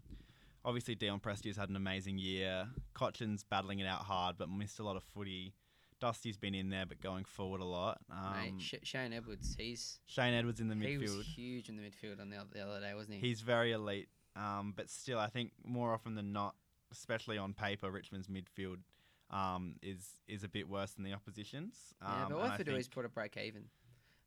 obviously, 0.63 0.95
Dion 0.95 1.19
Prestia's 1.19 1.57
had 1.57 1.69
an 1.69 1.75
amazing 1.75 2.17
year. 2.17 2.67
Cotchin's 2.93 3.43
battling 3.43 3.79
it 3.79 3.87
out 3.87 4.01
hard, 4.01 4.37
but 4.37 4.49
missed 4.49 4.79
a 4.79 4.83
lot 4.83 4.95
of 4.95 5.03
footy. 5.03 5.53
Dusty's 5.99 6.37
been 6.37 6.55
in 6.55 6.69
there, 6.69 6.85
but 6.87 6.99
going 6.99 7.25
forward 7.25 7.61
a 7.61 7.65
lot. 7.65 7.99
Um, 8.11 8.33
Mate, 8.41 8.61
Sh- 8.61 8.73
Shane 8.83 9.13
Edwards, 9.13 9.55
he's 9.57 9.99
Shane 10.07 10.33
Edwards 10.33 10.59
in 10.59 10.67
the 10.67 10.75
he 10.75 10.95
midfield. 10.97 11.17
was 11.17 11.27
huge 11.27 11.69
in 11.69 11.77
the 11.77 11.83
midfield 11.83 12.19
on 12.19 12.29
the 12.29 12.37
other, 12.37 12.49
the 12.53 12.61
other 12.61 12.79
day, 12.79 12.93
wasn't 12.95 13.19
he? 13.19 13.27
He's 13.27 13.41
very 13.41 13.71
elite, 13.71 14.09
um, 14.35 14.73
but 14.75 14.89
still, 14.89 15.19
I 15.19 15.27
think 15.27 15.51
more 15.63 15.93
often 15.93 16.15
than 16.15 16.31
not, 16.31 16.55
especially 16.91 17.37
on 17.37 17.53
paper, 17.53 17.91
Richmond's 17.91 18.27
midfield 18.27 18.77
um, 19.29 19.75
is 19.81 20.17
is 20.27 20.43
a 20.43 20.49
bit 20.49 20.67
worse 20.67 20.91
than 20.93 21.03
the 21.05 21.13
opposition's. 21.13 21.75
Um, 22.01 22.07
yeah, 22.11 22.15
but 22.15 22.23
and 22.25 22.33
all 22.33 22.39
they 22.39 22.45
I 22.45 22.49
have 22.49 22.57
to 22.57 22.63
do 22.63 22.75
is 22.75 22.87
put 22.87 23.05
a 23.05 23.09
break 23.09 23.37
even. 23.37 23.65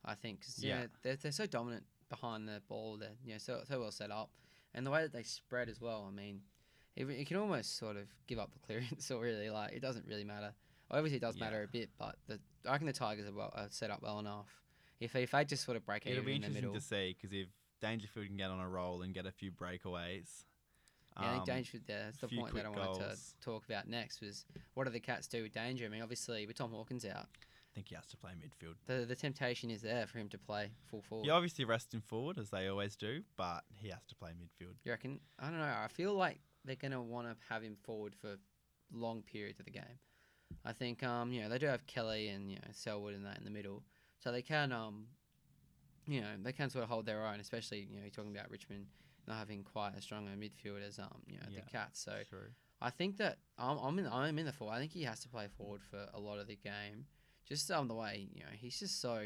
I 0.05 0.15
think 0.15 0.43
'cause, 0.43 0.63
Yeah. 0.63 0.83
yeah, 0.83 0.87
they're, 1.03 1.17
they're 1.17 1.33
so 1.33 1.47
dominant 1.47 1.85
behind 2.09 2.49
the 2.49 2.61
ball. 2.69 2.97
They're 2.97 3.17
you 3.25 3.33
know 3.33 3.39
so 3.39 3.63
so 3.67 3.81
well 3.81 3.91
set 3.91 4.11
up, 4.11 4.31
and 4.75 4.87
the 4.87 4.91
way 4.91 5.03
that 5.03 5.13
they 5.13 5.23
spread 5.23 5.69
as 5.69 5.81
well. 5.81 6.07
I 6.07 6.11
mean, 6.15 6.43
He, 6.95 7.05
he 7.05 7.25
can 7.25 7.37
almost 7.39 7.77
sort 7.77 7.97
of 7.97 8.07
give 8.27 8.39
up 8.39 8.53
the 8.53 8.59
clearance, 8.67 9.11
or 9.11 9.21
really 9.23 9.51
like 9.51 9.73
it 9.73 9.81
doesn't 9.81 10.07
really 10.07 10.25
matter. 10.25 10.53
Obviously, 10.91 11.17
it 11.17 11.21
does 11.21 11.39
matter 11.41 11.63
a 11.63 11.67
bit, 11.67 11.91
but 11.99 12.17
the, 12.27 12.39
I 12.67 12.73
reckon 12.73 12.87
the 12.87 12.93
Tigers 12.93 13.27
are, 13.27 13.33
well, 13.33 13.51
are 13.55 13.69
set 13.71 13.91
up 13.91 14.03
well 14.03 14.19
enough. 14.21 14.49
If 15.01 15.17
if 15.17 15.31
they 15.33 15.45
just 15.45 15.65
sort 15.65 15.77
of 15.77 15.85
break 15.85 16.07
It'll 16.07 16.23
be 16.23 16.35
in 16.37 16.43
the 16.43 16.47
interesting 16.49 16.71
middle, 16.71 16.75
to 16.75 16.81
see 16.81 17.17
because 17.21 17.33
if 17.37 17.49
Dangerfield 17.81 18.27
can 18.27 18.37
get 18.37 18.51
on 18.51 18.61
a 18.61 18.69
roll 18.69 19.03
and 19.03 19.13
get 19.15 19.27
a 19.27 19.33
few 19.33 19.51
breakaways. 19.51 20.45
yeah, 21.21 21.29
I 21.29 21.31
think 21.33 21.41
um, 21.41 21.45
Dangerfield. 21.47 21.83
Yeah, 21.89 22.05
that's 22.05 22.19
the 22.19 22.29
point 22.29 22.55
that 22.55 22.67
I 22.67 22.69
wanted 22.69 23.01
goals. 23.01 23.35
to 23.41 23.45
talk 23.45 23.65
about 23.65 23.89
next. 23.89 24.21
Was 24.21 24.45
what 24.75 24.85
do 24.85 24.91
the 24.91 25.01
Cats 25.01 25.27
do 25.27 25.43
with 25.43 25.53
Danger? 25.53 25.87
I 25.87 25.89
mean, 25.89 26.03
obviously 26.03 26.47
with 26.47 26.57
Tom 26.57 26.71
Hawkins 26.71 27.05
out, 27.05 27.27
think 27.75 27.89
he 27.89 27.95
has 27.95 28.07
to 28.07 28.17
play 28.17 28.31
midfield. 28.33 28.75
the 28.87 29.05
the 29.05 29.15
temptation 29.17 29.71
is 29.71 29.83
there 29.83 30.07
for 30.07 30.19
him 30.19 30.29
to 30.29 30.39
play 30.39 30.71
full 30.87 31.03
forward. 31.03 31.25
He 31.25 31.31
obviously 31.31 31.65
rests 31.65 31.93
him 31.93 32.01
forward 32.03 32.39
as 32.39 32.51
they 32.51 32.69
always 32.69 32.97
do, 32.97 33.23
but 33.37 33.65
he 33.75 33.89
has 33.89 34.05
to 34.09 34.15
play 34.15 34.31
midfield. 34.31 34.75
You 34.85 34.93
reckon? 34.93 35.21
I 35.39 35.51
don't 35.51 35.59
know. 35.59 35.65
I 35.65 35.89
feel 35.89 36.15
like 36.15 36.39
they're 36.65 36.77
gonna 36.77 37.03
want 37.03 37.27
to 37.29 37.37
have 37.49 37.63
him 37.63 37.77
forward 37.83 38.15
for 38.15 38.37
long 38.93 39.23
periods 39.23 39.59
of 39.59 39.65
the 39.67 39.73
game. 39.73 39.99
I 40.65 40.73
think 40.73 41.03
um 41.03 41.33
you 41.33 41.43
know 41.43 41.49
they 41.49 41.59
do 41.59 41.67
have 41.67 41.87
Kelly 41.87 42.29
and 42.29 42.51
you 42.51 42.57
know 42.57 42.69
Selwood 42.73 43.15
and 43.15 43.25
that 43.27 43.39
in 43.39 43.45
the 43.45 43.51
middle, 43.51 43.83
so 44.19 44.31
they 44.33 44.43
can 44.43 44.73
um 44.73 45.07
you 46.07 46.21
know 46.21 46.29
they 46.43 46.53
can 46.53 46.71
sort 46.71 46.85
of 46.85 46.91
hold 46.91 47.07
their 47.07 47.27
own. 47.27 47.41
Especially 47.41 47.81
you 47.91 47.97
know 47.97 48.03
you're 48.03 48.11
talking 48.11 48.35
about 48.37 48.51
Richmond 48.51 48.87
not 49.27 49.39
having 49.39 49.65
quite 49.65 49.93
as 49.97 50.05
strong 50.05 50.29
a 50.29 50.37
midfield 50.37 50.87
as 50.87 50.99
um 50.99 51.23
you 51.27 51.39
know 51.39 51.47
Yeah. 51.51 51.61
the 51.65 51.71
Cats. 51.71 52.01
So 52.01 52.13
True. 52.29 52.49
I 52.81 52.91
think 52.91 53.17
that 53.17 53.39
I'm 53.59 53.79
I'm 53.79 53.99
in 53.99 54.07
I'm 54.07 54.39
in 54.39 54.47
the 54.47 54.53
forward. 54.53 54.75
I 54.75 54.79
think 54.79 54.93
he 54.93 55.03
has 55.05 55.21
to 55.21 55.29
play 55.29 55.49
forward 55.57 55.81
for 55.83 56.07
a 56.13 56.21
lot 56.21 56.39
of 56.39 56.47
the 56.47 56.57
game. 56.57 57.07
Just 57.47 57.71
um 57.71 57.89
the 57.89 57.95
way 57.95 58.29
you 58.33 58.41
know 58.41 58.51
he's 58.53 58.79
just 58.79 59.01
so 59.01 59.23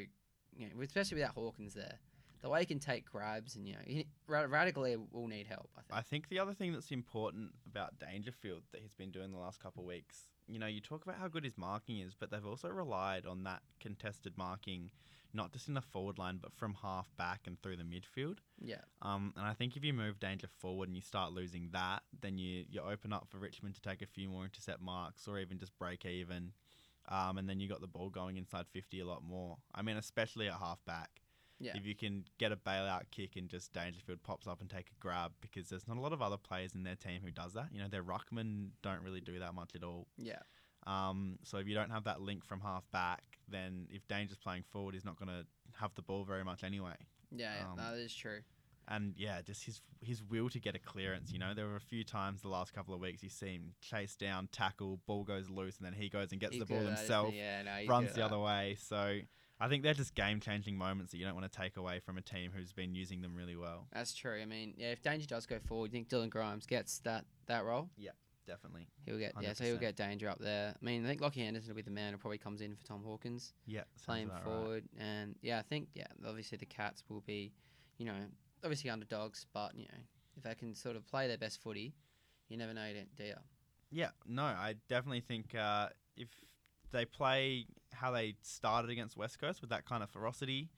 you 0.56 0.66
know 0.66 0.82
especially 0.82 1.16
without 1.16 1.34
Hawkins 1.34 1.74
there. 1.74 1.98
The 2.40 2.48
way 2.48 2.60
he 2.60 2.66
can 2.66 2.78
take 2.78 3.04
grabs 3.10 3.56
and 3.56 3.66
you 3.66 3.74
know 3.74 3.80
he, 3.84 4.06
radically 4.28 4.96
will 5.10 5.26
need 5.26 5.46
help. 5.48 5.70
I 5.76 5.80
think. 5.80 5.98
I 5.98 6.02
think 6.02 6.28
the 6.28 6.38
other 6.38 6.52
thing 6.54 6.72
that's 6.72 6.90
important 6.92 7.50
about 7.66 7.98
Dangerfield 7.98 8.62
that 8.72 8.80
he's 8.80 8.94
been 8.94 9.10
doing 9.10 9.32
the 9.32 9.38
last 9.38 9.60
couple 9.60 9.82
of 9.82 9.88
weeks, 9.88 10.30
you 10.46 10.58
know, 10.60 10.66
you 10.66 10.80
talk 10.80 11.02
about 11.02 11.16
how 11.16 11.26
good 11.26 11.44
his 11.44 11.58
marking 11.58 11.98
is, 11.98 12.14
but 12.14 12.30
they've 12.30 12.46
also 12.46 12.68
relied 12.68 13.26
on 13.26 13.42
that 13.44 13.62
contested 13.80 14.34
marking, 14.38 14.90
not 15.34 15.52
just 15.52 15.66
in 15.66 15.74
the 15.74 15.80
forward 15.80 16.16
line, 16.16 16.38
but 16.40 16.52
from 16.54 16.74
half 16.74 17.08
back 17.16 17.40
and 17.46 17.60
through 17.60 17.76
the 17.76 17.82
midfield. 17.82 18.38
Yeah, 18.60 18.82
Um, 19.02 19.32
and 19.36 19.44
I 19.44 19.52
think 19.52 19.76
if 19.76 19.84
you 19.84 19.92
move 19.92 20.20
Danger 20.20 20.46
forward 20.46 20.88
and 20.88 20.96
you 20.96 21.02
start 21.02 21.32
losing 21.32 21.70
that, 21.72 22.02
then 22.20 22.38
you, 22.38 22.64
you 22.70 22.80
open 22.80 23.12
up 23.12 23.26
for 23.28 23.38
Richmond 23.38 23.74
to 23.74 23.82
take 23.82 24.00
a 24.00 24.06
few 24.06 24.28
more 24.28 24.44
intercept 24.44 24.80
marks 24.80 25.26
or 25.26 25.38
even 25.38 25.58
just 25.58 25.76
break 25.76 26.06
even. 26.06 26.52
Um, 27.08 27.38
and 27.38 27.48
then 27.48 27.58
you 27.58 27.68
got 27.68 27.80
the 27.80 27.86
ball 27.86 28.10
going 28.10 28.36
inside 28.36 28.66
50 28.72 29.00
a 29.00 29.06
lot 29.06 29.22
more. 29.22 29.56
I 29.74 29.82
mean, 29.82 29.96
especially 29.96 30.48
at 30.48 30.54
half 30.54 30.84
back. 30.84 31.08
Yeah. 31.60 31.72
If 31.74 31.84
you 31.86 31.96
can 31.96 32.24
get 32.38 32.52
a 32.52 32.56
bailout 32.56 33.04
kick 33.10 33.36
and 33.36 33.48
just 33.48 33.72
Dangerfield 33.72 34.22
pops 34.22 34.46
up 34.46 34.60
and 34.60 34.70
take 34.70 34.90
a 34.90 35.00
grab 35.00 35.32
because 35.40 35.68
there's 35.68 35.88
not 35.88 35.96
a 35.96 36.00
lot 36.00 36.12
of 36.12 36.22
other 36.22 36.36
players 36.36 36.74
in 36.74 36.84
their 36.84 36.94
team 36.94 37.20
who 37.24 37.32
does 37.32 37.54
that. 37.54 37.68
You 37.72 37.80
know, 37.80 37.88
their 37.88 38.04
ruckmen 38.04 38.68
don't 38.82 39.02
really 39.02 39.20
do 39.20 39.38
that 39.40 39.54
much 39.54 39.74
at 39.74 39.82
all. 39.82 40.06
yeah, 40.16 40.38
Um, 40.86 41.38
so 41.42 41.58
if 41.58 41.66
you 41.66 41.74
don't 41.74 41.90
have 41.90 42.04
that 42.04 42.20
link 42.20 42.44
from 42.44 42.60
half 42.60 42.88
back, 42.92 43.22
then 43.48 43.88
if 43.90 44.06
Danger's 44.06 44.38
playing 44.38 44.62
forward, 44.70 44.94
he's 44.94 45.04
not 45.04 45.18
going 45.18 45.28
to 45.30 45.46
have 45.80 45.94
the 45.96 46.02
ball 46.02 46.24
very 46.24 46.44
much 46.44 46.62
anyway. 46.62 46.94
yeah. 47.34 47.54
yeah 47.58 47.70
Um, 47.70 47.76
that 47.76 47.94
is 47.98 48.14
true. 48.14 48.40
And 48.90 49.14
yeah, 49.16 49.42
just 49.42 49.64
his 49.64 49.80
his 50.00 50.22
will 50.22 50.48
to 50.50 50.58
get 50.58 50.74
a 50.74 50.78
clearance. 50.78 51.30
You 51.30 51.38
know, 51.38 51.52
there 51.54 51.66
were 51.66 51.76
a 51.76 51.80
few 51.80 52.04
times 52.04 52.40
the 52.40 52.48
last 52.48 52.72
couple 52.72 52.94
of 52.94 53.00
weeks 53.00 53.22
you 53.22 53.28
see 53.28 53.52
him 53.52 53.74
chase 53.80 54.16
down, 54.16 54.48
tackle, 54.50 55.00
ball 55.06 55.24
goes 55.24 55.50
loose, 55.50 55.76
and 55.76 55.86
then 55.86 55.92
he 55.92 56.08
goes 56.08 56.32
and 56.32 56.40
gets 56.40 56.58
the 56.58 56.64
ball 56.64 56.80
himself? 56.80 57.34
Yeah, 57.34 57.62
no, 57.62 57.86
runs 57.86 58.10
the 58.10 58.20
that. 58.20 58.26
other 58.26 58.38
way. 58.38 58.76
So 58.80 59.18
I 59.60 59.68
think 59.68 59.82
they're 59.82 59.94
just 59.94 60.14
game 60.14 60.40
changing 60.40 60.76
moments 60.76 61.12
that 61.12 61.18
you 61.18 61.26
don't 61.26 61.34
want 61.34 61.50
to 61.50 61.58
take 61.58 61.76
away 61.76 62.00
from 62.00 62.16
a 62.16 62.22
team 62.22 62.50
who's 62.54 62.72
been 62.72 62.94
using 62.94 63.20
them 63.20 63.34
really 63.34 63.56
well. 63.56 63.88
That's 63.92 64.14
true. 64.14 64.40
I 64.40 64.46
mean, 64.46 64.74
yeah, 64.78 64.92
if 64.92 65.02
Danger 65.02 65.26
does 65.26 65.46
go 65.46 65.58
forward, 65.58 65.92
you 65.92 65.98
think 65.98 66.08
Dylan 66.08 66.30
Grimes 66.30 66.64
gets 66.64 66.98
that 67.00 67.24
that 67.46 67.64
role? 67.64 67.90
Yeah. 67.96 68.12
Definitely. 68.46 68.88
He'll 69.04 69.18
get 69.18 69.34
yeah, 69.42 69.52
so 69.52 69.64
he'll 69.64 69.76
get 69.76 69.94
Danger 69.94 70.26
up 70.26 70.38
there. 70.38 70.74
I 70.74 70.84
mean, 70.84 71.04
I 71.04 71.08
think 71.08 71.20
Lachie 71.20 71.44
Henderson 71.44 71.68
will 71.68 71.76
be 71.76 71.82
the 71.82 71.90
man 71.90 72.14
who 72.14 72.18
probably 72.18 72.38
comes 72.38 72.62
in 72.62 72.74
for 72.74 72.82
Tom 72.82 73.02
Hawkins. 73.04 73.52
Yeah. 73.66 73.82
playing 74.06 74.24
about 74.24 74.36
right. 74.36 74.44
forward, 74.44 74.84
and 74.98 75.34
yeah, 75.42 75.58
I 75.58 75.62
think 75.62 75.88
yeah, 75.94 76.06
obviously 76.26 76.56
the 76.56 76.64
Cats 76.64 77.04
will 77.10 77.20
be, 77.20 77.52
you 77.98 78.06
know, 78.06 78.16
obviously 78.62 78.90
underdogs, 78.90 79.46
but 79.52 79.74
you 79.74 79.84
know, 79.84 79.98
if 80.36 80.42
they 80.42 80.54
can 80.54 80.74
sort 80.74 80.96
of 80.96 81.06
play 81.06 81.26
their 81.28 81.38
best 81.38 81.60
footy, 81.62 81.94
you 82.48 82.56
never 82.56 82.74
know, 82.74 82.88
do 83.16 83.24
you? 83.24 83.34
Yeah, 83.90 84.10
no, 84.26 84.42
I 84.42 84.74
definitely 84.88 85.20
think 85.20 85.54
uh, 85.54 85.88
if 86.16 86.28
they 86.92 87.04
play 87.04 87.66
how 87.92 88.10
they 88.12 88.34
started 88.42 88.90
against 88.90 89.16
West 89.16 89.38
Coast 89.38 89.60
with 89.60 89.70
that 89.70 89.84
kind 89.86 90.02
of 90.02 90.10
ferocity, 90.10 90.68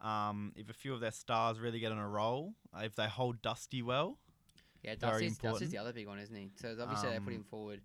um, 0.00 0.52
if 0.56 0.68
a 0.68 0.72
few 0.72 0.92
of 0.92 1.00
their 1.00 1.12
stars 1.12 1.58
really 1.60 1.78
get 1.80 1.92
on 1.92 1.98
a 1.98 2.08
roll, 2.08 2.54
if 2.80 2.94
they 2.96 3.06
hold 3.06 3.40
Dusty 3.42 3.82
well, 3.82 4.18
Yeah, 4.82 4.94
Dusty's, 4.96 5.38
Dusty's 5.38 5.70
the 5.70 5.78
other 5.78 5.92
big 5.92 6.06
one, 6.06 6.18
isn't 6.18 6.34
he? 6.36 6.50
So 6.56 6.76
obviously 6.80 7.10
they 7.10 7.18
put 7.20 7.32
him 7.32 7.40
Um, 7.40 7.44
forward 7.44 7.80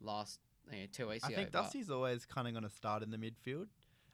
last 0.00 0.40
you 0.72 0.80
know, 0.80 0.86
two 0.92 1.08
weeks 1.08 1.24
I 1.24 1.28
ago. 1.28 1.36
think 1.36 1.50
Dusty's 1.52 1.90
always 1.90 2.24
kind 2.24 2.46
of 2.48 2.54
going 2.54 2.64
to 2.64 2.70
start 2.74 3.02
in 3.02 3.10
the 3.10 3.18
midfield, 3.18 3.66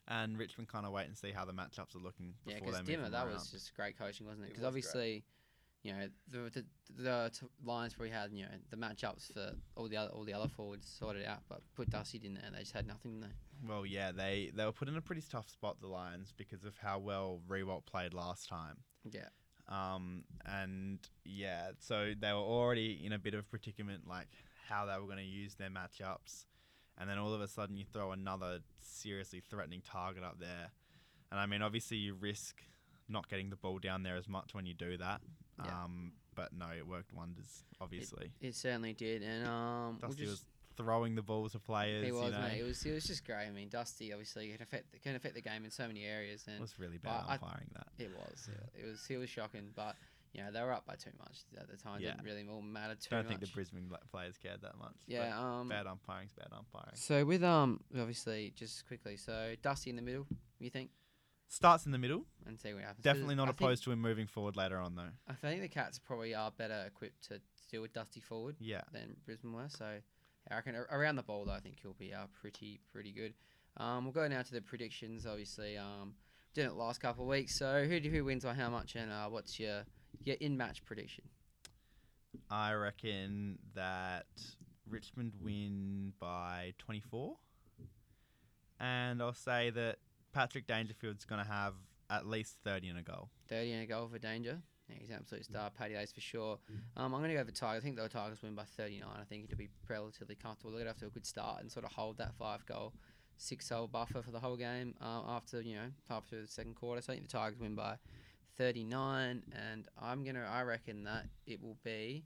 and 0.09 0.39
Richmond 0.39 0.69
kind 0.69 0.87
of 0.87 0.93
wait 0.93 1.07
and 1.07 1.17
see 1.17 1.31
how 1.33 1.45
the 1.45 1.53
matchups 1.53 1.95
are 1.95 1.99
looking 1.99 2.35
Yeah, 2.45 2.55
before 2.55 2.73
they 2.73 2.79
because 2.81 2.89
move 2.89 3.07
Dimma, 3.07 3.11
that 3.13 3.25
around. 3.27 3.35
was 3.35 3.51
just 3.51 3.75
great 3.75 3.99
coaching, 3.99 4.27
wasn't 4.27 4.45
it? 4.45 4.49
It 4.49 4.51
Because 4.51 4.63
was 4.63 4.69
obviously, 4.69 5.25
you 5.83 5.93
know, 5.93 6.09
the 6.31 6.39
the, 6.51 6.65
the 7.03 7.31
t- 7.39 7.47
lines 7.65 7.99
we 7.99 8.11
had, 8.11 8.33
you 8.33 8.45
know, 8.45 8.51
the 8.71 8.77
matchups 8.77 9.33
for 9.33 9.53
all 9.77 9.89
the 9.89 9.97
other 9.97 10.11
all 10.11 10.25
the 10.25 10.33
other 10.35 10.49
forwards 10.49 10.87
sorted 10.89 11.25
out, 11.27 11.41
but 11.49 11.61
put 11.75 11.91
Dusty 11.91 12.21
in 12.25 12.35
there, 12.35 12.45
and 12.47 12.55
they 12.55 12.61
just 12.61 12.73
had 12.73 12.87
nothing 12.87 13.21
there. 13.21 13.31
Well, 13.67 13.87
yeah, 13.87 14.13
they 14.13 14.51
they 14.55 14.65
were 14.65 14.73
put 14.73 14.89
in 14.89 14.97
a 14.97 15.01
pretty 15.03 15.23
tough 15.31 15.49
spot, 15.49 15.81
the 15.81 15.87
Lions, 15.89 16.33
because 16.37 16.65
of 16.65 16.77
how 16.79 16.99
well 16.99 17.41
Riewoldt 17.49 17.87
played 17.87 18.13
last 18.15 18.49
time. 18.49 18.77
Yeah, 19.11 19.29
Um, 19.69 20.25
and 20.45 20.99
yeah, 21.25 21.71
so 21.79 22.13
they 22.19 22.33
were 22.33 22.39
already 22.39 23.01
in 23.05 23.13
a 23.13 23.19
bit 23.19 23.35
of 23.35 23.49
predicament, 23.49 24.07
like 24.09 24.29
how 24.69 24.85
they 24.87 24.93
were 24.99 25.07
going 25.07 25.19
to 25.19 25.25
use 25.25 25.55
their 25.55 25.71
matchups, 25.71 26.47
and 26.99 27.09
then 27.09 27.19
all 27.19 27.33
of 27.35 27.41
a 27.41 27.49
sudden 27.49 27.77
you 27.77 27.85
throw 27.93 28.13
another 28.13 28.61
seriously 28.81 29.41
threatening 29.41 29.83
target 29.83 30.23
up 30.25 30.39
there, 30.41 30.71
and 31.31 31.41
I 31.41 31.47
mean, 31.47 31.63
obviously 31.63 31.97
you 31.99 32.15
risk 32.15 32.63
not 33.09 33.29
getting 33.29 33.51
the 33.51 33.57
ball 33.57 33.79
down 33.79 34.03
there 34.03 34.17
as 34.17 34.29
much 34.29 34.55
when 34.55 34.67
you 34.67 34.75
do 34.75 34.97
that. 34.97 35.21
Yeah. 35.65 35.71
Um, 35.85 36.13
but 36.35 36.53
no, 36.53 36.67
it 36.77 36.87
worked 36.87 37.13
wonders. 37.15 37.65
Obviously, 37.81 38.31
it 38.41 38.55
certainly 38.55 38.93
did, 38.93 39.23
and 39.23 39.47
um, 39.47 39.99
we'll 40.03 40.11
Dusty 40.11 40.25
just, 40.25 40.31
was 40.31 40.45
throwing 40.77 41.15
the 41.15 41.23
ball 41.23 41.49
to 41.49 41.59
players. 41.59 42.05
He 42.05 42.13
was, 42.13 42.27
you 42.27 42.31
know, 42.33 42.41
mate. 42.41 42.61
It 42.61 42.65
was, 42.65 42.85
it 42.85 42.93
was 42.93 43.05
just 43.05 43.25
great. 43.25 43.47
I 43.47 43.51
mean, 43.51 43.69
Dusty 43.71 44.13
obviously 44.13 44.49
can 44.51 44.61
affect 44.63 45.03
can 45.03 45.17
affect 45.17 45.35
the 45.35 45.41
game 45.41 45.65
in 45.65 45.71
so 45.71 45.87
many 45.87 46.05
areas, 46.05 46.45
It 46.47 46.51
and 46.53 46.61
was 46.61 46.79
really 46.79 46.99
bad 46.99 47.25
I- 47.27 47.35
umpiring 47.35 47.71
that. 47.75 47.87
it 47.99 48.11
was, 48.15 48.49
it, 48.53 48.81
it 48.85 48.87
was, 48.87 49.07
it 49.09 49.17
was 49.17 49.31
shocking. 49.31 49.71
But 49.75 49.97
you 50.37 50.45
know, 50.45 50.51
they 50.53 50.61
were 50.61 50.73
up 50.73 50.85
by 50.87 50.95
too 50.97 51.11
much 51.19 51.39
at 51.59 51.69
the 51.71 51.77
time. 51.77 52.01
Yeah. 52.01 52.11
Didn't 52.13 52.25
really 52.25 52.47
all 52.49 52.61
matter 52.63 52.95
too 52.95 52.99
much. 52.99 53.11
Don't 53.11 53.19
much. 53.25 53.29
think 53.29 53.41
the 53.41 53.47
Brisbane 53.55 53.91
players 54.13 54.37
cared 54.37 54.61
that 54.63 54.77
much. 54.79 54.95
yeah, 55.07 55.33
um, 55.39 55.69
bad 55.69 55.87
umpiring's 55.87 56.33
bad 56.35 56.49
umpiring. 56.57 56.95
So 56.95 57.25
with 57.25 57.43
um, 57.43 57.81
obviously, 57.99 58.53
just 58.55 58.87
quickly, 58.87 59.17
so 59.17 59.55
Dusty 59.63 59.91
in 59.91 59.97
the 59.97 60.03
middle, 60.03 60.27
you 60.59 60.71
think, 60.71 60.91
Starts 61.49 61.87
in 61.87 61.93
the 61.93 61.99
middle. 61.99 62.25
and 62.47 62.59
see 62.59 62.75
what 62.75 62.83
happens. 62.83 63.05
Definitely 63.05 63.37
not 63.37 63.47
I 63.47 63.53
opposed 63.53 63.85
to 63.85 63.93
him 63.93 64.01
moving 64.01 64.27
forward 64.27 64.57
later 64.57 64.79
on, 64.79 64.97
though. 64.97 65.11
I 65.29 65.35
think 65.35 65.63
the 65.63 65.69
Cats 65.69 65.99
probably 65.99 66.35
are 66.35 66.51
better 66.51 66.83
equipped 66.89 67.29
to 67.29 67.41
deal 67.71 67.83
with 67.83 67.93
Dusty 67.93 68.19
forward 68.21 68.57
Yeah. 68.59 68.81
than 68.93 69.17
Brisbane 69.25 69.53
were. 69.53 69.69
So 69.69 69.85
I 70.51 70.55
reckon 70.55 70.75
around 70.75 71.15
the 71.17 71.23
ball, 71.23 71.45
though, 71.45 71.53
I 71.53 71.61
think 71.61 71.79
he'll 71.81 71.93
be 71.95 72.13
uh, 72.13 72.27
pretty 72.41 72.81
pretty 72.93 73.13
good. 73.13 73.33
Um, 73.77 74.05
we'll 74.05 74.13
go 74.13 74.27
now 74.27 74.43
to 74.43 74.53
the 74.53 74.61
predictions. 74.61 75.25
Obviously, 75.25 75.79
um, 75.79 76.15
did 76.53 76.67
it 76.67 76.73
last 76.73 77.01
couple 77.01 77.23
of 77.25 77.29
weeks. 77.31 77.55
So 77.57 77.85
who 77.85 77.99
who 78.09 78.25
wins 78.25 78.45
by 78.45 78.55
how 78.55 78.69
much, 78.69 78.97
and 78.97 79.13
uh, 79.13 79.29
what's 79.29 79.61
your 79.61 79.85
your 80.25 80.37
in 80.41 80.57
match 80.57 80.85
prediction? 80.85 81.25
I 82.51 82.73
reckon 82.75 83.59
that 83.75 84.27
Richmond 84.89 85.33
win 85.41 86.13
by 86.21 86.75
24. 86.79 87.37
And 88.79 89.23
I'll 89.23 89.33
say 89.33 89.71
that 89.71 89.97
Patrick 90.33 90.67
Dangerfield's 90.67 91.25
going 91.25 91.43
to 91.43 91.51
have 91.51 91.75
at 92.11 92.27
least 92.27 92.57
30 92.65 92.91
in 92.91 92.97
a 92.99 93.03
goal. 93.03 93.31
Thirty 93.49 93.73
and 93.73 93.83
a 93.83 93.87
goal 93.87 94.09
for 94.09 94.19
Danger. 94.19 94.59
Yeah, 94.89 94.97
he's 95.01 95.09
an 95.11 95.17
absolute 95.17 95.45
star. 95.45 95.71
Paddy 95.71 95.95
Ace 95.95 96.13
for 96.13 96.21
sure. 96.21 96.59
Um, 96.97 97.13
I'm 97.15 97.21
going 97.21 97.31
to 97.31 97.37
go 97.37 97.45
for 97.45 97.51
Tigers. 97.51 97.83
I 97.83 97.85
think 97.85 97.97
the 97.97 98.09
Tigers 98.09 98.43
win 98.43 98.55
by 98.55 98.65
39. 98.65 99.09
I 99.09 99.25
think 99.25 99.45
it'll 99.45 99.59
be 99.59 99.69
relatively 99.89 100.37
comfortable. 100.37 100.71
They're 100.71 100.85
going 100.85 100.95
to 100.95 101.01
have 101.01 101.01
to 101.01 101.07
a 101.07 101.11
good 101.11 101.27
start 101.27 101.61
and 101.61 101.73
sort 101.73 101.85
of 101.85 101.93
hold 101.93 102.19
that 102.19 102.35
five 102.39 102.65
goal, 102.67 102.93
six 103.37 103.69
goal 103.69 103.89
buffer 103.89 104.23
for 104.23 104.31
the 104.31 104.39
whole 104.39 104.57
game 104.57 104.95
uh, 105.01 105.23
after, 105.29 105.61
you 105.61 105.75
know, 105.75 105.89
half 106.09 106.27
through 106.27 106.43
the 106.43 106.49
second 106.49 106.77
quarter. 106.77 107.03
So 107.03 107.13
I 107.13 107.17
think 107.17 107.29
the 107.29 107.37
Tigers 107.37 107.59
win 107.59 107.75
by 107.75 107.97
39. 108.57 109.43
And 109.53 109.89
I'm 110.01 110.25
to, 110.25 110.41
I 110.41 110.63
reckon 110.63 111.05
that 111.05 111.27
it 111.47 111.63
will 111.63 111.79
be, 111.85 112.25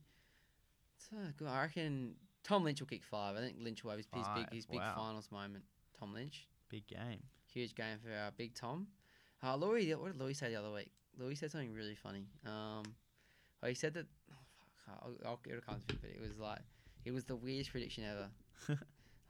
uh, 1.13 1.33
good. 1.37 1.49
I 1.49 1.63
reckon 1.63 2.15
Tom 2.45 2.65
Lynch 2.65 2.81
will 2.81 2.89
kick 2.89 3.05
five. 3.05 3.37
I 3.37 3.41
think 3.41 3.57
Lynch 3.61 3.85
will 3.85 3.91
have 3.91 3.99
his, 3.99 4.07
his 4.15 4.27
big, 4.35 4.53
his 4.53 4.67
big 4.67 4.79
wow. 4.79 4.95
finals 4.97 5.29
moment. 5.31 5.65
Tom 5.99 6.15
Lynch. 6.15 6.49
Big 6.69 6.87
game. 6.87 7.23
Huge 7.53 7.75
game 7.75 7.99
for 8.03 8.13
our 8.13 8.31
big 8.37 8.55
Tom. 8.55 8.87
Uh, 9.43 9.57
Louis, 9.57 9.95
what 9.95 10.13
did 10.13 10.21
Louis 10.21 10.35
say 10.35 10.51
the 10.51 10.57
other 10.57 10.71
week? 10.71 10.91
Louis 11.19 11.35
said 11.35 11.51
something 11.51 11.73
really 11.73 11.95
funny. 11.95 12.27
Um, 12.47 12.85
oh, 13.63 13.67
he 13.67 13.75
said 13.75 13.95
that. 13.95 14.07
Oh, 14.31 14.37
fuck, 14.87 14.99
I'll, 15.03 15.31
I'll, 15.31 15.41
it'll 15.47 15.61
come 15.61 15.81
to 15.87 15.95
me, 15.95 15.99
but 16.01 16.11
it 16.11 16.21
was 16.21 16.39
like 16.39 16.61
it 17.05 17.13
was 17.13 17.25
the 17.25 17.37
weirdest 17.37 17.71
prediction 17.71 18.05
ever. 18.05 18.29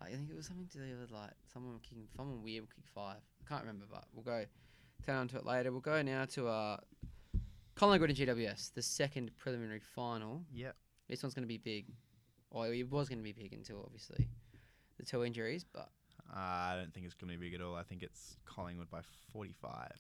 like, 0.01 0.13
I 0.13 0.17
think 0.17 0.31
it 0.31 0.37
was 0.37 0.47
something 0.47 0.67
to 0.73 0.79
do 0.79 0.99
with 1.01 1.11
like 1.11 1.31
someone 1.53 1.79
kicking, 1.83 2.07
someone 2.17 2.43
weird 2.43 2.63
will 2.63 2.69
kick 2.75 2.85
five. 2.95 3.19
I 3.41 3.49
can't 3.49 3.63
remember, 3.63 3.87
but 3.91 4.05
we'll 4.13 4.25
go 4.25 4.45
turn 5.05 5.17
on 5.17 5.29
to 5.29 5.37
it 5.37 5.47
later. 5.47 5.71
We'll 5.73 5.81
go 5.81 6.01
now 6.03 6.25
to 6.27 6.49
uh, 6.49 6.77
Collingwood 7.75 8.11
and 8.11 8.19
GWS, 8.19 8.75
the 8.75 8.83
second 8.83 9.31
preliminary 9.37 9.81
final. 9.81 10.43
Yep. 10.53 10.77
This 11.09 11.23
one's 11.23 11.35
going 11.35 11.45
to 11.45 11.49
be 11.49 11.59
big. 11.59 11.87
Or 12.51 12.67
it 12.73 12.91
was 12.91 13.09
going 13.09 13.19
to 13.19 13.25
be 13.25 13.33
big 13.33 13.53
until 13.53 13.83
obviously 13.85 14.27
the 14.99 15.05
two 15.07 15.25
injuries, 15.25 15.65
but 15.65 15.89
Uh, 16.33 16.39
I 16.39 16.75
don't 16.77 16.93
think 16.93 17.07
it's 17.07 17.15
going 17.15 17.33
to 17.33 17.39
be 17.39 17.47
big 17.51 17.55
at 17.61 17.65
all. 17.65 17.75
I 17.77 17.83
think 17.85 18.03
it's 18.03 18.37
Collingwood 18.45 18.91
by 18.91 19.01
45. 19.33 19.93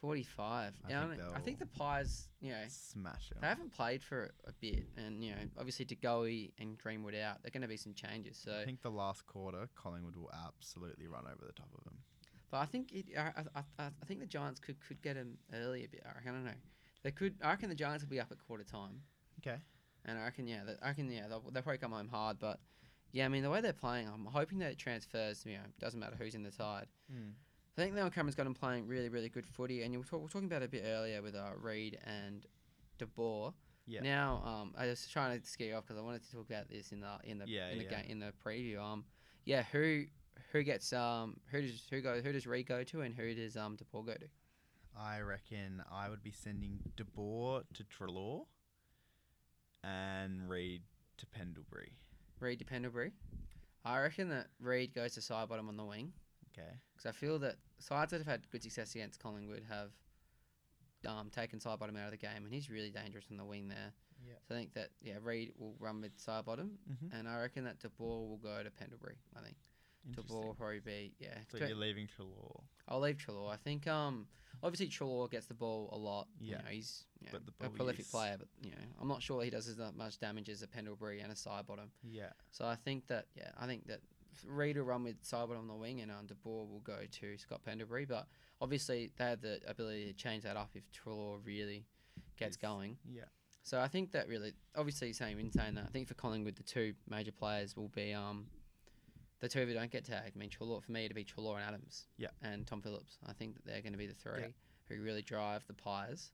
45. 0.00 0.74
I 0.86 0.90
yeah, 0.90 1.08
think 1.08 1.22
I, 1.34 1.38
think 1.40 1.58
the 1.58 1.66
Pies, 1.66 2.28
you 2.42 2.50
know, 2.50 2.62
Smash 2.68 3.30
it. 3.30 3.40
they 3.40 3.46
haven't 3.46 3.72
played 3.72 4.02
for 4.02 4.32
a 4.46 4.52
bit, 4.60 4.84
and 4.98 5.24
you 5.24 5.30
know, 5.30 5.38
obviously 5.58 5.86
to 5.86 5.96
Goey 5.96 6.52
and 6.58 6.76
Greenwood 6.76 7.14
out, 7.14 7.38
They're 7.42 7.50
going 7.50 7.62
to 7.62 7.68
be 7.68 7.78
some 7.78 7.94
changes. 7.94 8.36
So, 8.36 8.54
I 8.60 8.66
think 8.66 8.82
the 8.82 8.90
last 8.90 9.26
quarter, 9.26 9.66
Collingwood 9.74 10.14
will 10.16 10.30
absolutely 10.46 11.06
run 11.06 11.24
over 11.24 11.46
the 11.46 11.54
top 11.54 11.70
of 11.76 11.84
them. 11.84 11.96
But 12.54 12.60
I 12.60 12.66
think 12.66 12.92
it, 12.92 13.06
I, 13.18 13.32
I, 13.56 13.62
I, 13.80 14.04
think 14.06 14.20
the 14.20 14.26
Giants 14.26 14.60
could 14.60 14.76
could 14.86 15.02
get 15.02 15.16
them 15.16 15.38
early 15.52 15.86
a 15.86 15.88
bit. 15.88 16.04
I 16.06 16.14
reckon. 16.14 16.30
I 16.30 16.34
don't 16.34 16.44
know. 16.44 16.52
They 17.02 17.10
could. 17.10 17.34
I 17.42 17.50
reckon 17.50 17.68
the 17.68 17.74
Giants 17.74 18.04
will 18.04 18.10
be 18.10 18.20
up 18.20 18.30
at 18.30 18.38
quarter 18.46 18.62
time. 18.62 19.00
Okay. 19.40 19.56
And 20.04 20.16
I 20.16 20.22
reckon, 20.22 20.46
yeah, 20.46 20.60
I 20.80 20.88
reckon, 20.88 21.10
yeah, 21.10 21.26
they'll, 21.28 21.42
they'll 21.50 21.64
probably 21.64 21.78
come 21.78 21.90
home 21.90 22.06
hard. 22.06 22.38
But 22.38 22.60
yeah, 23.10 23.24
I 23.24 23.28
mean, 23.28 23.42
the 23.42 23.50
way 23.50 23.60
they're 23.60 23.72
playing, 23.72 24.06
I'm 24.06 24.24
hoping 24.26 24.58
that 24.60 24.70
it 24.70 24.78
transfers. 24.78 25.42
You 25.44 25.54
know, 25.54 25.64
doesn't 25.80 25.98
matter 25.98 26.14
who's 26.16 26.36
in 26.36 26.44
the 26.44 26.52
side. 26.52 26.86
I 27.76 27.80
think 27.80 27.96
Leon 27.96 28.12
Cameron's 28.12 28.36
got 28.36 28.46
him 28.46 28.54
playing 28.54 28.86
really, 28.86 29.08
really 29.08 29.30
good 29.30 29.46
footy, 29.48 29.82
and 29.82 29.92
you 29.92 29.98
were, 29.98 30.04
talk, 30.04 30.20
we 30.20 30.26
were 30.26 30.28
talking 30.28 30.46
about 30.46 30.62
it 30.62 30.66
a 30.66 30.68
bit 30.68 30.84
earlier 30.86 31.22
with 31.22 31.34
uh, 31.34 31.50
Reed 31.60 31.98
and 32.06 32.46
De 32.98 33.06
Boer. 33.06 33.52
Yeah. 33.88 34.02
Now, 34.02 34.42
um, 34.46 34.74
I 34.78 34.86
was 34.86 35.08
trying 35.08 35.40
to 35.40 35.44
scare 35.44 35.70
you 35.70 35.74
off 35.74 35.88
because 35.88 36.00
I 36.00 36.04
wanted 36.04 36.22
to 36.22 36.30
talk 36.30 36.48
about 36.48 36.70
this 36.70 36.92
in 36.92 37.00
the 37.00 37.18
in 37.24 37.38
the 37.38 37.48
Yeah, 37.48 37.70
in 37.70 37.78
the 37.78 37.84
yeah. 37.84 38.02
game 38.02 38.10
in 38.10 38.20
the 38.20 38.32
preview. 38.46 38.78
Um, 38.80 39.04
yeah, 39.44 39.64
who 39.72 40.04
who 40.54 40.62
gets 40.62 40.90
um 40.94 41.36
who 41.50 41.60
does 41.60 41.82
who 41.90 42.00
go 42.00 42.22
who 42.22 42.32
does 42.32 42.46
Reed 42.46 42.66
go 42.66 42.82
to 42.84 43.02
and 43.02 43.14
who 43.14 43.34
does 43.34 43.56
um 43.58 43.76
De 43.76 43.84
Boer 43.84 44.04
go 44.04 44.14
to? 44.14 44.26
I 44.98 45.20
reckon 45.20 45.82
I 45.92 46.08
would 46.08 46.22
be 46.22 46.30
sending 46.32 46.78
De 46.96 47.04
Boer 47.04 47.62
to 47.74 47.84
Treloar 47.84 48.46
and 49.82 50.48
Reed 50.48 50.82
to 51.18 51.26
Pendlebury. 51.26 51.92
Reed 52.40 52.58
to 52.60 52.64
Pendlebury. 52.64 53.12
I 53.84 54.00
reckon 54.00 54.28
that 54.30 54.46
Reed 54.60 54.94
goes 54.94 55.14
to 55.14 55.20
Sidebottom 55.20 55.68
on 55.68 55.76
the 55.76 55.84
wing. 55.84 56.12
Okay. 56.56 56.70
because 56.96 57.06
I 57.06 57.12
feel 57.12 57.38
that 57.40 57.56
sides 57.80 58.12
that 58.12 58.18
have 58.18 58.26
had 58.28 58.48
good 58.52 58.62
success 58.62 58.94
against 58.94 59.18
Collingwood 59.20 59.64
have 59.68 59.90
um, 61.06 61.28
taken 61.30 61.58
Sidebottom 61.58 61.98
out 61.98 62.04
of 62.06 62.10
the 62.12 62.16
game, 62.16 62.44
and 62.44 62.52
he's 62.54 62.70
really 62.70 62.90
dangerous 62.90 63.24
on 63.30 63.36
the 63.36 63.44
wing 63.44 63.66
there. 63.68 63.92
Yeah. 64.24 64.34
So 64.48 64.54
I 64.54 64.58
think 64.58 64.72
that 64.74 64.90
yeah, 65.02 65.14
Reed 65.20 65.52
will 65.58 65.74
run 65.80 66.00
with 66.00 66.16
Sidebottom, 66.16 66.70
Mm-hmm. 66.90 67.12
and 67.16 67.28
I 67.28 67.40
reckon 67.40 67.64
that 67.64 67.80
De 67.80 67.88
Boer 67.88 68.28
will 68.28 68.36
go 68.38 68.62
to 68.62 68.70
Pendlebury. 68.70 69.16
I 69.36 69.40
think 69.42 69.56
Will 70.28 70.54
probably 70.58 70.80
be 70.80 71.14
yeah. 71.18 71.38
So 71.50 71.58
you're 71.58 71.74
leaving 71.76 72.06
Treloar. 72.06 72.62
I'll 72.88 73.00
leave 73.00 73.16
Treloar. 73.16 73.52
I 73.52 73.56
think 73.56 73.86
um 73.86 74.26
obviously 74.62 74.88
Treloar 74.88 75.30
gets 75.30 75.46
the 75.46 75.54
ball 75.54 75.88
a 75.92 75.98
lot. 75.98 76.28
You 76.40 76.52
Yeah. 76.52 76.58
know, 76.58 76.68
he's 76.70 77.04
you 77.20 77.26
know, 77.26 77.32
But 77.32 77.46
the 77.46 77.52
a 77.66 77.68
ball 77.68 77.76
prolific 77.76 78.00
is- 78.04 78.10
player, 78.10 78.36
but 78.38 78.48
you 78.62 78.70
know 78.70 78.82
I'm 79.00 79.08
not 79.08 79.22
sure 79.22 79.42
he 79.42 79.50
does 79.50 79.68
as 79.68 79.78
much 79.96 80.18
damage 80.18 80.48
as 80.48 80.62
a 80.62 80.68
Pendlebury 80.68 81.20
and 81.20 81.32
a 81.32 81.34
Sidebottom. 81.34 81.88
Yeah. 82.02 82.32
So 82.50 82.66
I 82.66 82.76
think 82.76 83.06
that 83.08 83.26
yeah, 83.36 83.50
I 83.58 83.66
think 83.66 83.86
that 83.86 84.00
Reed 84.46 84.76
will 84.76 84.84
run 84.84 85.04
with 85.04 85.22
Cybert 85.22 85.56
on 85.56 85.68
the 85.68 85.74
wing, 85.74 86.00
and 86.00 86.10
um, 86.10 86.26
De 86.26 86.34
Boer 86.34 86.66
will 86.66 86.80
go 86.80 86.98
to 87.08 87.38
Scott 87.38 87.62
Pendlebury. 87.64 88.04
But 88.04 88.26
obviously, 88.60 89.12
they 89.16 89.24
have 89.24 89.40
the 89.40 89.60
ability 89.66 90.06
to 90.06 90.12
change 90.12 90.42
that 90.42 90.56
up 90.56 90.70
if 90.74 90.82
Treloar 90.90 91.38
really 91.44 91.86
gets 92.36 92.56
Is- 92.56 92.60
going. 92.62 92.98
Yeah. 93.08 93.24
So 93.62 93.80
I 93.80 93.86
think 93.88 94.10
that 94.10 94.26
really, 94.28 94.52
obviously, 94.74 95.12
same 95.14 95.38
in 95.38 95.50
saying 95.52 95.76
that, 95.76 95.84
I 95.84 95.88
think 95.88 96.08
for 96.08 96.14
Collingwood, 96.14 96.56
the 96.56 96.64
two 96.64 96.94
major 97.08 97.30
players 97.32 97.76
will 97.76 97.88
be 97.88 98.12
um, 98.12 98.46
the 99.40 99.48
two 99.48 99.66
who 99.66 99.74
don't 99.74 99.90
get 99.90 100.04
tagged. 100.04 100.32
I 100.34 100.38
mean, 100.38 100.50
Treloar 100.50 100.82
for 100.82 100.92
me 100.92 101.08
to 101.08 101.14
be 101.14 101.24
Treloar 101.24 101.56
and 101.56 101.64
Adams. 101.64 102.06
Yeah. 102.16 102.28
And 102.42 102.66
Tom 102.66 102.80
Phillips. 102.82 103.18
I 103.26 103.32
think 103.32 103.54
that 103.56 103.66
they're 103.66 103.82
going 103.82 103.92
to 103.92 103.98
be 103.98 104.06
the 104.06 104.14
three 104.14 104.40
Yeah. 104.40 104.46
who 104.96 105.02
really 105.02 105.22
drive 105.22 105.64
the 105.66 105.74
Pies. 105.74 106.30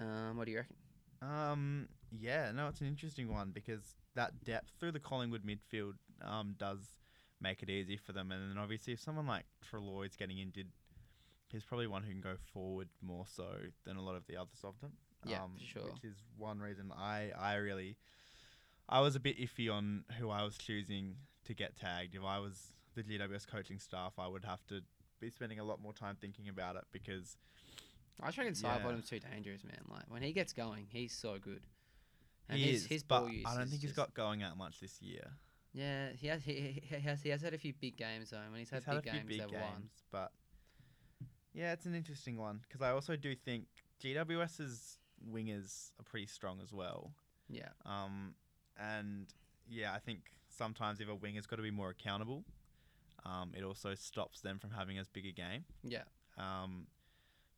Um, 0.00 0.36
what 0.36 0.46
do 0.46 0.52
you 0.52 0.58
reckon? 0.58 0.76
Um. 1.22 1.88
Yeah. 2.10 2.50
No, 2.52 2.68
it's 2.68 2.80
an 2.80 2.86
interesting 2.86 3.32
one 3.32 3.50
because 3.52 3.94
that 4.14 4.44
depth 4.44 4.72
through 4.78 4.92
the 4.92 5.00
Collingwood 5.00 5.42
midfield 5.44 5.94
um 6.22 6.54
does 6.58 6.98
make 7.40 7.62
it 7.62 7.68
easy 7.70 7.96
for 7.96 8.12
them, 8.12 8.30
and 8.32 8.50
then 8.50 8.58
obviously 8.58 8.92
if 8.92 9.00
someone 9.00 9.26
like 9.26 9.44
Treloar 9.70 10.06
is 10.06 10.16
getting 10.16 10.38
injured, 10.38 10.68
he's 11.50 11.64
probably 11.64 11.86
one 11.86 12.02
who 12.02 12.10
can 12.12 12.20
go 12.20 12.36
forward 12.52 12.88
more 13.02 13.26
so 13.26 13.46
than 13.84 13.96
a 13.96 14.02
lot 14.02 14.14
of 14.16 14.26
the 14.26 14.36
others 14.36 14.60
of 14.64 14.80
them. 14.80 14.92
Yeah, 15.26 15.42
um, 15.42 15.52
for 15.58 15.64
sure. 15.64 15.82
Which 15.92 16.04
is 16.04 16.16
one 16.36 16.60
reason 16.60 16.92
I 16.96 17.30
I 17.38 17.54
really 17.56 17.96
I 18.88 19.00
was 19.00 19.16
a 19.16 19.20
bit 19.20 19.38
iffy 19.38 19.72
on 19.72 20.04
who 20.18 20.30
I 20.30 20.42
was 20.42 20.56
choosing 20.58 21.16
to 21.44 21.54
get 21.54 21.76
tagged. 21.76 22.14
If 22.14 22.22
I 22.24 22.38
was 22.38 22.72
the 22.94 23.02
GWS 23.02 23.46
coaching 23.46 23.78
staff, 23.78 24.14
I 24.18 24.26
would 24.28 24.44
have 24.44 24.64
to 24.68 24.80
be 25.20 25.30
spending 25.30 25.58
a 25.58 25.64
lot 25.64 25.80
more 25.80 25.92
time 25.92 26.16
thinking 26.20 26.48
about 26.48 26.76
it 26.76 26.84
because 26.92 27.36
I 28.22 28.26
just 28.26 28.38
reckon 28.38 28.54
Yeah. 28.62 28.78
bottom's 28.78 29.08
too 29.08 29.20
dangerous, 29.20 29.64
man. 29.64 29.80
Like 29.88 30.04
when 30.08 30.22
he 30.22 30.32
gets 30.32 30.52
going, 30.52 30.86
he's 30.90 31.12
so 31.12 31.38
good. 31.38 31.62
And 32.48 32.58
he 32.58 32.70
his, 32.72 32.82
is, 32.82 32.86
his 32.88 33.02
but 33.02 33.20
ball 33.20 33.30
use 33.30 33.44
I 33.46 33.50
don't 33.56 33.68
think 33.68 33.80
he's 33.80 33.90
just- 33.90 33.96
got 33.96 34.14
going 34.14 34.42
out 34.42 34.56
much 34.56 34.80
this 34.80 35.00
year. 35.00 35.30
Yeah, 35.72 36.10
he 36.12 36.28
has. 36.28 36.44
He, 36.44 36.80
he 36.84 36.96
has. 37.00 37.20
He 37.22 37.30
has 37.30 37.42
had 37.42 37.52
a 37.52 37.58
few 37.58 37.72
big 37.72 37.96
games 37.96 38.30
though. 38.30 38.36
and 38.38 38.50
When 38.52 38.60
he's 38.60 38.70
had 38.70 38.84
He's 38.84 38.86
had 38.86 39.02
big 39.02 39.08
a 39.08 39.10
few 39.10 39.20
games, 39.20 39.28
big 39.28 39.40
they've 39.40 39.50
games, 39.50 39.62
won. 39.62 39.88
but 40.12 40.32
yeah, 41.52 41.72
it's 41.72 41.84
an 41.86 41.96
interesting 41.96 42.36
one 42.36 42.60
because 42.68 42.80
I 42.80 42.90
also 42.90 43.16
do 43.16 43.34
think 43.34 43.64
GWS's 44.00 44.98
wingers 45.28 45.90
are 45.98 46.04
pretty 46.04 46.26
strong 46.26 46.60
as 46.62 46.72
well. 46.72 47.10
Yeah, 47.48 47.68
Um, 47.84 48.34
and 48.78 49.26
yeah, 49.68 49.92
I 49.94 49.98
think 49.98 50.20
sometimes 50.56 51.00
if 51.00 51.08
a 51.08 51.14
winger's 51.14 51.46
got 51.46 51.56
to 51.56 51.62
be 51.62 51.70
more 51.70 51.90
accountable, 51.90 52.44
um, 53.24 53.52
it 53.56 53.64
also 53.64 53.94
stops 53.94 54.40
them 54.40 54.58
from 54.58 54.70
having 54.70 54.98
as 54.98 55.08
big 55.08 55.26
a 55.26 55.32
game. 55.32 55.64
yeah, 55.82 56.02
Um, 56.38 56.86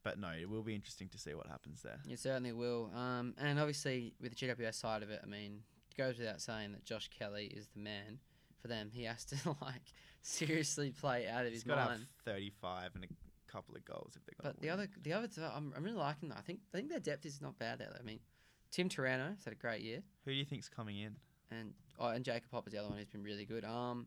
but 0.03 0.19
no, 0.19 0.29
it 0.31 0.49
will 0.49 0.63
be 0.63 0.75
interesting 0.75 1.09
to 1.09 1.19
see 1.19 1.35
what 1.35 1.47
happens 1.49 1.83
there. 1.83 1.99
it 2.09 2.19
certainly 2.21 2.53
will. 2.53 2.91
Um, 2.95 3.35
and 3.39 3.59
obviously 3.59 4.15
with 4.21 4.37
the 4.39 4.47
GWS 4.47 4.75
side 4.75 5.03
of 5.03 5.11
it, 5.11 5.21
I 5.23 5.27
mean, 5.27 5.63
it 5.91 5.97
goes 5.97 6.19
without 6.19 6.41
saying 6.41 6.73
that 6.73 6.85
Josh 6.85 7.09
Kelly 7.09 7.47
is 7.47 7.67
the 7.75 7.81
man 7.81 8.21
for 8.63 8.69
them. 8.69 8.91
He 8.93 9.03
has 9.05 9.25
to 9.27 9.37
like 9.61 9.83
seriously 10.23 10.93
play 10.93 11.27
out 11.27 11.41
of 11.47 11.53
He's 11.53 11.63
his 11.63 11.65
got 11.65 11.89
mind. 11.89 12.07
35 12.25 12.91
and 12.95 13.05
a 13.05 13.53
couple 13.53 13.75
of 13.75 13.85
goals 13.85 14.13
if 14.17 14.25
they're 14.25 14.37
going 14.41 14.55
But 14.55 14.63
the 14.63 14.71
other, 14.71 14.89
the 15.03 15.13
other, 15.13 15.27
two, 15.27 15.43
I'm, 15.43 15.73
I'm 15.77 15.83
really 15.83 15.97
liking. 15.97 16.29
that. 16.29 16.39
I 16.39 16.43
think, 16.43 16.61
I 16.73 16.77
think 16.77 16.91
their 16.91 17.01
depth 17.01 17.27
is 17.27 17.41
not 17.43 17.59
bad 17.59 17.81
there. 17.81 17.93
I 17.99 18.03
mean, 18.05 18.21
Tim 18.71 18.89
Taranto 18.89 19.31
has 19.35 19.45
had 19.45 19.53
a 19.53 19.57
great 19.57 19.83
year. 19.83 20.03
Who 20.25 20.31
do 20.31 20.37
you 20.37 20.45
think's 20.45 20.69
coming 20.69 20.99
in? 20.99 21.17
and 21.53 21.75
oh, 21.99 22.09
and 22.09 22.25
Jacob 22.25 22.51
Hopper's 22.53 22.73
the 22.73 22.79
other 22.79 22.89
one 22.89 22.99
who's 22.99 23.09
been 23.09 23.23
really 23.23 23.45
good. 23.45 23.65
Um, 23.65 24.07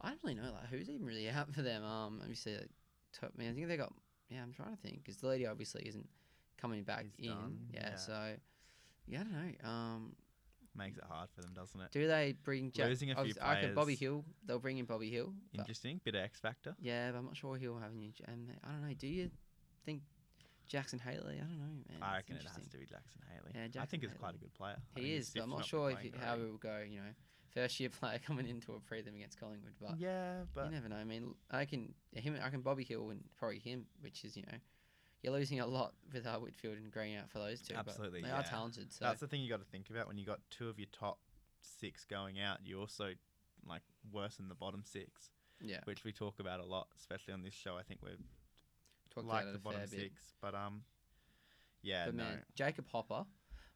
I 0.00 0.08
don't 0.10 0.18
really 0.24 0.36
know 0.36 0.52
like 0.52 0.68
who's 0.70 0.88
even 0.90 1.06
really 1.06 1.28
out 1.30 1.52
for 1.54 1.62
them. 1.62 1.84
Um, 1.84 2.18
let 2.20 2.28
me 2.28 2.34
see. 2.34 2.54
Like, 2.56 2.68
top, 3.18 3.32
man, 3.36 3.50
I 3.50 3.54
think 3.54 3.68
they 3.68 3.76
got. 3.76 3.92
Yeah, 4.28 4.42
I'm 4.42 4.52
trying 4.52 4.74
to 4.74 4.80
think 4.82 5.02
because 5.04 5.18
the 5.18 5.28
lady 5.28 5.46
obviously 5.46 5.82
isn't 5.86 6.08
coming 6.60 6.82
back 6.84 7.06
He's 7.16 7.26
in. 7.30 7.32
done, 7.36 7.58
Yeah, 7.72 7.88
yeah. 7.90 7.96
so 7.96 8.32
yeah, 9.06 9.20
I 9.20 9.22
don't 9.24 9.32
know. 9.32 9.68
Um, 9.70 10.12
Makes 10.74 10.96
it 10.96 11.04
hard 11.04 11.28
for 11.34 11.42
them, 11.42 11.52
doesn't 11.54 11.78
it? 11.78 11.90
do 11.92 12.06
they 12.08 12.34
bring 12.44 12.72
Jack? 12.72 12.86
Losing 12.88 13.10
a 13.10 13.22
few 13.22 13.34
I 13.42 13.54
reckon 13.56 13.74
Bobby. 13.74 13.94
Hill. 13.94 14.24
They'll 14.46 14.58
bring 14.58 14.78
in 14.78 14.86
Bobby 14.86 15.10
Hill. 15.10 15.34
Interesting, 15.52 16.00
bit 16.02 16.14
of 16.14 16.22
X 16.22 16.40
factor. 16.40 16.74
yeah, 16.80 17.10
but 17.12 17.18
I'm 17.18 17.26
not 17.26 17.36
sure 17.36 17.56
he'll 17.56 17.78
have 17.78 17.92
a 17.92 17.94
new. 17.94 18.10
And 18.26 18.48
I 18.64 18.68
don't 18.72 18.88
know. 18.88 18.94
Do 18.94 19.06
you 19.06 19.30
think 19.84 20.00
Jackson 20.68 20.98
Hately? 20.98 21.36
I 21.36 21.44
don't 21.44 21.58
know, 21.58 21.82
man. 21.88 22.02
I 22.02 22.16
reckon 22.16 22.36
it 22.36 22.42
has 22.44 22.66
to 22.68 22.78
be 22.78 22.86
Jackson 22.86 23.20
Hately. 23.30 23.54
Yeah, 23.54 23.64
Jackson 23.64 23.82
I 23.82 23.84
think 23.86 24.02
he's 24.02 24.12
Hately. 24.12 24.18
quite 24.18 24.34
a 24.34 24.38
good 24.38 24.54
player. 24.54 24.76
I 24.96 25.00
He 25.00 25.14
is, 25.14 25.30
but 25.30 25.42
I'm 25.42 25.50
not 25.50 25.64
sure 25.64 25.90
if 25.90 25.98
how 26.20 26.34
it 26.34 26.40
will 26.40 26.58
go. 26.58 26.82
You 26.88 27.00
know, 27.00 27.12
first 27.54 27.78
year 27.80 27.90
player 28.00 28.18
coming 28.24 28.48
into 28.48 28.72
a 28.72 28.80
prelim 28.80 29.14
against 29.14 29.38
Collingwood, 29.38 29.74
but 29.80 29.98
yeah, 29.98 30.42
but 30.54 30.66
you 30.66 30.70
never 30.72 30.88
know. 30.88 30.96
I 30.96 31.04
mean, 31.04 31.34
I 31.50 31.64
can 31.64 31.94
him. 32.14 32.36
I 32.42 32.50
can 32.50 32.60
Bobby 32.60 32.84
Hill 32.84 33.10
and 33.10 33.22
probably 33.36 33.58
him, 33.58 33.86
which 34.00 34.24
is 34.24 34.36
you 34.36 34.42
know, 34.42 34.58
you're 35.22 35.32
losing 35.32 35.60
a 35.60 35.66
lot 35.66 35.94
with 36.12 36.26
uh, 36.26 36.38
Whitfield 36.38 36.76
and 36.76 36.90
Greene 36.90 37.16
out 37.16 37.30
for 37.30 37.38
those 37.38 37.60
two. 37.60 37.74
Absolutely, 37.74 38.22
but 38.22 38.28
they 38.28 38.34
are 38.34 38.42
talented. 38.42 38.92
So 38.92 39.04
that's 39.04 39.20
the 39.20 39.28
thing 39.28 39.40
you 39.40 39.50
got 39.50 39.60
to 39.60 39.70
think 39.70 39.90
about 39.90 40.08
when 40.08 40.18
you 40.18 40.26
got 40.26 40.40
two 40.50 40.68
of 40.68 40.78
your 40.78 40.88
top 40.92 41.18
six 41.60 42.04
going 42.04 42.40
out. 42.40 42.58
You 42.64 42.80
also 42.80 43.12
like 43.66 43.82
worsen 44.10 44.48
the 44.48 44.54
bottom 44.54 44.82
six, 44.84 45.30
yeah, 45.60 45.80
which 45.84 46.04
we 46.04 46.12
talk 46.12 46.40
about 46.40 46.60
a 46.60 46.64
lot, 46.64 46.88
especially 46.96 47.34
on 47.34 47.42
this 47.42 47.54
show. 47.54 47.76
I 47.76 47.82
think 47.82 48.00
we've 48.02 48.18
talked 49.14 49.26
like 49.26 49.44
the 49.44 49.50
it 49.50 49.54
a 49.56 49.58
fair 49.58 49.72
bottom 49.72 49.86
six, 49.88 50.34
but 50.40 50.54
um, 50.54 50.82
yeah, 51.82 52.06
But 52.06 52.14
no, 52.14 52.24
man, 52.24 52.42
Jacob 52.54 52.86
Hopper, 52.88 53.24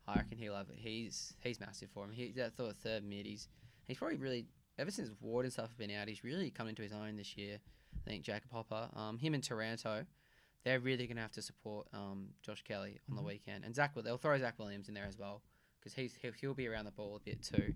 I 0.06 0.14
reckon 0.16 0.38
he'll 0.38 0.54
have 0.56 0.68
it. 0.70 0.76
He's 0.78 1.34
he's 1.40 1.58
massive 1.60 1.90
for 1.90 2.04
him. 2.04 2.12
He's 2.12 2.34
that 2.36 2.56
sort 2.56 2.70
of 2.70 2.76
third 2.78 3.04
mid. 3.04 3.26
He's 3.26 3.48
he's 3.86 3.98
probably 3.98 4.16
really 4.16 4.46
ever 4.78 4.90
since 4.90 5.10
Ward 5.20 5.44
and 5.44 5.52
stuff 5.52 5.68
have 5.68 5.78
been 5.78 5.90
out. 5.90 6.08
He's 6.08 6.22
really 6.24 6.50
come 6.50 6.68
into 6.68 6.82
his 6.82 6.92
own 6.92 7.16
this 7.16 7.36
year. 7.36 7.58
I 8.06 8.10
think 8.10 8.22
Jacob 8.24 8.50
Hopper, 8.52 8.88
um, 8.94 9.18
him 9.18 9.34
and 9.34 9.42
Taranto, 9.42 10.04
they're 10.64 10.80
really 10.80 11.06
gonna 11.06 11.20
have 11.22 11.32
to 11.32 11.42
support 11.42 11.88
um 11.92 12.28
Josh 12.42 12.62
Kelly 12.62 13.00
on 13.10 13.14
Mhm. 13.16 13.18
the 13.18 13.24
weekend. 13.24 13.64
And 13.64 13.74
Zac, 13.74 13.94
they'll 13.94 14.18
throw 14.18 14.38
Zac 14.38 14.58
Williams 14.58 14.88
in 14.88 14.94
there 14.94 15.06
as 15.06 15.18
well 15.18 15.42
because 15.80 15.94
he's 15.94 16.14
he'll, 16.14 16.32
he'll 16.32 16.54
be 16.54 16.68
around 16.68 16.84
the 16.84 16.90
ball 16.92 17.16
a 17.16 17.20
bit 17.20 17.42
too. 17.42 17.74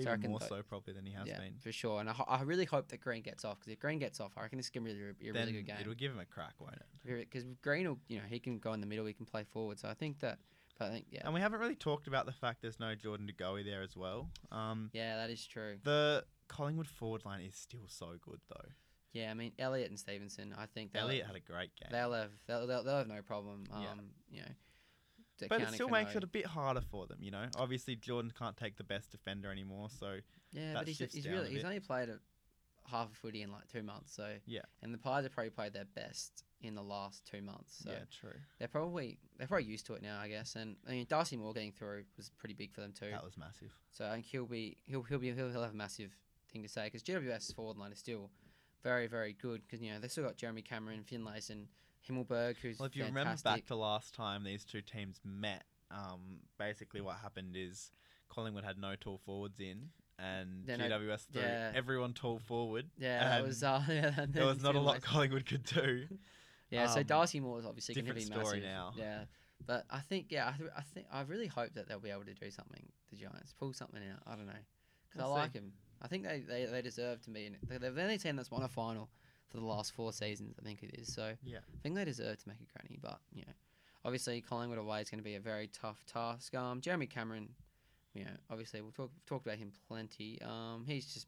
Even 0.00 0.12
reckon 0.12 0.30
more 0.30 0.40
so 0.40 0.62
probably 0.62 0.92
than 0.94 1.04
he 1.06 1.12
has 1.12 1.26
yeah, 1.26 1.38
been. 1.38 1.54
for 1.60 1.72
sure. 1.72 2.00
And 2.00 2.08
I, 2.08 2.12
ho- 2.12 2.24
I 2.28 2.42
really 2.42 2.64
hope 2.64 2.88
that 2.88 3.00
Greene 3.00 3.22
gets 3.22 3.44
off 3.44 3.58
because 3.60 3.72
if 3.72 3.78
Greene 3.80 3.98
gets 3.98 4.20
off, 4.20 4.32
I 4.36 4.42
reckon 4.42 4.58
this 4.58 4.70
can 4.70 4.84
really 4.84 4.98
be 5.18 5.28
a 5.28 5.32
Then 5.32 5.42
really 5.46 5.52
good 5.58 5.66
game. 5.66 5.76
it'll 5.80 5.94
give 5.94 6.12
him 6.12 6.20
a 6.20 6.24
crack, 6.24 6.54
won't 6.60 6.74
it? 6.74 7.28
Because 7.30 7.44
Greene 7.62 7.88
will, 7.88 7.98
you 8.08 8.18
know, 8.18 8.24
he 8.28 8.38
can 8.38 8.58
go 8.58 8.72
in 8.72 8.80
the 8.80 8.86
middle, 8.86 9.06
he 9.06 9.12
can 9.12 9.26
play 9.26 9.44
forward. 9.44 9.78
So 9.78 9.88
I 9.88 9.94
think 9.94 10.20
that, 10.20 10.38
but 10.78 10.86
I 10.86 10.90
think 10.90 11.06
yeah, 11.10 11.22
And 11.24 11.34
we 11.34 11.40
haven't 11.40 11.60
really 11.60 11.74
talked 11.74 12.06
about 12.06 12.26
the 12.26 12.32
fact 12.32 12.62
there's 12.62 12.78
no 12.80 12.94
Jordan 12.94 13.26
De 13.26 13.32
Goey 13.32 13.64
there 13.64 13.82
as 13.82 13.96
well. 13.96 14.30
Um, 14.52 14.90
yeah, 14.92 15.16
that 15.16 15.30
is 15.30 15.44
true. 15.46 15.78
the 15.84 16.24
Collingwood 16.48 16.86
forward 16.88 17.24
line 17.24 17.40
is 17.42 17.54
still 17.54 17.86
so 17.88 18.14
good 18.20 18.40
though. 18.48 18.68
Yeah, 19.12 19.30
I 19.30 19.34
mean 19.34 19.52
Elliott 19.58 19.88
and 19.90 19.98
Stephenson. 19.98 20.54
I 20.56 20.66
think 20.66 20.92
they'll, 20.92 21.02
Elliott 21.04 21.26
had 21.26 21.34
a 21.36 21.40
great 21.40 21.70
game. 21.76 21.88
they'll 21.90 22.12
have 22.12 22.30
they'll, 22.46 22.66
they'll, 22.66 22.84
they'll 22.84 22.98
have 22.98 23.08
no 23.08 23.22
problem. 23.22 23.64
Um, 23.72 23.82
Yeah. 23.82 23.88
you 24.30 24.40
know, 24.42 24.48
But 25.48 25.60
it 25.60 25.68
still 25.72 25.88
makes 25.88 26.14
it 26.14 26.24
a 26.24 26.26
bit 26.26 26.46
harder 26.46 26.80
for 26.80 27.06
them, 27.06 27.18
you 27.20 27.30
know. 27.30 27.44
Obviously, 27.56 27.96
Jordan 27.96 28.32
can't 28.36 28.56
take 28.56 28.76
the 28.76 28.84
best 28.84 29.10
defender 29.10 29.50
anymore, 29.50 29.88
so 29.90 30.16
Yeah, 30.52 30.74
but 30.74 30.88
he's, 30.88 30.98
he's 30.98 31.28
really 31.28 31.50
he's 31.50 31.64
only 31.64 31.80
played 31.80 32.08
a 32.08 32.18
half 32.90 33.12
a 33.12 33.14
footy 33.14 33.42
in 33.42 33.52
like 33.52 33.68
two 33.68 33.82
months. 33.82 34.14
So 34.14 34.34
Yeah. 34.46 34.62
and 34.82 34.92
the 34.92 34.98
Pies 34.98 35.24
have 35.24 35.32
probably 35.32 35.50
played 35.50 35.72
their 35.72 35.84
best 35.84 36.44
in 36.60 36.74
the 36.74 36.82
last 36.82 37.24
two 37.26 37.42
months. 37.42 37.82
So 37.84 37.90
yeah, 37.90 38.04
true. 38.10 38.34
they're 38.58 38.68
probably 38.68 39.18
they're 39.36 39.46
probably 39.46 39.66
used 39.66 39.86
to 39.86 39.94
it 39.94 40.02
now, 40.02 40.18
I 40.20 40.28
guess. 40.28 40.56
And 40.56 40.76
I 40.86 40.92
mean, 40.92 41.06
Darcy 41.08 41.36
Moore 41.36 41.52
getting 41.52 41.72
through 41.72 42.04
was 42.16 42.30
pretty 42.38 42.54
big 42.54 42.72
for 42.72 42.80
them 42.80 42.92
too. 42.92 43.10
That 43.10 43.24
was 43.24 43.36
massive. 43.36 43.70
So 43.90 44.06
I 44.06 44.12
think 44.14 44.26
he'll 44.26 44.46
be 44.46 44.78
he'll 44.86 45.02
he'll 45.02 45.18
be 45.18 45.32
he'll, 45.32 45.50
he'll 45.50 45.62
have 45.62 45.74
a 45.74 45.76
massive 45.76 46.16
thing 46.50 46.62
to 46.62 46.68
say 46.68 46.84
because 46.84 47.02
GWS 47.02 47.54
forward 47.54 47.76
line 47.76 47.92
is 47.92 47.98
still 47.98 48.30
very 48.82 49.06
very 49.06 49.34
good 49.34 49.62
because 49.62 49.82
you 49.82 49.92
know 49.92 50.00
they 50.00 50.08
still 50.08 50.24
got 50.24 50.36
Jeremy 50.36 50.62
Cameron, 50.62 51.04
Finlayson, 51.04 51.66
Himmelberg, 52.08 52.56
who's 52.58 52.78
Well, 52.78 52.86
if 52.86 52.96
you 52.96 53.02
fantastic. 53.04 53.16
remember 53.18 53.42
back 53.42 53.66
to 53.66 53.74
last 53.76 54.14
time 54.14 54.44
these 54.44 54.64
two 54.64 54.80
teams 54.80 55.20
met, 55.24 55.64
um, 55.90 56.40
basically 56.58 57.00
what 57.00 57.16
happened 57.16 57.54
is 57.56 57.90
Collingwood 58.28 58.64
had 58.64 58.78
no 58.78 58.94
tall 58.96 59.18
forwards 59.24 59.58
in, 59.60 59.88
and 60.18 60.66
Then 60.66 60.80
GWS 60.80 61.26
threw 61.32 61.42
yeah. 61.42 61.72
everyone 61.74 62.12
tall 62.12 62.38
forward. 62.38 62.86
yeah, 62.98 63.20
that 63.20 63.38
and 63.38 63.46
was 63.46 63.62
uh, 63.62 63.82
yeah, 63.88 64.26
There 64.28 64.46
was 64.46 64.62
not 64.62 64.74
a 64.74 64.80
lot. 64.80 65.00
Collingwood 65.02 65.46
could 65.46 65.64
do. 65.64 66.04
Yeah, 66.70 66.86
so 66.88 67.00
Um, 67.00 67.06
Darcy 67.06 67.40
Moore 67.40 67.58
is 67.58 67.64
obviously 67.64 67.94
going 67.94 68.04
to 68.08 68.12
be 68.12 68.20
different 68.20 68.42
story 68.46 68.60
massive. 68.60 68.74
now. 68.74 68.92
Yeah, 68.94 69.24
but 69.66 69.86
I 69.88 70.00
think 70.00 70.26
yeah, 70.28 70.48
I, 70.54 70.58
th- 70.58 70.70
I 70.76 70.82
think 70.82 71.06
I 71.10 71.22
really 71.22 71.46
hope 71.46 71.72
that 71.76 71.88
they'll 71.88 71.98
be 71.98 72.10
able 72.10 72.26
to 72.26 72.34
do 72.34 72.50
something. 72.50 72.82
The 73.10 73.16
Giants 73.16 73.54
pull 73.58 73.72
something 73.72 74.02
out. 74.12 74.20
I 74.30 74.36
don't 74.36 74.44
know 74.44 74.52
because 75.08 75.24
I 75.24 75.28
see. 75.28 75.32
like 75.40 75.52
them. 75.54 75.72
I 76.02 76.08
think 76.08 76.24
they, 76.24 76.40
they, 76.46 76.66
they 76.66 76.82
deserve 76.82 77.22
to 77.22 77.30
be 77.30 77.46
in 77.46 77.54
it. 77.54 77.60
They're 77.80 77.90
the 77.90 78.02
only 78.02 78.18
team 78.18 78.36
that's 78.36 78.50
won 78.50 78.62
a 78.62 78.68
final 78.68 79.08
for 79.48 79.56
the 79.58 79.64
last 79.64 79.92
four 79.92 80.12
seasons. 80.12 80.56
I 80.60 80.64
think 80.64 80.82
it 80.82 80.94
is. 80.98 81.12
So 81.12 81.34
Yeah. 81.42 81.58
I 81.58 81.78
think 81.82 81.94
they 81.94 82.04
deserve 82.04 82.38
to 82.42 82.48
make 82.48 82.58
a 82.60 82.78
granny. 82.78 82.98
But 83.00 83.20
you 83.32 83.42
know, 83.42 83.52
obviously 84.04 84.40
Collingwood 84.40 84.78
away 84.78 85.00
is 85.00 85.10
going 85.10 85.20
to 85.20 85.24
be 85.24 85.34
a 85.36 85.40
very 85.40 85.68
tough 85.68 86.04
task. 86.06 86.54
Um, 86.54 86.80
Jeremy 86.80 87.06
Cameron, 87.06 87.48
you 88.14 88.24
know, 88.24 88.36
obviously 88.50 88.80
we'll 88.80 88.92
talk 88.92 89.10
we've 89.14 89.26
talked 89.26 89.46
about 89.46 89.58
him 89.58 89.72
plenty. 89.88 90.40
Um, 90.42 90.84
he's 90.86 91.06
just 91.12 91.26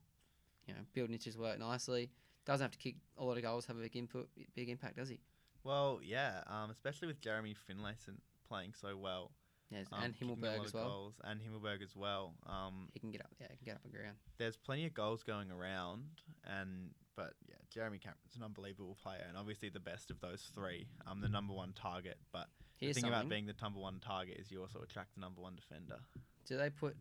you 0.67 0.75
know 0.75 0.81
building 0.93 1.19
his 1.23 1.37
work 1.39 1.59
nicely. 1.59 2.11
Doesn't 2.47 2.65
have 2.65 2.73
to 2.73 2.79
kick 2.79 2.97
a 3.19 3.25
lot 3.25 3.37
of 3.37 3.43
goals, 3.43 3.67
have 3.67 3.77
a 3.77 3.81
big 3.81 3.97
input, 3.97 4.29
big 4.55 4.69
impact, 4.71 4.97
does 4.97 5.09
he? 5.09 5.21
Well, 5.63 6.01
yeah, 6.03 6.43
um, 6.47 6.71
especially 6.71 7.07
with 7.09 7.21
Jeremy 7.21 7.55
Finlayson 7.69 8.17
playing 8.49 8.73
so 8.75 8.97
well. 8.97 9.31
Yes, 9.71 9.87
um, 9.93 10.03
and 10.03 10.15
Himmelberg 10.19 10.65
as 10.65 10.73
well. 10.73 10.89
Goals, 10.89 11.21
and 11.23 11.39
Himmelberg 11.41 11.83
as 11.83 11.95
well. 11.95 12.35
Um, 12.47 12.89
He 12.95 12.99
can 12.99 13.11
get 13.13 13.21
up. 13.21 13.31
Yeah, 13.39 13.47
he 13.51 13.57
can 13.59 13.67
get 13.67 13.75
up 13.77 13.85
and 13.85 13.93
ground. 13.93 14.17
there's 14.39 14.57
plenty 14.57 14.87
of 14.87 14.95
goals 14.95 15.23
going 15.23 15.51
around, 15.53 16.03
and 16.45 16.91
but 17.17 17.35
yeah, 17.49 17.57
Jeremy 17.71 17.99
Cameron's 17.99 18.37
an 18.37 18.43
unbelievable 18.43 18.97
player, 19.03 19.25
and 19.29 19.37
obviously 19.37 19.69
the 19.69 19.81
best 19.81 20.11
of 20.11 20.21
those 20.21 20.51
three. 20.55 20.87
I'm 21.07 21.21
the 21.21 21.29
number 21.29 21.53
one 21.53 21.73
target, 21.73 22.19
but 22.33 22.49
Here's 22.77 22.97
the 22.97 23.03
thing 23.03 23.11
something. 23.11 23.21
about 23.21 23.29
being 23.31 23.47
the 23.47 23.55
number 23.63 23.79
one 23.81 24.01
target 24.01 24.39
is 24.39 24.51
you 24.51 24.61
also 24.61 24.81
attract 24.81 25.15
the 25.15 25.21
number 25.21 25.41
one 25.41 25.55
defender. 25.57 25.99
Do 26.47 26.57
they 26.57 26.71
put 26.71 26.97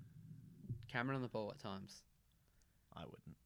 Cameron 0.88 1.16
on 1.18 1.22
the 1.22 1.28
ball 1.30 1.52
at 1.52 1.60
times? 1.60 2.02
I 2.96 3.02
wouldn't. 3.06 3.38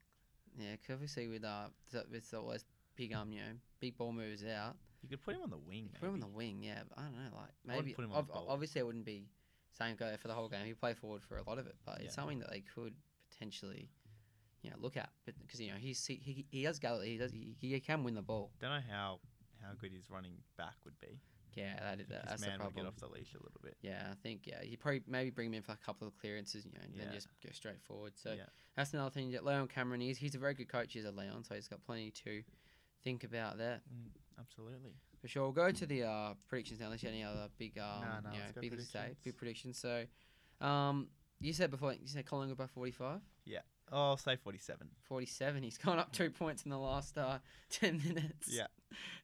Yeah, 0.57 0.75
'cause 0.77 0.93
obviously 0.93 1.27
with 1.27 1.43
uh 1.43 1.69
th- 1.91 2.05
with 2.11 2.33
all 2.33 2.47
those 2.49 2.65
big 2.95 3.13
um 3.13 3.31
you 3.33 3.39
know 3.41 3.53
big 3.79 3.97
ball 3.97 4.11
moves 4.13 4.43
out, 4.45 4.75
You 5.01 5.09
could 5.09 5.21
put 5.21 5.35
him 5.35 5.41
on 5.41 5.49
the 5.49 5.57
wing. 5.57 5.89
put 5.99 6.07
him 6.07 6.13
on 6.13 6.19
maybe. 6.19 6.31
the 6.31 6.35
wing. 6.37 6.63
Yeah, 6.63 6.83
but 6.87 6.97
I 6.99 7.01
don't 7.03 7.15
know. 7.15 7.37
Like 7.37 7.49
I 7.69 7.75
wouldn't 7.75 7.85
maybe 7.85 7.93
put 7.93 8.05
him 8.05 8.11
on 8.11 8.17
ob- 8.19 8.27
the 8.27 8.33
obviously 8.35 8.81
I 8.81 8.83
wouldn't 8.83 9.05
be 9.05 9.27
saying 9.77 9.95
go 9.97 10.05
there 10.07 10.17
for 10.17 10.27
the 10.27 10.33
whole 10.35 10.47
game. 10.49 10.65
He 10.65 10.73
play 10.73 10.93
forward 10.93 11.23
for 11.23 11.37
a 11.37 11.43
lot 11.43 11.57
of 11.57 11.65
it, 11.67 11.75
but 11.85 11.99
Yeah. 11.99 12.05
it's 12.05 12.15
something 12.15 12.39
that 12.39 12.49
they 12.51 12.61
could 12.61 12.93
potentially 13.31 13.89
you 14.63 14.69
know 14.71 14.77
look 14.79 14.97
at. 14.97 15.09
But 15.25 15.35
because 15.45 15.61
you 15.61 15.69
know 15.71 15.77
he's 15.77 16.03
he 16.05 16.15
he, 16.23 16.45
he 16.49 16.63
has 16.63 16.79
gal 16.79 16.99
he 17.01 17.17
does 17.17 17.31
he, 17.31 17.55
he 17.59 17.79
can 17.79 18.03
win 18.03 18.15
the 18.15 18.21
ball. 18.21 18.51
Don't 18.59 18.71
know 18.71 18.79
how 18.89 19.19
how 19.61 19.73
good 19.77 19.91
his 19.93 20.09
running 20.09 20.33
back 20.57 20.75
would 20.85 20.99
be. 20.99 21.19
Yeah, 21.55 21.77
that 21.81 21.99
is 21.99 22.07
that's 22.07 22.31
his 22.31 22.41
the 22.41 22.47
man 22.47 22.59
would 22.63 22.73
get 22.75 22.85
off 22.87 22.95
the 22.95 23.07
leash 23.07 23.33
a 23.35 23.37
little 23.37 23.61
bit. 23.63 23.77
Yeah, 23.81 24.07
I 24.09 24.15
think 24.23 24.47
yeah, 24.47 24.63
he 24.63 24.75
probably 24.75 25.03
maybe 25.07 25.29
bring 25.29 25.49
him 25.49 25.53
in 25.53 25.61
for 25.61 25.73
a 25.73 25.77
couple 25.85 26.07
of 26.07 26.17
clearances, 26.17 26.65
you 26.65 26.71
know, 26.71 26.79
and 26.83 26.93
then 26.99 27.13
just 27.13 27.27
go 27.45 27.51
straight 27.51 27.79
forward. 27.83 28.13
So 28.15 28.33
Yeah. 28.33 28.45
that's 28.75 28.91
another 28.93 29.11
thing 29.11 29.29
that 29.33 29.45
Leon 29.45 29.67
Cameron 29.67 30.01
is. 30.01 30.17
He's 30.17 30.33
a 30.33 30.39
very 30.39 30.55
good 30.55 30.67
coach, 30.67 30.93
he's 30.93 31.05
a 31.05 31.11
Leon, 31.11 31.43
so 31.43 31.53
he's 31.53 31.67
got 31.67 31.83
plenty 31.85 32.09
to 32.25 32.41
think 33.03 33.23
about 33.23 33.57
there 33.59 33.81
Mm, 33.93 34.09
absolutely. 34.39 34.95
for 35.21 35.27
sure. 35.27 35.43
We'll 35.43 35.51
go 35.51 35.69
to 35.71 35.85
the 35.85 36.03
uh, 36.03 36.33
predictions 36.47 36.79
now. 36.79 36.85
Unless 36.87 37.03
you 37.03 37.09
have 37.09 37.13
any 37.15 37.23
other 37.23 37.49
big, 37.59 37.77
um, 37.77 38.01
Nah, 38.01 38.19
nah, 38.21 38.31
you 38.33 38.39
know, 38.39 38.45
big 38.61 38.71
to 38.71 38.77
say, 38.81 38.99
predictions. 38.99 39.17
big 39.23 39.37
predictions. 39.37 39.77
So, 39.77 40.05
um, 40.65 41.09
you 41.39 41.53
said 41.53 41.69
before, 41.69 41.93
you 41.93 42.07
said 42.07 42.25
Collingwood 42.25 42.57
by 42.57 42.65
45? 42.67 43.19
Oh, 43.95 44.09
I'll 44.09 44.17
say 44.17 44.35
47. 44.35 44.87
47. 45.03 45.61
He's 45.61 45.77
gone 45.77 45.99
up 45.99 46.11
two 46.11 46.31
points 46.31 46.63
in 46.63 46.71
the 46.71 46.77
last 46.79 47.15
uh, 47.17 47.37
10 47.69 48.01
minutes. 48.05 48.49
Yeah. 48.49 48.65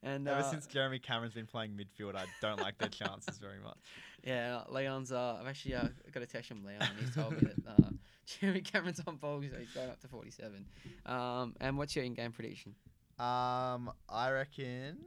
And 0.03 0.27
Ever 0.27 0.41
uh, 0.41 0.43
since 0.51 0.67
Jeremy 0.67 0.99
Cameron's 0.99 1.33
been 1.33 1.47
playing 1.47 1.71
midfield, 1.71 2.15
I 2.15 2.25
don't 2.41 2.61
like 2.61 2.77
their 2.77 2.89
chances 2.89 3.39
very 3.39 3.59
much. 3.59 3.77
Yeah, 4.23 4.61
Leon's. 4.69 5.11
Uh, 5.11 5.37
I've 5.41 5.47
actually 5.47 5.75
uh, 5.75 5.87
got 6.11 6.23
a 6.23 6.25
text 6.27 6.49
from 6.49 6.63
Leon. 6.63 6.81
and 6.81 6.99
He's 6.99 7.15
told 7.15 7.31
me 7.33 7.39
that 7.65 7.71
uh, 7.83 7.89
Jeremy 8.25 8.61
Cameron's 8.61 9.01
on 9.07 9.15
ball, 9.17 9.41
so 9.41 9.57
he's 9.57 9.71
going 9.71 9.89
up 9.89 9.99
to 10.01 10.07
forty-seven. 10.07 10.65
Um, 11.05 11.55
and 11.61 11.77
what's 11.77 11.95
your 11.95 12.03
in-game 12.05 12.31
prediction? 12.31 12.75
Um, 13.17 13.91
I 14.09 14.29
reckon 14.31 14.97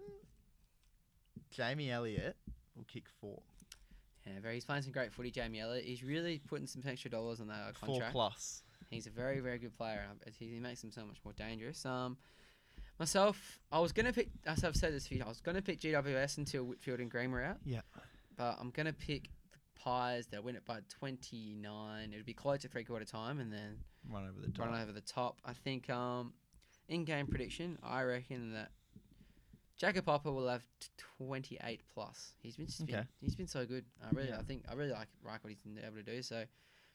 Jamie 1.51 1.91
Elliott 1.91 2.37
will 2.77 2.85
kick 2.85 3.05
four. 3.21 3.43
Yeah, 4.27 4.35
very. 4.41 4.55
He's 4.55 4.65
playing 4.65 4.83
some 4.83 4.93
great 4.93 5.13
footy, 5.13 5.31
Jamie 5.31 5.61
Elliott. 5.61 5.85
He's 5.85 6.03
really 6.03 6.41
putting 6.47 6.67
some 6.67 6.83
extra 6.87 7.11
dollars 7.11 7.41
on 7.41 7.49
that 7.49 7.55
uh, 7.55 7.73
Four 7.75 7.89
contract. 7.95 8.13
plus. 8.13 8.63
He's 8.93 9.07
a 9.07 9.11
very, 9.11 9.41
very 9.41 9.59
good 9.59 9.77
player. 9.77 10.05
He, 10.39 10.59
makes 10.61 10.85
him 10.85 10.93
so 10.93 11.05
much 11.05 11.17
more 11.25 11.33
dangerous. 11.33 11.85
Um, 11.87 12.17
myself, 12.99 13.59
I 13.71 13.79
was 13.81 13.93
gonna 13.93 14.13
pick. 14.13 14.29
As 14.47 14.65
I've 14.65 14.77
said 14.77 14.93
this 14.93 15.07
few, 15.07 15.23
I 15.25 15.29
was 15.29 15.41
gonna 15.41 15.63
pick 15.63 15.81
GWS 15.81 16.39
until 16.39 16.65
Whitfield 16.65 17.01
and 17.01 17.11
Greene 17.11 17.31
were 17.33 17.43
out. 17.43 17.57
Yeah. 17.65 17.81
But 18.37 18.57
I'm 18.61 18.71
gonna 18.71 18.93
pick 18.93 19.31
the 19.53 19.59
Pies. 19.81 20.27
They'll 20.27 20.43
win 20.43 20.57
it 20.57 20.65
by 20.65 20.81
29. 20.99 22.13
It'll 22.13 22.25
be 22.25 22.35
close 22.35 22.61
to 22.61 22.69
three 22.69 22.85
quarter 22.85 23.05
time, 23.05 23.41
and 23.41 23.53
then 23.53 23.79
Run 24.11 24.29
over 24.29 24.41
the 24.45 24.53
top. 24.53 24.67
run 24.67 24.81
over 24.81 24.93
the 24.93 25.01
top. 25.01 25.39
I 25.45 25.53
think 25.55 25.89
um, 25.91 26.33
in-game 26.89 27.27
prediction, 27.29 27.79
I 27.83 28.03
reckon 28.03 28.53
that 28.53 28.71
Jacob 29.79 30.05
Hopper 30.07 30.31
will 30.33 30.49
have 30.49 30.65
28 31.19 31.81
plus. 31.95 32.33
He's 32.41 32.57
been, 32.57 32.67
just 32.67 32.85
been 32.87 32.95
Okay. 32.97 33.07
he's 33.21 33.35
been 33.35 33.47
so 33.49 33.65
good. 33.65 33.85
I 34.05 34.11
really, 34.15 34.29
Yeah. 34.29 34.39
I 34.39 34.43
think, 34.43 34.65
I 34.69 34.75
really 34.75 34.93
like 34.93 35.09
like 35.25 35.43
what 35.43 35.51
he's 35.51 35.61
been 35.61 35.79
able 35.85 35.97
to 35.97 36.03
do. 36.03 36.21
So, 36.23 36.45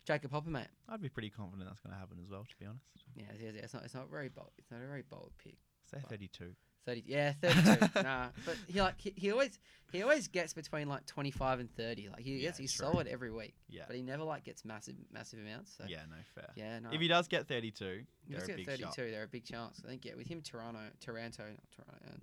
Jacob 0.07 0.31
Hopper, 0.31 0.49
mate. 0.49 0.67
I'd 0.87 1.01
be 1.01 1.09
pretty 1.09 1.29
confident 1.29 1.67
that's 1.67 1.81
going 1.81 1.93
to 1.93 1.99
happen 1.99 2.17
as 2.23 2.29
well, 2.29 2.45
to 2.47 2.55
be 2.57 2.65
honest. 2.65 2.85
Yeah, 3.13 3.25
yeah, 3.37 3.49
yeah, 3.53 3.61
it's 3.61 3.73
not, 3.73 3.83
it's 3.83 3.93
not 3.93 4.09
very 4.09 4.29
bold. 4.29 4.51
It's 4.57 4.71
not 4.71 4.81
a 4.81 4.87
very 4.87 5.01
bold 5.03 5.31
pick. 5.43 5.57
Say 5.91 5.97
32. 6.09 6.53
30, 6.85 7.03
yeah, 7.05 7.33
32. 7.41 7.89
nah, 8.03 8.27
but 8.45 8.55
he 8.67 8.81
like 8.81 8.95
he, 9.01 9.11
he 9.17 9.31
always 9.33 9.59
he 9.91 10.01
always 10.03 10.29
gets 10.29 10.53
between 10.53 10.87
like 10.87 11.05
25 11.05 11.59
and 11.59 11.69
30. 11.75 12.07
Like 12.07 12.19
he 12.21 12.35
Yeah, 12.37 12.41
gets 12.47 12.59
he's 12.59 12.71
true. 12.73 12.85
solid 12.85 13.07
every 13.07 13.29
week, 13.31 13.55
Yeah. 13.67 13.83
but 13.87 13.97
he 13.97 14.01
never 14.01 14.23
like 14.23 14.45
gets 14.45 14.63
massive 14.63 14.95
massive 15.11 15.39
amounts. 15.39 15.75
So 15.77 15.83
Yeah, 15.85 16.03
no 16.09 16.15
fair. 16.33 16.49
yeah, 16.55 16.79
no. 16.79 16.89
If 16.93 17.01
he 17.01 17.09
does 17.09 17.27
get 17.27 17.45
32, 17.49 18.03
If 18.29 18.37
a 18.37 18.47
got 18.47 18.55
big 18.55 18.65
32, 18.65 18.83
shot. 18.83 18.95
they're 18.95 19.23
a 19.23 19.27
big 19.27 19.43
chance. 19.43 19.81
I 19.85 19.89
think 19.89 20.05
yeah, 20.05 20.15
with 20.15 20.27
him, 20.27 20.41
Toronto, 20.41 20.79
Toronto, 21.01 21.43
not 21.43 21.59
Toronto. 21.75 22.21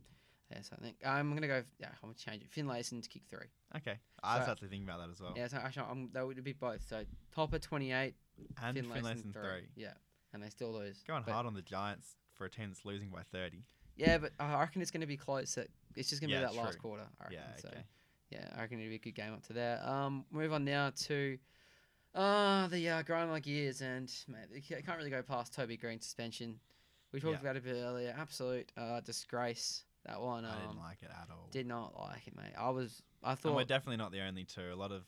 Yes, 0.54 0.70
I 0.72 0.80
think 0.82 0.96
I'm 1.04 1.34
gonna 1.34 1.46
go. 1.48 1.62
Yeah, 1.78 1.88
I'm 1.88 2.10
gonna 2.10 2.14
change 2.14 2.42
it. 2.42 2.50
Finlayson 2.50 3.02
to 3.02 3.08
kick 3.08 3.22
three. 3.28 3.46
Okay. 3.76 3.98
I 4.22 4.38
was 4.38 4.46
So- 4.46 4.52
actually 4.52 4.68
thinking 4.68 4.88
about 4.88 5.00
that 5.00 5.10
as 5.10 5.20
well. 5.20 5.32
Yeah, 5.36 5.48
so 5.48 5.56
actually, 5.58 5.86
I'm, 5.90 6.10
that 6.12 6.26
would 6.26 6.42
be 6.44 6.52
both. 6.52 6.86
So 6.88 7.04
Hopper 7.34 7.58
28, 7.58 8.14
and 8.62 8.76
Finlayson, 8.76 8.92
Finlayson 9.02 9.32
three. 9.32 9.42
3. 9.42 9.68
Yeah, 9.76 9.94
and 10.32 10.42
they 10.42 10.48
still 10.50 10.72
lose. 10.72 11.02
Going 11.06 11.22
But- 11.24 11.32
hard 11.32 11.46
on 11.46 11.54
the 11.54 11.62
Giants 11.62 12.16
for 12.34 12.44
a 12.44 12.50
team 12.50 12.68
that's 12.68 12.84
losing 12.84 13.10
by 13.10 13.22
30. 13.22 13.64
Yeah, 13.96 14.18
but 14.18 14.32
I 14.40 14.58
reckon 14.60 14.82
it's 14.82 14.90
gonna 14.90 15.06
be 15.06 15.16
close. 15.16 15.54
That 15.54 15.68
it's 15.96 16.08
just 16.10 16.20
gonna 16.20 16.32
Yeah, 16.32 16.40
be 16.48 16.54
that 16.56 16.62
last 16.62 16.78
quarter. 16.78 17.06
I 17.20 17.24
reckon. 17.24 17.38
Yeah, 17.38 17.56
So, 17.56 17.68
okay. 17.68 17.84
yeah, 18.30 18.48
I 18.56 18.60
reckon 18.60 18.78
it'll 18.78 18.90
be 18.90 18.96
a 18.96 18.98
good 18.98 19.14
game 19.14 19.32
up 19.32 19.42
to 19.46 19.52
there. 19.52 19.84
Um, 19.86 20.24
move 20.30 20.52
on 20.52 20.64
now 20.64 20.90
to. 20.90 21.38
Uh, 22.14 22.68
the 22.68 22.88
uh, 22.88 23.02
grind 23.02 23.28
like 23.32 23.44
years 23.44 23.80
and 23.82 24.08
mate, 24.28 24.46
you 24.52 24.62
can't 24.82 24.96
really 24.98 25.10
go 25.10 25.20
past 25.22 25.52
Toby 25.52 25.76
Greene 25.76 26.00
suspension. 26.00 26.60
We 27.10 27.18
talked 27.20 27.34
Yeah. 27.34 27.40
about 27.40 27.56
it 27.56 27.58
a 27.58 27.62
bit 27.62 27.76
earlier. 27.76 28.14
Absolute 28.16 28.70
uh, 28.76 29.00
disgrace. 29.00 29.84
That 30.06 30.20
one. 30.20 30.44
Um, 30.44 30.50
I 30.54 30.60
didn't 30.66 30.78
like 30.78 30.98
it 31.02 31.10
at 31.10 31.28
all. 31.30 31.48
Did 31.50 31.66
not 31.66 31.98
like 31.98 32.26
it, 32.26 32.36
mate. 32.36 32.52
I 32.58 32.70
was. 32.70 33.02
I 33.22 33.36
and 33.44 33.54
we're 33.54 33.64
definitely 33.64 33.96
not 33.96 34.12
the 34.12 34.20
only 34.20 34.44
two. 34.44 34.72
A 34.72 34.76
lot 34.76 34.92
of 34.92 35.04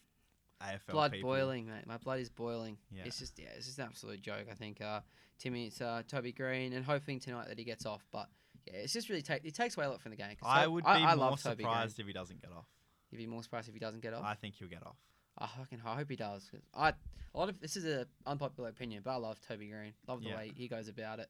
AFL 0.63 0.93
blood 0.93 1.13
people. 1.13 1.31
boiling, 1.31 1.67
mate. 1.67 1.87
My 1.87 1.99
blood 1.99 2.19
is 2.21 2.31
boiling. 2.31 2.79
Yeah. 2.91 3.03
It's 3.05 3.19
just 3.19 3.39
yeah, 3.39 3.49
it's 3.57 3.67
just 3.67 3.79
an 3.79 3.85
absolute 3.85 4.23
joke. 4.23 4.47
I 4.51 4.55
think 4.55 4.81
uh, 4.81 5.01
Timmy, 5.39 5.67
it's 5.67 5.81
uh, 5.83 6.03
Toby 6.09 6.33
Greene, 6.33 6.73
and 6.73 6.85
hoping 6.85 7.21
tonight 7.21 7.49
that 7.49 7.59
he 7.59 7.65
gets 7.65 7.85
off. 7.85 8.07
But 8.11 8.29
yeah, 8.67 8.75
it's 8.79 8.93
just 8.93 9.11
really 9.11 9.21
take 9.23 9.45
it 9.45 9.55
takes 9.55 9.77
away 9.77 9.85
a 9.87 9.91
lot 9.91 10.01
from 10.01 10.11
the 10.13 10.17
game. 10.17 10.35
I 10.43 10.67
would 10.67 10.85
be 10.85 10.89
I, 10.91 11.13
I 11.13 11.15
more 11.15 11.31
love 11.31 11.43
Toby 11.43 11.57
Greene. 11.65 11.75
surprised 11.75 12.01
if 12.01 12.07
he 12.07 12.13
doesn't 12.15 12.41
get 12.41 12.53
off. 12.53 12.67
You'd 13.11 13.19
be 13.19 13.27
more 13.27 13.43
surprised 13.43 13.69
if 13.69 13.75
he 13.75 13.81
doesn't 13.81 14.01
get 14.01 14.15
off. 14.15 14.25
I 14.25 14.35
think 14.35 14.55
he'll 14.55 14.69
get 14.69 14.85
off. 14.87 14.97
I 15.39 15.47
fucking 15.59 15.83
I 15.85 15.97
hope 15.97 16.09
he 16.09 16.17
does. 16.17 16.49
'cause 16.51 16.63
I 16.75 16.89
a 17.35 17.39
lot 17.39 17.51
of 17.51 17.61
this 17.61 17.77
is 17.77 17.85
a 17.85 18.07
unpopular 18.25 18.71
opinion, 18.71 19.03
but 19.05 19.11
I 19.11 19.17
love 19.17 19.39
Toby 19.47 19.69
Greene. 19.69 19.93
Love 20.09 20.23
the 20.23 20.31
Yeah. 20.31 20.37
way 20.37 20.53
he 20.57 20.69
goes 20.69 20.89
about 20.89 21.19
it. 21.21 21.29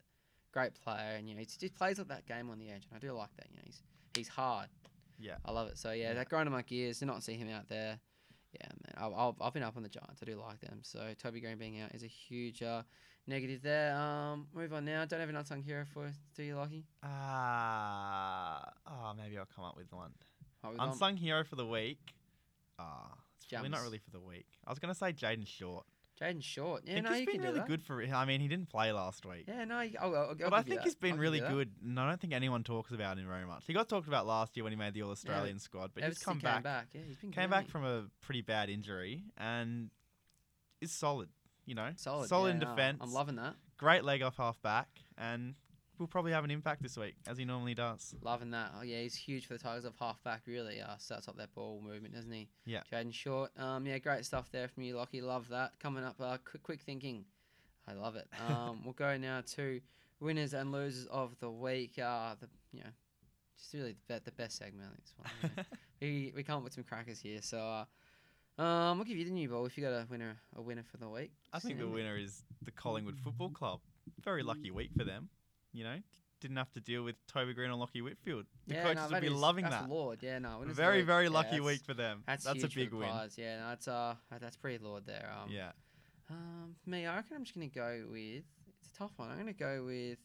Great 0.56 0.72
player, 0.82 1.16
and 1.18 1.28
you 1.28 1.34
know 1.34 1.40
he 1.40 1.44
just 1.44 1.74
plays 1.74 1.98
like 1.98 2.08
that 2.08 2.24
game 2.26 2.48
on 2.48 2.58
the 2.58 2.70
edge, 2.70 2.86
and 2.88 2.96
I 2.96 2.98
do 2.98 3.12
like 3.12 3.28
that. 3.36 3.46
You 3.50 3.56
know 3.58 3.62
he's 3.66 3.82
he's 4.16 4.28
hard. 4.28 4.68
Yeah. 5.18 5.34
I 5.44 5.52
love 5.52 5.68
it. 5.68 5.76
So 5.76 5.92
yeah, 5.92 6.08
Yeah. 6.08 6.14
that 6.14 6.30
grinding 6.30 6.52
my 6.52 6.62
gears 6.62 6.98
to 7.00 7.04
not 7.04 7.22
see 7.22 7.34
him 7.34 7.50
out 7.50 7.68
there. 7.68 7.98
Yeah, 8.52 8.68
man, 8.68 8.94
I've, 8.96 9.12
I've, 9.12 9.34
I've 9.42 9.52
been 9.52 9.62
up 9.62 9.76
on 9.76 9.82
the 9.82 9.88
Giants. 9.90 10.20
I 10.22 10.24
do 10.24 10.36
like 10.36 10.60
them. 10.60 10.78
So 10.82 11.12
Toby 11.22 11.40
Greene 11.40 11.58
being 11.58 11.80
out 11.82 11.94
is 11.94 12.02
a 12.02 12.06
huge 12.06 12.62
uh, 12.62 12.82
negative 13.26 13.60
there. 13.60 13.94
Um, 13.94 14.46
move 14.54 14.72
on 14.72 14.86
now. 14.86 15.04
Don't 15.04 15.20
have 15.20 15.28
an 15.28 15.36
unsung 15.36 15.62
hero 15.62 15.84
for 15.92 16.06
us, 16.06 16.14
do 16.34 16.42
you, 16.42 16.54
Lachie? 16.54 16.84
Ah, 17.02 18.72
oh, 18.86 19.12
maybe 19.16 19.36
I'll 19.38 19.48
come 19.54 19.64
up 19.64 19.76
with 19.76 19.92
one. 19.92 20.12
What, 20.62 20.70
we've 20.70 20.78
gone- 20.78 20.88
Unsung 20.90 21.16
hero 21.16 21.44
for 21.44 21.56
the 21.56 21.66
week. 21.66 22.14
Ah, 22.78 23.12
it's 23.42 23.52
Well, 23.52 23.68
not 23.68 23.82
really 23.82 23.98
for 23.98 24.10
the 24.10 24.20
week. 24.20 24.46
I 24.66 24.70
was 24.70 24.78
gonna 24.78 24.94
say 24.94 25.12
Jayden 25.12 25.46
Short. 25.46 25.84
Jayden 26.20 26.42
Short. 26.42 26.82
I 26.86 26.88
Yeah, 26.88 26.94
think 26.94 27.06
no, 27.06 27.12
he's 27.12 27.20
you 27.20 27.26
been 27.32 27.42
really 27.42 27.60
good 27.66 27.82
for. 27.82 28.02
I 28.02 28.24
mean, 28.24 28.40
he 28.40 28.48
didn't 28.48 28.68
play 28.70 28.90
last 28.92 29.26
week. 29.26 29.44
Yeah, 29.46 29.64
no, 29.64 29.76
I'll, 29.76 29.88
I'll, 30.00 30.14
I'll 30.16 30.34
But 30.34 30.52
I 30.54 30.62
think 30.62 30.76
that. 30.76 30.84
he's 30.84 30.94
been 30.94 31.12
I'll 31.12 31.18
really 31.18 31.40
good, 31.40 31.72
and 31.84 31.98
I 32.00 32.08
don't 32.08 32.20
think 32.20 32.32
anyone 32.32 32.64
talks 32.64 32.90
about 32.92 33.18
him 33.18 33.26
very 33.26 33.44
much. 33.44 33.64
He 33.66 33.72
got 33.72 33.88
talked 33.88 34.08
about 34.08 34.26
last 34.26 34.56
year 34.56 34.64
when 34.64 34.72
he 34.72 34.78
made 34.78 34.94
the 34.94 35.02
All 35.02 35.10
Australian 35.10 35.58
squad, 35.58 35.90
but 35.94 36.04
he's 36.04 36.18
come 36.18 36.38
he 36.38 36.42
back, 36.44 36.62
back. 36.62 36.86
Yeah, 36.92 37.02
he's 37.06 37.16
been 37.18 37.30
came 37.32 37.44
good, 37.44 37.50
back 37.50 37.68
from 37.68 37.84
a 37.84 38.04
pretty 38.22 38.42
bad 38.42 38.70
injury, 38.70 39.24
and 39.36 39.90
is 40.80 40.92
solid. 40.92 41.28
You 41.66 41.74
know, 41.74 41.90
solid. 41.96 42.28
solid 42.28 42.48
yeah, 42.48 42.52
in 42.54 42.58
no, 42.60 42.66
defence. 42.70 42.98
I'm 43.02 43.12
loving 43.12 43.36
that. 43.36 43.54
great 43.76 44.04
leg 44.04 44.22
off 44.22 44.36
half 44.36 44.60
back, 44.62 44.88
and 45.18 45.54
will 45.98 46.06
probably 46.06 46.32
have 46.32 46.44
an 46.44 46.50
impact 46.50 46.82
this 46.82 46.96
week 46.96 47.14
as 47.26 47.38
he 47.38 47.44
normally 47.44 47.74
does. 47.74 48.14
Loving 48.22 48.50
that. 48.50 48.72
Oh 48.78 48.82
yeah, 48.82 49.00
he's 49.00 49.14
huge 49.14 49.46
for 49.46 49.54
the 49.54 49.58
Tigers 49.58 49.84
off 49.84 49.94
halfback. 49.98 50.42
Really, 50.46 50.80
uh, 50.80 50.96
starts 50.98 51.28
up 51.28 51.36
that 51.36 51.54
ball 51.54 51.82
movement, 51.84 52.14
doesn't 52.14 52.30
he? 52.30 52.48
Yeah. 52.64 52.80
Jayden 52.92 53.12
Short. 53.12 53.50
Um, 53.58 53.86
yeah, 53.86 53.98
great 53.98 54.24
stuff 54.24 54.50
there 54.50 54.68
from 54.68 54.82
you, 54.82 54.94
Lachie. 54.94 55.22
Love 55.22 55.48
that. 55.48 55.72
Coming 55.80 56.04
up, 56.04 56.16
uh, 56.20 56.38
quick, 56.44 56.62
quick 56.62 56.80
thinking. 56.82 57.24
I 57.88 57.94
love 57.94 58.16
it. 58.16 58.28
Um, 58.48 58.80
we'll 58.84 58.94
go 58.94 59.16
now 59.16 59.42
to 59.54 59.80
winners 60.20 60.54
and 60.54 60.72
losers 60.72 61.06
of 61.06 61.36
the 61.40 61.50
week. 61.50 61.98
Uh, 61.98 62.34
the 62.40 62.48
you 62.72 62.80
know, 62.80 62.90
just 63.58 63.72
really 63.74 63.96
the, 64.08 64.20
the 64.24 64.32
best 64.32 64.58
segment. 64.58 64.88
I 64.88 64.94
think 64.94 65.04
this 65.04 65.14
one. 65.16 65.30
you 65.42 65.50
know. 65.56 65.64
we 66.00 66.32
we 66.36 66.42
come 66.42 66.58
up 66.58 66.64
with 66.64 66.74
some 66.74 66.84
crackers 66.84 67.20
here, 67.20 67.40
so. 67.42 67.58
Uh, 67.58 67.84
um, 68.58 68.98
I'll 68.98 69.04
give 69.04 69.18
you 69.18 69.26
the 69.26 69.32
new 69.32 69.50
ball 69.50 69.66
if 69.66 69.76
you 69.76 69.84
got 69.84 69.92
a 69.92 70.06
winner, 70.08 70.38
a 70.56 70.62
winner 70.62 70.82
for 70.82 70.96
the 70.96 71.08
week. 71.08 71.32
I 71.52 71.58
think 71.58 71.78
the 71.78 71.86
winner 71.86 72.16
is 72.16 72.42
the 72.62 72.70
Collingwood 72.70 73.18
Football 73.18 73.50
Club. 73.50 73.80
Very 74.24 74.42
lucky 74.42 74.70
week 74.70 74.90
for 74.96 75.04
them. 75.04 75.28
You 75.76 75.84
know, 75.84 75.96
didn't 76.40 76.56
have 76.56 76.72
to 76.72 76.80
deal 76.80 77.02
with 77.02 77.16
Toby 77.26 77.52
Greene 77.54 77.70
or 77.70 77.76
Lachie 77.86 78.02
Whitfield. 78.02 78.46
The 78.66 78.74
yeah, 78.74 78.82
coaches 78.82 79.10
no, 79.10 79.16
would 79.16 79.20
be 79.20 79.26
is- 79.28 79.32
loving 79.34 79.64
that's 79.64 79.76
that. 79.82 79.88
Lord, 79.90 80.18
yeah, 80.22 80.38
no. 80.38 80.62
Very, 80.66 80.98
week. 80.98 81.06
very 81.06 81.28
lucky 81.28 81.50
that's- 81.50 81.66
week 81.66 81.82
for 81.84 81.94
them. 81.94 82.22
That's, 82.26 82.44
That's, 82.44 82.64
a 82.64 82.68
big 82.68 82.92
win. 82.92 83.08
Yeah, 83.36 83.60
no, 83.60 83.68
that's 83.68 83.88
uh, 83.88 84.14
that's 84.40 84.56
pretty 84.56 84.82
Lord 84.82 85.04
there. 85.06 85.30
Um, 85.42 85.50
Yeah. 85.50 85.72
Um, 86.30 86.74
me, 86.86 87.06
I 87.06 87.16
reckon 87.16 87.36
I'm 87.36 87.44
just 87.44 87.54
gonna 87.54 87.68
go 87.68 88.04
with. 88.10 88.42
It's 88.80 88.90
a 88.92 88.98
tough 88.98 89.12
one. 89.16 89.30
I'm 89.30 89.38
gonna 89.38 89.52
go 89.52 89.84
with. 89.84 90.18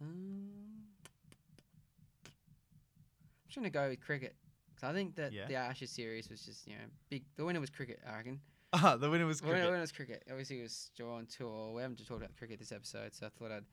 Um, 0.00 0.48
I'm 2.24 3.48
just 3.48 3.56
gonna 3.56 3.70
go 3.70 3.88
with 3.88 4.00
cricket 4.00 4.36
because 4.68 4.88
I 4.88 4.92
think 4.92 5.16
that 5.16 5.32
Yeah. 5.32 5.46
the 5.46 5.54
Ashes 5.56 5.90
series 5.90 6.28
was 6.30 6.44
just 6.44 6.66
you 6.66 6.74
know 6.74 6.84
big. 7.10 7.24
The 7.36 7.44
winner 7.44 7.60
was 7.60 7.70
cricket. 7.70 8.00
I 8.06 8.16
reckon. 8.16 8.40
Ah, 8.72 8.96
the 9.00 9.10
winner 9.10 9.26
was 9.26 9.40
The 9.40 9.46
winner, 9.46 9.56
cricket. 9.58 9.70
winner 9.70 9.80
was 9.80 9.92
cricket. 9.92 10.22
Obviously, 10.30 10.60
it 10.60 10.62
was 10.62 10.90
drawn 10.96 11.26
to. 11.38 11.46
Or 11.46 11.74
we 11.74 11.82
haven't 11.82 11.96
just 11.96 12.08
talked 12.08 12.22
about 12.22 12.36
cricket 12.36 12.58
this 12.58 12.72
episode, 12.72 13.14
so 13.14 13.26
I 13.26 13.30
thought 13.30 13.50
I'd 13.52 13.64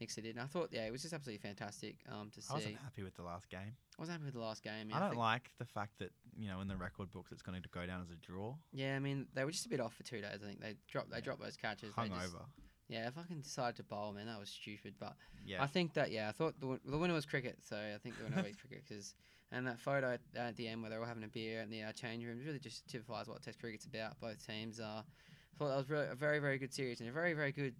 mix 0.00 0.16
it 0.18 0.24
in. 0.26 0.38
I 0.38 0.44
thought 0.46 0.68
yeah, 0.72 0.86
it 0.86 0.92
was 0.92 1.02
just 1.02 1.14
absolutely 1.14 1.40
fantastic. 1.46 1.96
Um, 2.10 2.30
to 2.34 2.40
see. 2.42 2.48
I 2.50 2.54
wasn't 2.54 2.76
happy 2.82 3.02
with 3.02 3.14
the 3.16 3.22
last 3.22 3.48
game. 3.48 3.74
I 3.98 4.02
wasn't 4.02 4.14
happy 4.14 4.24
with 4.26 4.34
the 4.34 4.40
last 4.40 4.62
game. 4.62 4.88
Yeah, 4.90 4.96
I 4.96 5.00
don't 5.00 5.10
think- 5.10 5.20
like 5.20 5.50
the 5.58 5.64
fact 5.64 5.98
that 5.98 6.10
you 6.38 6.48
know 6.48 6.60
in 6.60 6.68
the 6.68 6.76
record 6.76 7.10
books 7.10 7.32
it's 7.32 7.42
going 7.42 7.60
to 7.60 7.68
go 7.70 7.84
down 7.86 8.00
as 8.02 8.10
a 8.10 8.16
draw. 8.16 8.54
Yeah, 8.72 8.96
I 8.96 8.98
mean 8.98 9.26
they 9.34 9.44
were 9.44 9.50
just 9.50 9.66
a 9.66 9.68
bit 9.68 9.80
off 9.80 9.94
for 9.94 10.02
two 10.04 10.20
days. 10.20 10.40
I 10.42 10.46
think 10.46 10.60
they 10.60 10.74
dropped. 10.90 11.10
They 11.10 11.16
Yeah. 11.18 11.22
dropped 11.24 11.42
those 11.42 11.56
catches. 11.56 11.94
they 11.94 12.08
just- 12.08 12.34
Hungover. 12.34 12.44
Yeah, 12.90 13.06
if 13.06 13.18
I 13.18 13.22
can 13.24 13.42
decide 13.42 13.76
to 13.76 13.82
bowl, 13.82 14.12
man, 14.14 14.26
that 14.28 14.40
was 14.40 14.48
stupid. 14.48 14.94
But 14.98 15.14
Yeah. 15.44 15.62
I 15.62 15.66
think 15.66 15.92
that 15.94 16.10
yeah, 16.10 16.28
I 16.30 16.32
thought 16.32 16.58
the, 16.58 16.80
the 16.86 16.96
winner 16.96 17.12
was 17.12 17.26
cricket, 17.26 17.58
so 17.62 17.76
I 17.76 17.98
think 17.98 18.16
the 18.16 18.24
winner 18.24 18.42
was 18.42 18.56
cricket 18.60 18.82
because 18.88 19.14
and 19.50 19.66
that 19.66 19.78
photo 19.78 20.12
at, 20.14 20.20
at 20.34 20.56
the 20.56 20.68
end 20.68 20.80
where 20.82 20.90
they 20.90 20.96
were 20.98 21.06
having 21.06 21.24
a 21.24 21.28
beer 21.28 21.60
in 21.60 21.68
the 21.70 21.82
uh, 21.82 21.92
change 21.92 22.24
room 22.24 22.38
really 22.44 22.58
just 22.58 22.86
typifies 22.88 23.28
what 23.28 23.42
Test 23.42 23.58
cricket's 23.58 23.84
about. 23.86 24.18
Both 24.20 24.46
teams 24.46 24.78
are. 24.80 25.04
I 25.04 25.58
thought 25.58 25.68
that 25.68 25.76
was 25.76 25.90
really, 25.90 26.06
a 26.06 26.14
very 26.14 26.38
very 26.38 26.56
good 26.56 26.72
series 26.72 27.00
and 27.00 27.08
a 27.08 27.12
very 27.12 27.34
very 27.34 27.52
good 27.52 27.74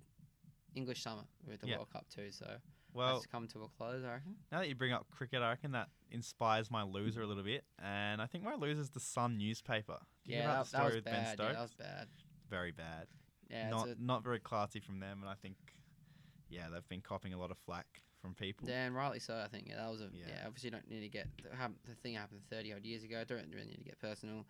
English 0.75 1.03
summer 1.03 1.25
with 1.47 1.61
the 1.61 1.69
Yeah. 1.69 1.77
World 1.77 1.91
Cup 1.91 2.07
too. 2.09 2.31
So 2.31 2.47
well, 2.93 3.15
that's 3.15 3.27
come 3.27 3.47
to 3.49 3.63
a 3.65 3.69
close, 3.69 4.03
I 4.05 4.13
reckon. 4.15 4.37
now 4.51 4.61
that 4.61 4.69
you 4.69 4.75
bring 4.75 4.93
up 4.93 5.07
cricket, 5.11 5.43
I 5.43 5.51
reckon 5.51 5.73
that 5.73 5.89
inspires 6.11 6.71
my 6.71 6.83
loser 6.83 7.23
a 7.23 7.27
little 7.27 7.43
bit, 7.43 7.65
and 7.83 8.21
I 8.23 8.27
think 8.27 8.45
my 8.45 8.55
loser 8.55 8.81
is 8.81 8.91
the 8.91 9.01
Sun 9.01 9.37
newspaper. 9.39 9.99
Do 10.25 10.31
you 10.33 10.37
hear 10.39 10.45
Yeah, 10.45 10.51
about 10.53 10.65
that, 10.67 10.71
the 10.71 10.77
that 10.77 10.79
story 10.79 10.87
was 10.87 10.95
with 10.97 11.05
Ben 11.05 11.13
bad. 11.25 11.39
Yeah, 11.39 11.53
that 11.53 11.63
was 11.63 11.75
bad. 11.75 12.09
Very 12.49 12.73
bad. 12.73 13.07
Yeah, 13.51 13.69
not 13.71 13.89
it's 13.89 14.01
not 14.01 14.23
very 14.25 14.41
classy 14.41 14.81
from 14.81 15.01
them, 15.01 15.21
and 15.23 15.29
I 15.31 15.35
think 15.35 15.57
yeah 16.49 16.69
they've 16.73 16.89
been 16.89 17.01
copping 17.03 17.35
a 17.35 17.39
lot 17.39 17.51
of 17.51 17.59
flack 17.59 18.03
from 18.21 18.35
people. 18.35 18.69
yeah, 18.69 18.85
and 18.87 18.95
rightly 18.97 19.21
so. 19.21 19.37
I 19.43 19.49
think 19.49 19.69
yeah, 19.69 19.77
that 19.77 19.91
was 19.91 20.01
a 20.01 20.09
yeah. 20.13 20.25
Yeah. 20.29 20.45
obviously, 20.47 20.69
you 20.69 20.73
don't 20.73 20.89
need 20.91 21.01
to 21.01 21.09
get 21.09 21.29
the, 21.43 21.55
hap- 21.57 21.73
the 21.87 21.95
thing 21.95 22.15
happened 22.15 22.41
thirty 22.51 22.73
odd 22.73 22.85
years 22.85 23.05
ago. 23.05 23.23
Don't 23.25 23.49
really 23.53 23.67
need 23.67 23.79
to 23.79 23.85
get 23.85 23.99
personal 24.01 24.45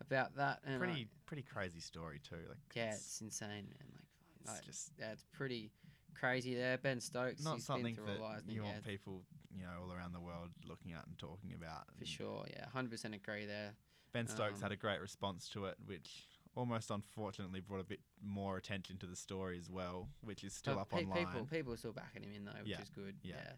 about 0.00 0.34
that. 0.36 0.60
And 0.64 0.78
Pretty 0.78 1.08
pretty 1.26 1.42
crazy 1.42 1.80
story 1.80 2.20
too. 2.26 2.36
Like 2.48 2.58
Yeah, 2.74 2.92
it's, 2.92 2.98
it's 2.98 3.20
insane, 3.20 3.48
man. 3.78 3.88
Like, 3.92 4.04
it's 4.42 4.60
just 4.66 4.92
yeah, 4.98 5.14
pretty 5.32 5.70
crazy 6.14 6.54
there. 6.54 6.78
Ben 6.78 7.00
Stokes, 7.00 7.42
not 7.44 7.60
something 7.60 7.96
that 8.06 8.18
a 8.18 8.22
lot, 8.22 8.34
hasn't 8.34 8.52
you 8.52 8.62
yeah, 8.62 8.72
want 8.72 8.84
people 8.84 9.22
you 9.54 9.62
know 9.62 9.70
all 9.82 9.92
around 9.92 10.12
the 10.12 10.20
world 10.20 10.50
looking 10.68 10.92
at 10.92 11.06
and 11.06 11.18
talking 11.18 11.52
about. 11.54 11.84
for 11.98 12.04
sure. 12.06 12.44
Yeah, 12.50 12.66
hundred 12.68 12.90
percent 12.90 13.14
agree 13.14 13.46
there. 13.46 13.72
Ben 14.12 14.26
Stokes 14.26 14.56
Um, 14.56 14.62
had 14.62 14.72
a 14.72 14.76
great 14.76 15.00
response 15.00 15.48
to 15.50 15.66
it, 15.66 15.76
which 15.84 16.26
almost 16.56 16.90
unfortunately 16.90 17.60
brought 17.60 17.80
a 17.80 17.84
bit 17.84 18.00
more 18.20 18.56
attention 18.56 18.98
to 18.98 19.06
the 19.06 19.14
story 19.16 19.56
as 19.56 19.70
well, 19.70 20.08
which 20.22 20.42
is 20.42 20.52
still 20.52 20.78
up 20.78 20.90
pe- 20.90 21.04
online. 21.04 21.26
People, 21.26 21.46
people 21.46 21.72
are 21.72 21.76
still 21.76 21.92
backing 21.92 22.24
him 22.24 22.32
in 22.34 22.44
though, 22.44 22.52
which 22.60 22.68
Yeah, 22.70 22.82
is 22.82 22.88
good. 22.90 23.14
yeah. 23.22 23.34
Yeah, 23.36 23.52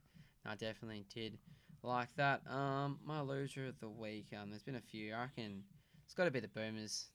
I 0.53 0.55
definitely 0.57 1.07
did 1.15 1.39
like 1.83 2.15
that. 2.17 2.43
Um, 2.47 2.99
my 3.05 3.21
loser 3.23 3.67
of 3.67 3.81
the 3.81 3.89
week. 3.89 4.27
Um, 4.39 4.51
there's 4.51 4.63
been 4.63 4.77
a 4.77 4.81
few. 4.81 5.15
I 5.15 5.23
reckon 5.23 5.65
it's 6.05 6.15
got 6.15 6.25
to 6.27 6.31
be 6.31 6.41
the 6.41 6.49
Boomers. 6.49 7.07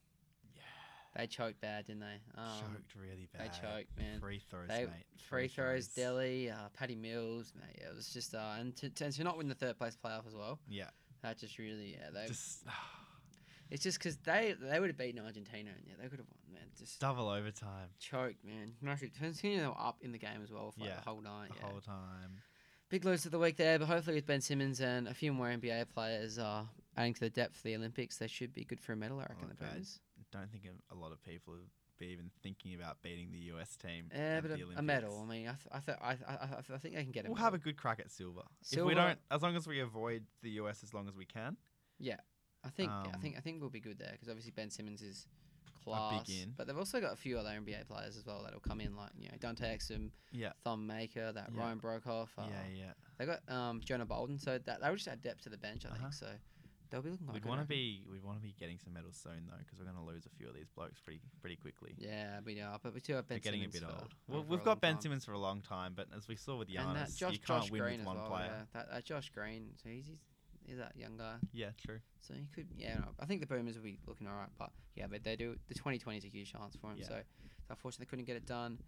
They 1.16 1.26
choked 1.26 1.60
bad, 1.60 1.86
didn't 1.86 2.00
they? 2.00 2.20
Um, 2.36 2.48
choked 2.60 2.94
really 2.94 3.28
bad. 3.32 3.42
they 3.42 3.48
choked, 3.66 3.98
man. 3.98 4.20
Free 4.20 4.38
throws, 4.50 4.68
They 4.68 4.84
mate. 4.84 5.04
free 5.28 5.48
throws, 5.48 5.88
Delly, 5.88 6.52
uh, 6.52 6.68
Paddy 6.74 6.94
Mills, 6.94 7.52
mate. 7.58 7.76
Yeah, 7.80 7.88
it 7.90 7.96
was 7.96 8.08
just 8.12 8.34
uh, 8.34 8.54
and 8.58 8.76
to, 8.76 8.88
to, 8.90 9.10
to 9.10 9.24
not 9.24 9.36
win 9.38 9.48
the 9.48 9.54
third 9.54 9.76
place 9.78 9.96
playoff 9.96 10.26
as 10.26 10.34
well. 10.34 10.58
Yeah. 10.68 10.90
That 11.22 11.38
just 11.38 11.58
really, 11.58 11.96
yeah, 11.98 12.10
they 12.14 12.26
Just 12.28 12.64
It's 13.70 13.82
just 13.82 13.98
because 13.98 14.16
they 14.18 14.54
they 14.58 14.80
would 14.80 14.88
have 14.88 14.96
beaten 14.96 15.22
Argentina 15.22 15.70
and 15.76 15.84
yeah 15.86 15.92
they 16.00 16.08
could 16.08 16.20
have 16.20 16.26
won 16.28 16.54
man 16.54 16.62
just 16.78 16.98
double 17.00 17.28
overtime 17.28 17.88
choked 17.98 18.42
man 18.42 18.72
considering 19.18 19.60
they 19.60 19.66
were 19.66 19.78
up 19.78 19.98
in 20.00 20.10
the 20.12 20.16
game 20.18 20.40
as 20.42 20.50
well 20.50 20.70
for 20.70 20.80
like 20.80 20.88
Yeah, 20.88 20.94
the 21.04 21.10
whole 21.10 21.20
night 21.20 21.50
the 21.50 21.56
yeah 21.60 21.70
whole 21.70 21.80
time. 21.82 22.40
big 22.88 23.04
loss 23.04 23.26
of 23.26 23.32
the 23.32 23.38
week 23.38 23.58
there 23.58 23.78
but 23.78 23.86
hopefully 23.86 24.14
with 24.16 24.24
Ben 24.26 24.40
Simmons 24.40 24.80
and 24.80 25.06
a 25.06 25.12
few 25.12 25.34
more 25.34 25.48
NBA 25.48 25.90
players 25.90 26.38
uh, 26.38 26.62
adding 26.96 27.12
to 27.12 27.20
the 27.20 27.28
depth 27.28 27.56
for 27.58 27.64
the 27.68 27.76
Olympics 27.76 28.16
they 28.16 28.26
should 28.26 28.54
be 28.54 28.64
good 28.64 28.80
for 28.80 28.94
a 28.94 28.96
medal 28.96 29.18
I 29.18 29.24
reckon 29.24 29.48
Not 29.48 29.58
the 29.58 29.64
bad. 29.64 29.86
Don't 30.30 30.50
think 30.50 30.64
a- 30.66 30.94
lot 30.94 31.12
of 31.12 31.22
people 31.22 31.54
would 31.54 31.70
be 31.98 32.06
even 32.06 32.30
thinking 32.42 32.74
about 32.74 33.00
beating 33.02 33.30
the 33.32 33.38
US 33.54 33.76
team. 33.76 34.08
yeah 34.14 34.40
but 34.40 34.50
a, 34.52 34.58
a 34.76 34.82
medal 34.82 35.20
I 35.26 35.30
mean 35.30 35.48
I 35.48 35.52
th- 35.52 35.68
I, 35.72 35.78
th- 35.80 35.98
I, 36.00 36.32
I, 36.32 36.34
I, 36.44 36.74
I 36.74 36.78
think 36.78 36.94
they 36.94 37.02
can 37.02 37.10
get 37.12 37.24
a 37.24 37.28
We'll 37.28 37.34
medal. 37.36 37.44
have 37.44 37.54
a 37.54 37.58
good 37.58 37.76
crack 37.76 37.98
at 38.00 38.10
silver. 38.10 38.42
If 38.60 38.68
Silver- 38.68 38.86
we 38.88 38.94
don't, 38.94 39.18
as 39.30 39.42
long 39.42 39.56
as 39.56 39.66
we 39.66 39.80
avoid 39.80 40.24
the 40.42 40.50
US 40.62 40.82
as 40.84 40.94
long 40.94 41.08
as 41.08 41.16
we 41.16 41.24
can. 41.24 41.56
Yeah, 41.98 42.16
I 42.64 42.68
think 42.68 42.90
yeah, 42.90 43.10
I 43.10 43.14
um, 43.16 43.20
think 43.20 43.36
I 43.36 43.40
think 43.40 43.60
we'll 43.60 43.70
be 43.70 43.80
good 43.80 43.98
there 43.98 44.12
because 44.12 44.28
obviously 44.28 44.52
Ben 44.54 44.70
Simmons 44.70 45.02
is 45.02 45.26
class 45.84 46.28
but 46.56 46.66
they've 46.66 46.76
also 46.76 47.00
got 47.00 47.12
a 47.12 47.16
few 47.16 47.38
other 47.38 47.48
NBA 47.50 47.86
players 47.88 48.16
as 48.16 48.26
well 48.26 48.42
that'll 48.44 48.60
come 48.60 48.80
in 48.80 48.94
like 48.94 49.10
you 49.18 49.28
know 49.28 49.34
Dante 49.40 49.64
Exum 49.74 50.10
Yeah. 50.32 50.52
Thon 50.62 50.86
Maker 50.86 51.32
that 51.32 51.50
Yeah. 51.54 51.60
Ryan 51.60 51.78
Broekhoff 51.80 52.28
uh, 52.36 52.42
yeah, 52.48 52.62
yeah. 52.76 52.92
They 53.18 53.26
got 53.26 53.40
um, 53.50 53.80
Jonah 53.84 54.04
Bolden, 54.06 54.38
so 54.38 54.58
that 54.58 54.80
they 54.82 54.88
would 54.90 54.96
just 54.98 55.08
add 55.08 55.22
depth 55.22 55.42
to 55.44 55.48
the 55.48 55.56
bench, 55.56 55.84
I 55.86 55.88
Uh-huh. 55.88 55.98
think. 56.02 56.12
So 56.14 56.26
they'll 56.90 57.02
be 57.02 57.10
looking 57.10 57.26
like 57.26 57.34
We'd 57.34 57.44
want 57.44 57.60
to 57.60 57.66
be 57.66 58.04
we'd 58.10 58.22
want 58.24 58.38
to 58.38 58.42
be 58.42 58.54
getting 58.58 58.78
some 58.78 58.92
medals 58.92 59.18
soon 59.22 59.46
though, 59.48 59.56
because 59.58 59.78
we're 59.78 59.84
going 59.84 59.96
to 59.96 60.02
lose 60.02 60.26
a 60.26 60.30
few 60.36 60.48
of 60.48 60.54
these 60.54 60.68
blokes 60.74 61.00
pretty 61.00 61.20
pretty 61.40 61.56
quickly. 61.56 61.94
Yeah, 61.98 62.40
we 62.44 62.60
are, 62.60 62.78
but 62.82 62.94
we 62.94 63.00
still 63.00 63.16
have 63.16 63.28
Ben 63.28 63.36
They're 63.42 63.52
getting 63.52 63.64
a 63.64 63.68
bit 63.68 63.82
for- 63.82 63.88
old. 63.88 64.14
Well, 64.26 64.44
we've 64.48 64.64
got 64.64 64.80
Ben 64.80 64.94
time. 64.94 65.02
Simmons 65.02 65.24
for 65.24 65.32
a 65.32 65.38
long 65.38 65.60
time, 65.60 65.92
but 65.96 66.06
as 66.16 66.28
we 66.28 66.36
saw 66.36 66.56
with 66.56 66.68
and 66.68 66.96
that 66.96 67.14
Josh, 67.14 67.32
you 67.32 67.38
can't 67.38 67.62
Josh 67.64 67.70
win 67.70 67.82
Green 67.82 67.98
with 67.98 68.06
one 68.06 68.16
well. 68.16 68.28
player. 68.28 68.50
Yeah, 68.50 68.62
that, 68.74 68.90
that 68.90 69.04
Josh 69.04 69.30
Green, 69.34 69.70
so 69.82 69.88
he's, 69.88 70.06
he's 70.06 70.18
he's 70.66 70.78
that 70.78 70.92
young 70.96 71.16
guy. 71.16 71.34
Yeah, 71.52 71.70
true. 71.84 71.98
So 72.20 72.34
he 72.34 72.46
could, 72.54 72.66
yeah. 72.76 72.94
No, 72.96 73.04
I 73.20 73.26
think 73.26 73.40
the 73.40 73.46
Boomers 73.46 73.76
will 73.76 73.84
be 73.84 73.98
looking 74.06 74.26
all 74.26 74.34
right, 74.34 74.50
but 74.58 74.70
yeah, 74.94 75.06
but 75.10 75.24
they 75.24 75.36
do. 75.36 75.56
The 75.68 75.74
2020 75.74 76.18
is 76.18 76.24
a 76.24 76.28
huge 76.28 76.52
chance 76.52 76.76
for 76.80 76.90
him. 76.90 76.98
Yeah. 76.98 77.06
So 77.08 77.20
unfortunately, 77.70 78.04
they 78.04 78.10
couldn't 78.10 78.24
get 78.26 78.36
it 78.36 78.46
done. 78.46 78.78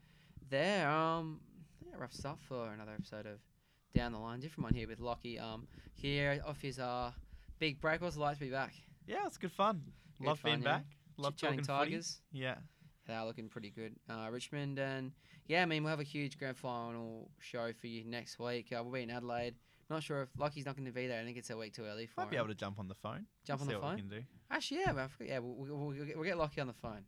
There, 0.49 0.89
um, 0.89 1.41
yeah, 1.87 1.95
rough 1.99 2.13
stuff 2.13 2.39
for 2.49 2.73
another 2.73 2.93
episode 2.93 3.27
of 3.27 3.39
Down 3.95 4.13
the 4.13 4.19
Line. 4.19 4.41
Different 4.41 4.65
one 4.65 4.75
here 4.75 4.89
with 4.89 5.01
Lachie. 5.01 5.41
Um, 5.41 5.67
here 5.95 6.43
off 6.47 6.61
his 6.61 6.79
uh 6.79 7.13
big 7.61 7.81
break. 7.81 8.01
What's 8.01 8.17
it 8.17 8.21
like 8.21 8.39
to 8.39 8.41
be 8.41 8.51
back? 8.51 8.73
Yeah, 9.07 9.27
it's 9.27 9.37
good 9.39 9.53
fun. 9.53 9.83
Good 10.19 10.27
Love 10.27 10.41
fun, 10.41 10.51
being 10.51 10.63
yeah. 10.63 10.79
back. 10.79 10.85
Love 11.17 11.37
talking 11.37 11.59
footy. 11.59 11.67
Tigers. 11.69 12.21
Yeah. 12.33 12.57
They're 13.07 13.25
looking 13.25 13.49
pretty 13.49 13.71
good. 13.71 13.95
Uh, 14.09 14.29
Richmond 14.31 14.79
and 14.79 15.13
yeah, 15.47 15.63
I 15.63 15.67
mean 15.67 15.83
we'll 15.83 15.91
have 15.91 16.01
a 16.01 16.05
huge 16.05 16.39
grand 16.39 16.57
final 16.57 17.31
show 17.39 17.73
for 17.81 17.87
you 17.87 18.05
next 18.05 18.39
week. 18.39 18.69
Uh, 18.73 18.83
we'll 18.83 18.93
be 18.93 19.03
in 19.03 19.11
Adelaide. 19.11 19.55
Not 19.91 20.05
sure 20.05 20.23
if 20.23 20.29
Lucky's 20.39 20.65
not 20.67 20.77
going 20.77 20.87
to 20.87 20.93
be 20.93 21.09
there. 21.09 21.21
I 21.21 21.25
think 21.25 21.37
it's 21.37 21.51
a 21.51 21.57
week 21.57 21.75
too 21.75 21.85
early 21.85 22.07
for 22.07 22.21
Might 22.21 22.31
be 22.31 22.37
able 22.37 22.47
to 22.47 22.55
jump 22.55 22.79
on 22.79 22.87
the 22.87 22.95
phone. 22.95 23.27
Jump 23.45 23.61
on 23.61 23.67
see 23.67 23.73
the 23.73 23.81
what 23.81 23.89
phone? 23.89 23.95
We 23.97 24.01
can 24.03 24.11
do. 24.11 24.23
Actually, 24.49 24.81
yeah, 24.87 24.93
I 24.97 25.25
yeah, 25.25 25.39
we'll, 25.41 25.55
we'll, 25.55 25.87
we'll, 25.89 26.07
get, 26.07 26.17
we'll 26.17 26.25
get 26.25 26.37
Lachie 26.37 26.61
on 26.61 26.69
the 26.69 26.73
phone. 26.73 27.05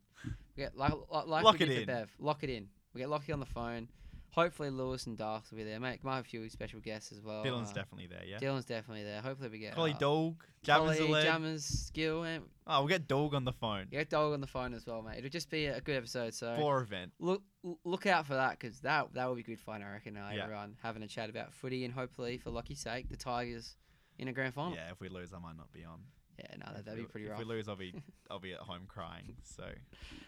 We 0.56 0.64
get 0.64 0.76
like, 0.76 0.92
like, 1.08 1.26
like 1.28 1.44
Lock 1.44 1.60
we 1.60 1.66
it 1.66 1.78
in. 1.82 1.86
Bev. 1.86 2.10
Lock 2.18 2.42
it 2.42 2.50
in. 2.50 2.68
We 2.92 3.00
get 3.00 3.08
Lachie 3.08 3.32
on 3.32 3.38
the 3.38 3.46
phone. 3.46 3.88
Hopefully 4.32 4.70
Lewis 4.70 5.06
and 5.06 5.16
Darks 5.18 5.50
will 5.50 5.58
be 5.58 5.64
there. 5.64 5.78
Mate, 5.78 6.02
might 6.02 6.16
have 6.16 6.24
a 6.24 6.28
few 6.28 6.48
special 6.48 6.80
guests 6.80 7.12
as 7.12 7.20
well. 7.20 7.44
Dylan's 7.44 7.70
uh, 7.70 7.74
definitely 7.74 8.06
there. 8.06 8.24
Yeah. 8.26 8.38
Dylan's 8.38 8.64
definitely 8.64 9.04
there. 9.04 9.20
Hopefully 9.20 9.50
we 9.50 9.58
get 9.58 9.74
Collie 9.74 9.92
uh, 9.92 9.98
Dog. 9.98 10.42
Jammers 10.62 10.98
Collie. 10.98 11.22
Jammers, 11.22 11.64
Skill, 11.64 12.22
and 12.22 12.44
Oh, 12.66 12.78
we'll 12.80 12.88
get 12.88 13.06
Dog 13.06 13.34
on 13.34 13.44
the 13.44 13.52
phone. 13.52 13.88
get 13.90 14.08
Dog 14.08 14.32
on 14.32 14.40
the 14.40 14.46
phone 14.46 14.72
as 14.72 14.86
well, 14.86 15.02
mate. 15.02 15.18
It'll 15.18 15.28
just 15.28 15.50
be 15.50 15.66
a 15.66 15.82
good 15.82 15.96
episode. 15.96 16.32
So 16.32 16.56
For 16.58 16.80
event. 16.80 17.12
look 17.18 17.42
look 17.84 18.06
out 18.06 18.26
for 18.26 18.34
that 18.34 18.58
because 18.58 18.80
that 18.80 19.12
that 19.12 19.28
will 19.28 19.34
be 19.34 19.42
good 19.42 19.60
fun. 19.60 19.82
I 19.82 19.92
reckon. 19.92 20.16
Uh, 20.16 20.30
Yeah. 20.34 20.44
Everyone 20.44 20.76
having 20.82 21.02
a 21.02 21.08
chat 21.08 21.28
about 21.28 21.52
footy 21.52 21.84
and 21.84 21.92
hopefully 21.92 22.38
for 22.38 22.48
lucky's 22.50 22.80
sake 22.80 23.10
the 23.10 23.16
Tigers 23.18 23.76
in 24.18 24.28
a 24.28 24.32
grand 24.32 24.54
final. 24.54 24.74
Yeah, 24.74 24.90
if 24.92 25.00
we 25.00 25.10
lose, 25.10 25.34
I 25.34 25.38
might 25.40 25.56
not 25.58 25.70
be 25.72 25.84
on. 25.84 26.00
Yeah, 26.38 26.46
no, 26.56 26.72
that, 26.74 26.86
that'd 26.86 26.98
be 26.98 27.04
pretty 27.06 27.26
if 27.26 27.32
rough. 27.32 27.40
If 27.42 27.46
we 27.46 27.54
lose, 27.54 27.68
I'll 27.68 27.76
be 27.76 27.92
I'll 28.30 28.38
be 28.40 28.54
at 28.54 28.60
home 28.60 28.84
crying. 28.88 29.36
So 29.42 29.64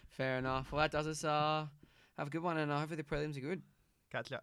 Fair 0.08 0.36
enough. 0.36 0.72
Well, 0.72 0.82
that 0.82 0.90
does 0.90 1.06
us. 1.06 1.24
Uh, 1.24 1.66
have 2.18 2.28
a 2.28 2.30
good 2.30 2.42
one, 2.42 2.58
and 2.58 2.70
uh, 2.70 2.78
hopefully 2.78 2.96
the 2.96 3.02
prelims 3.02 3.36
are 3.36 3.40
good. 3.40 3.60
Katja. 4.14 4.40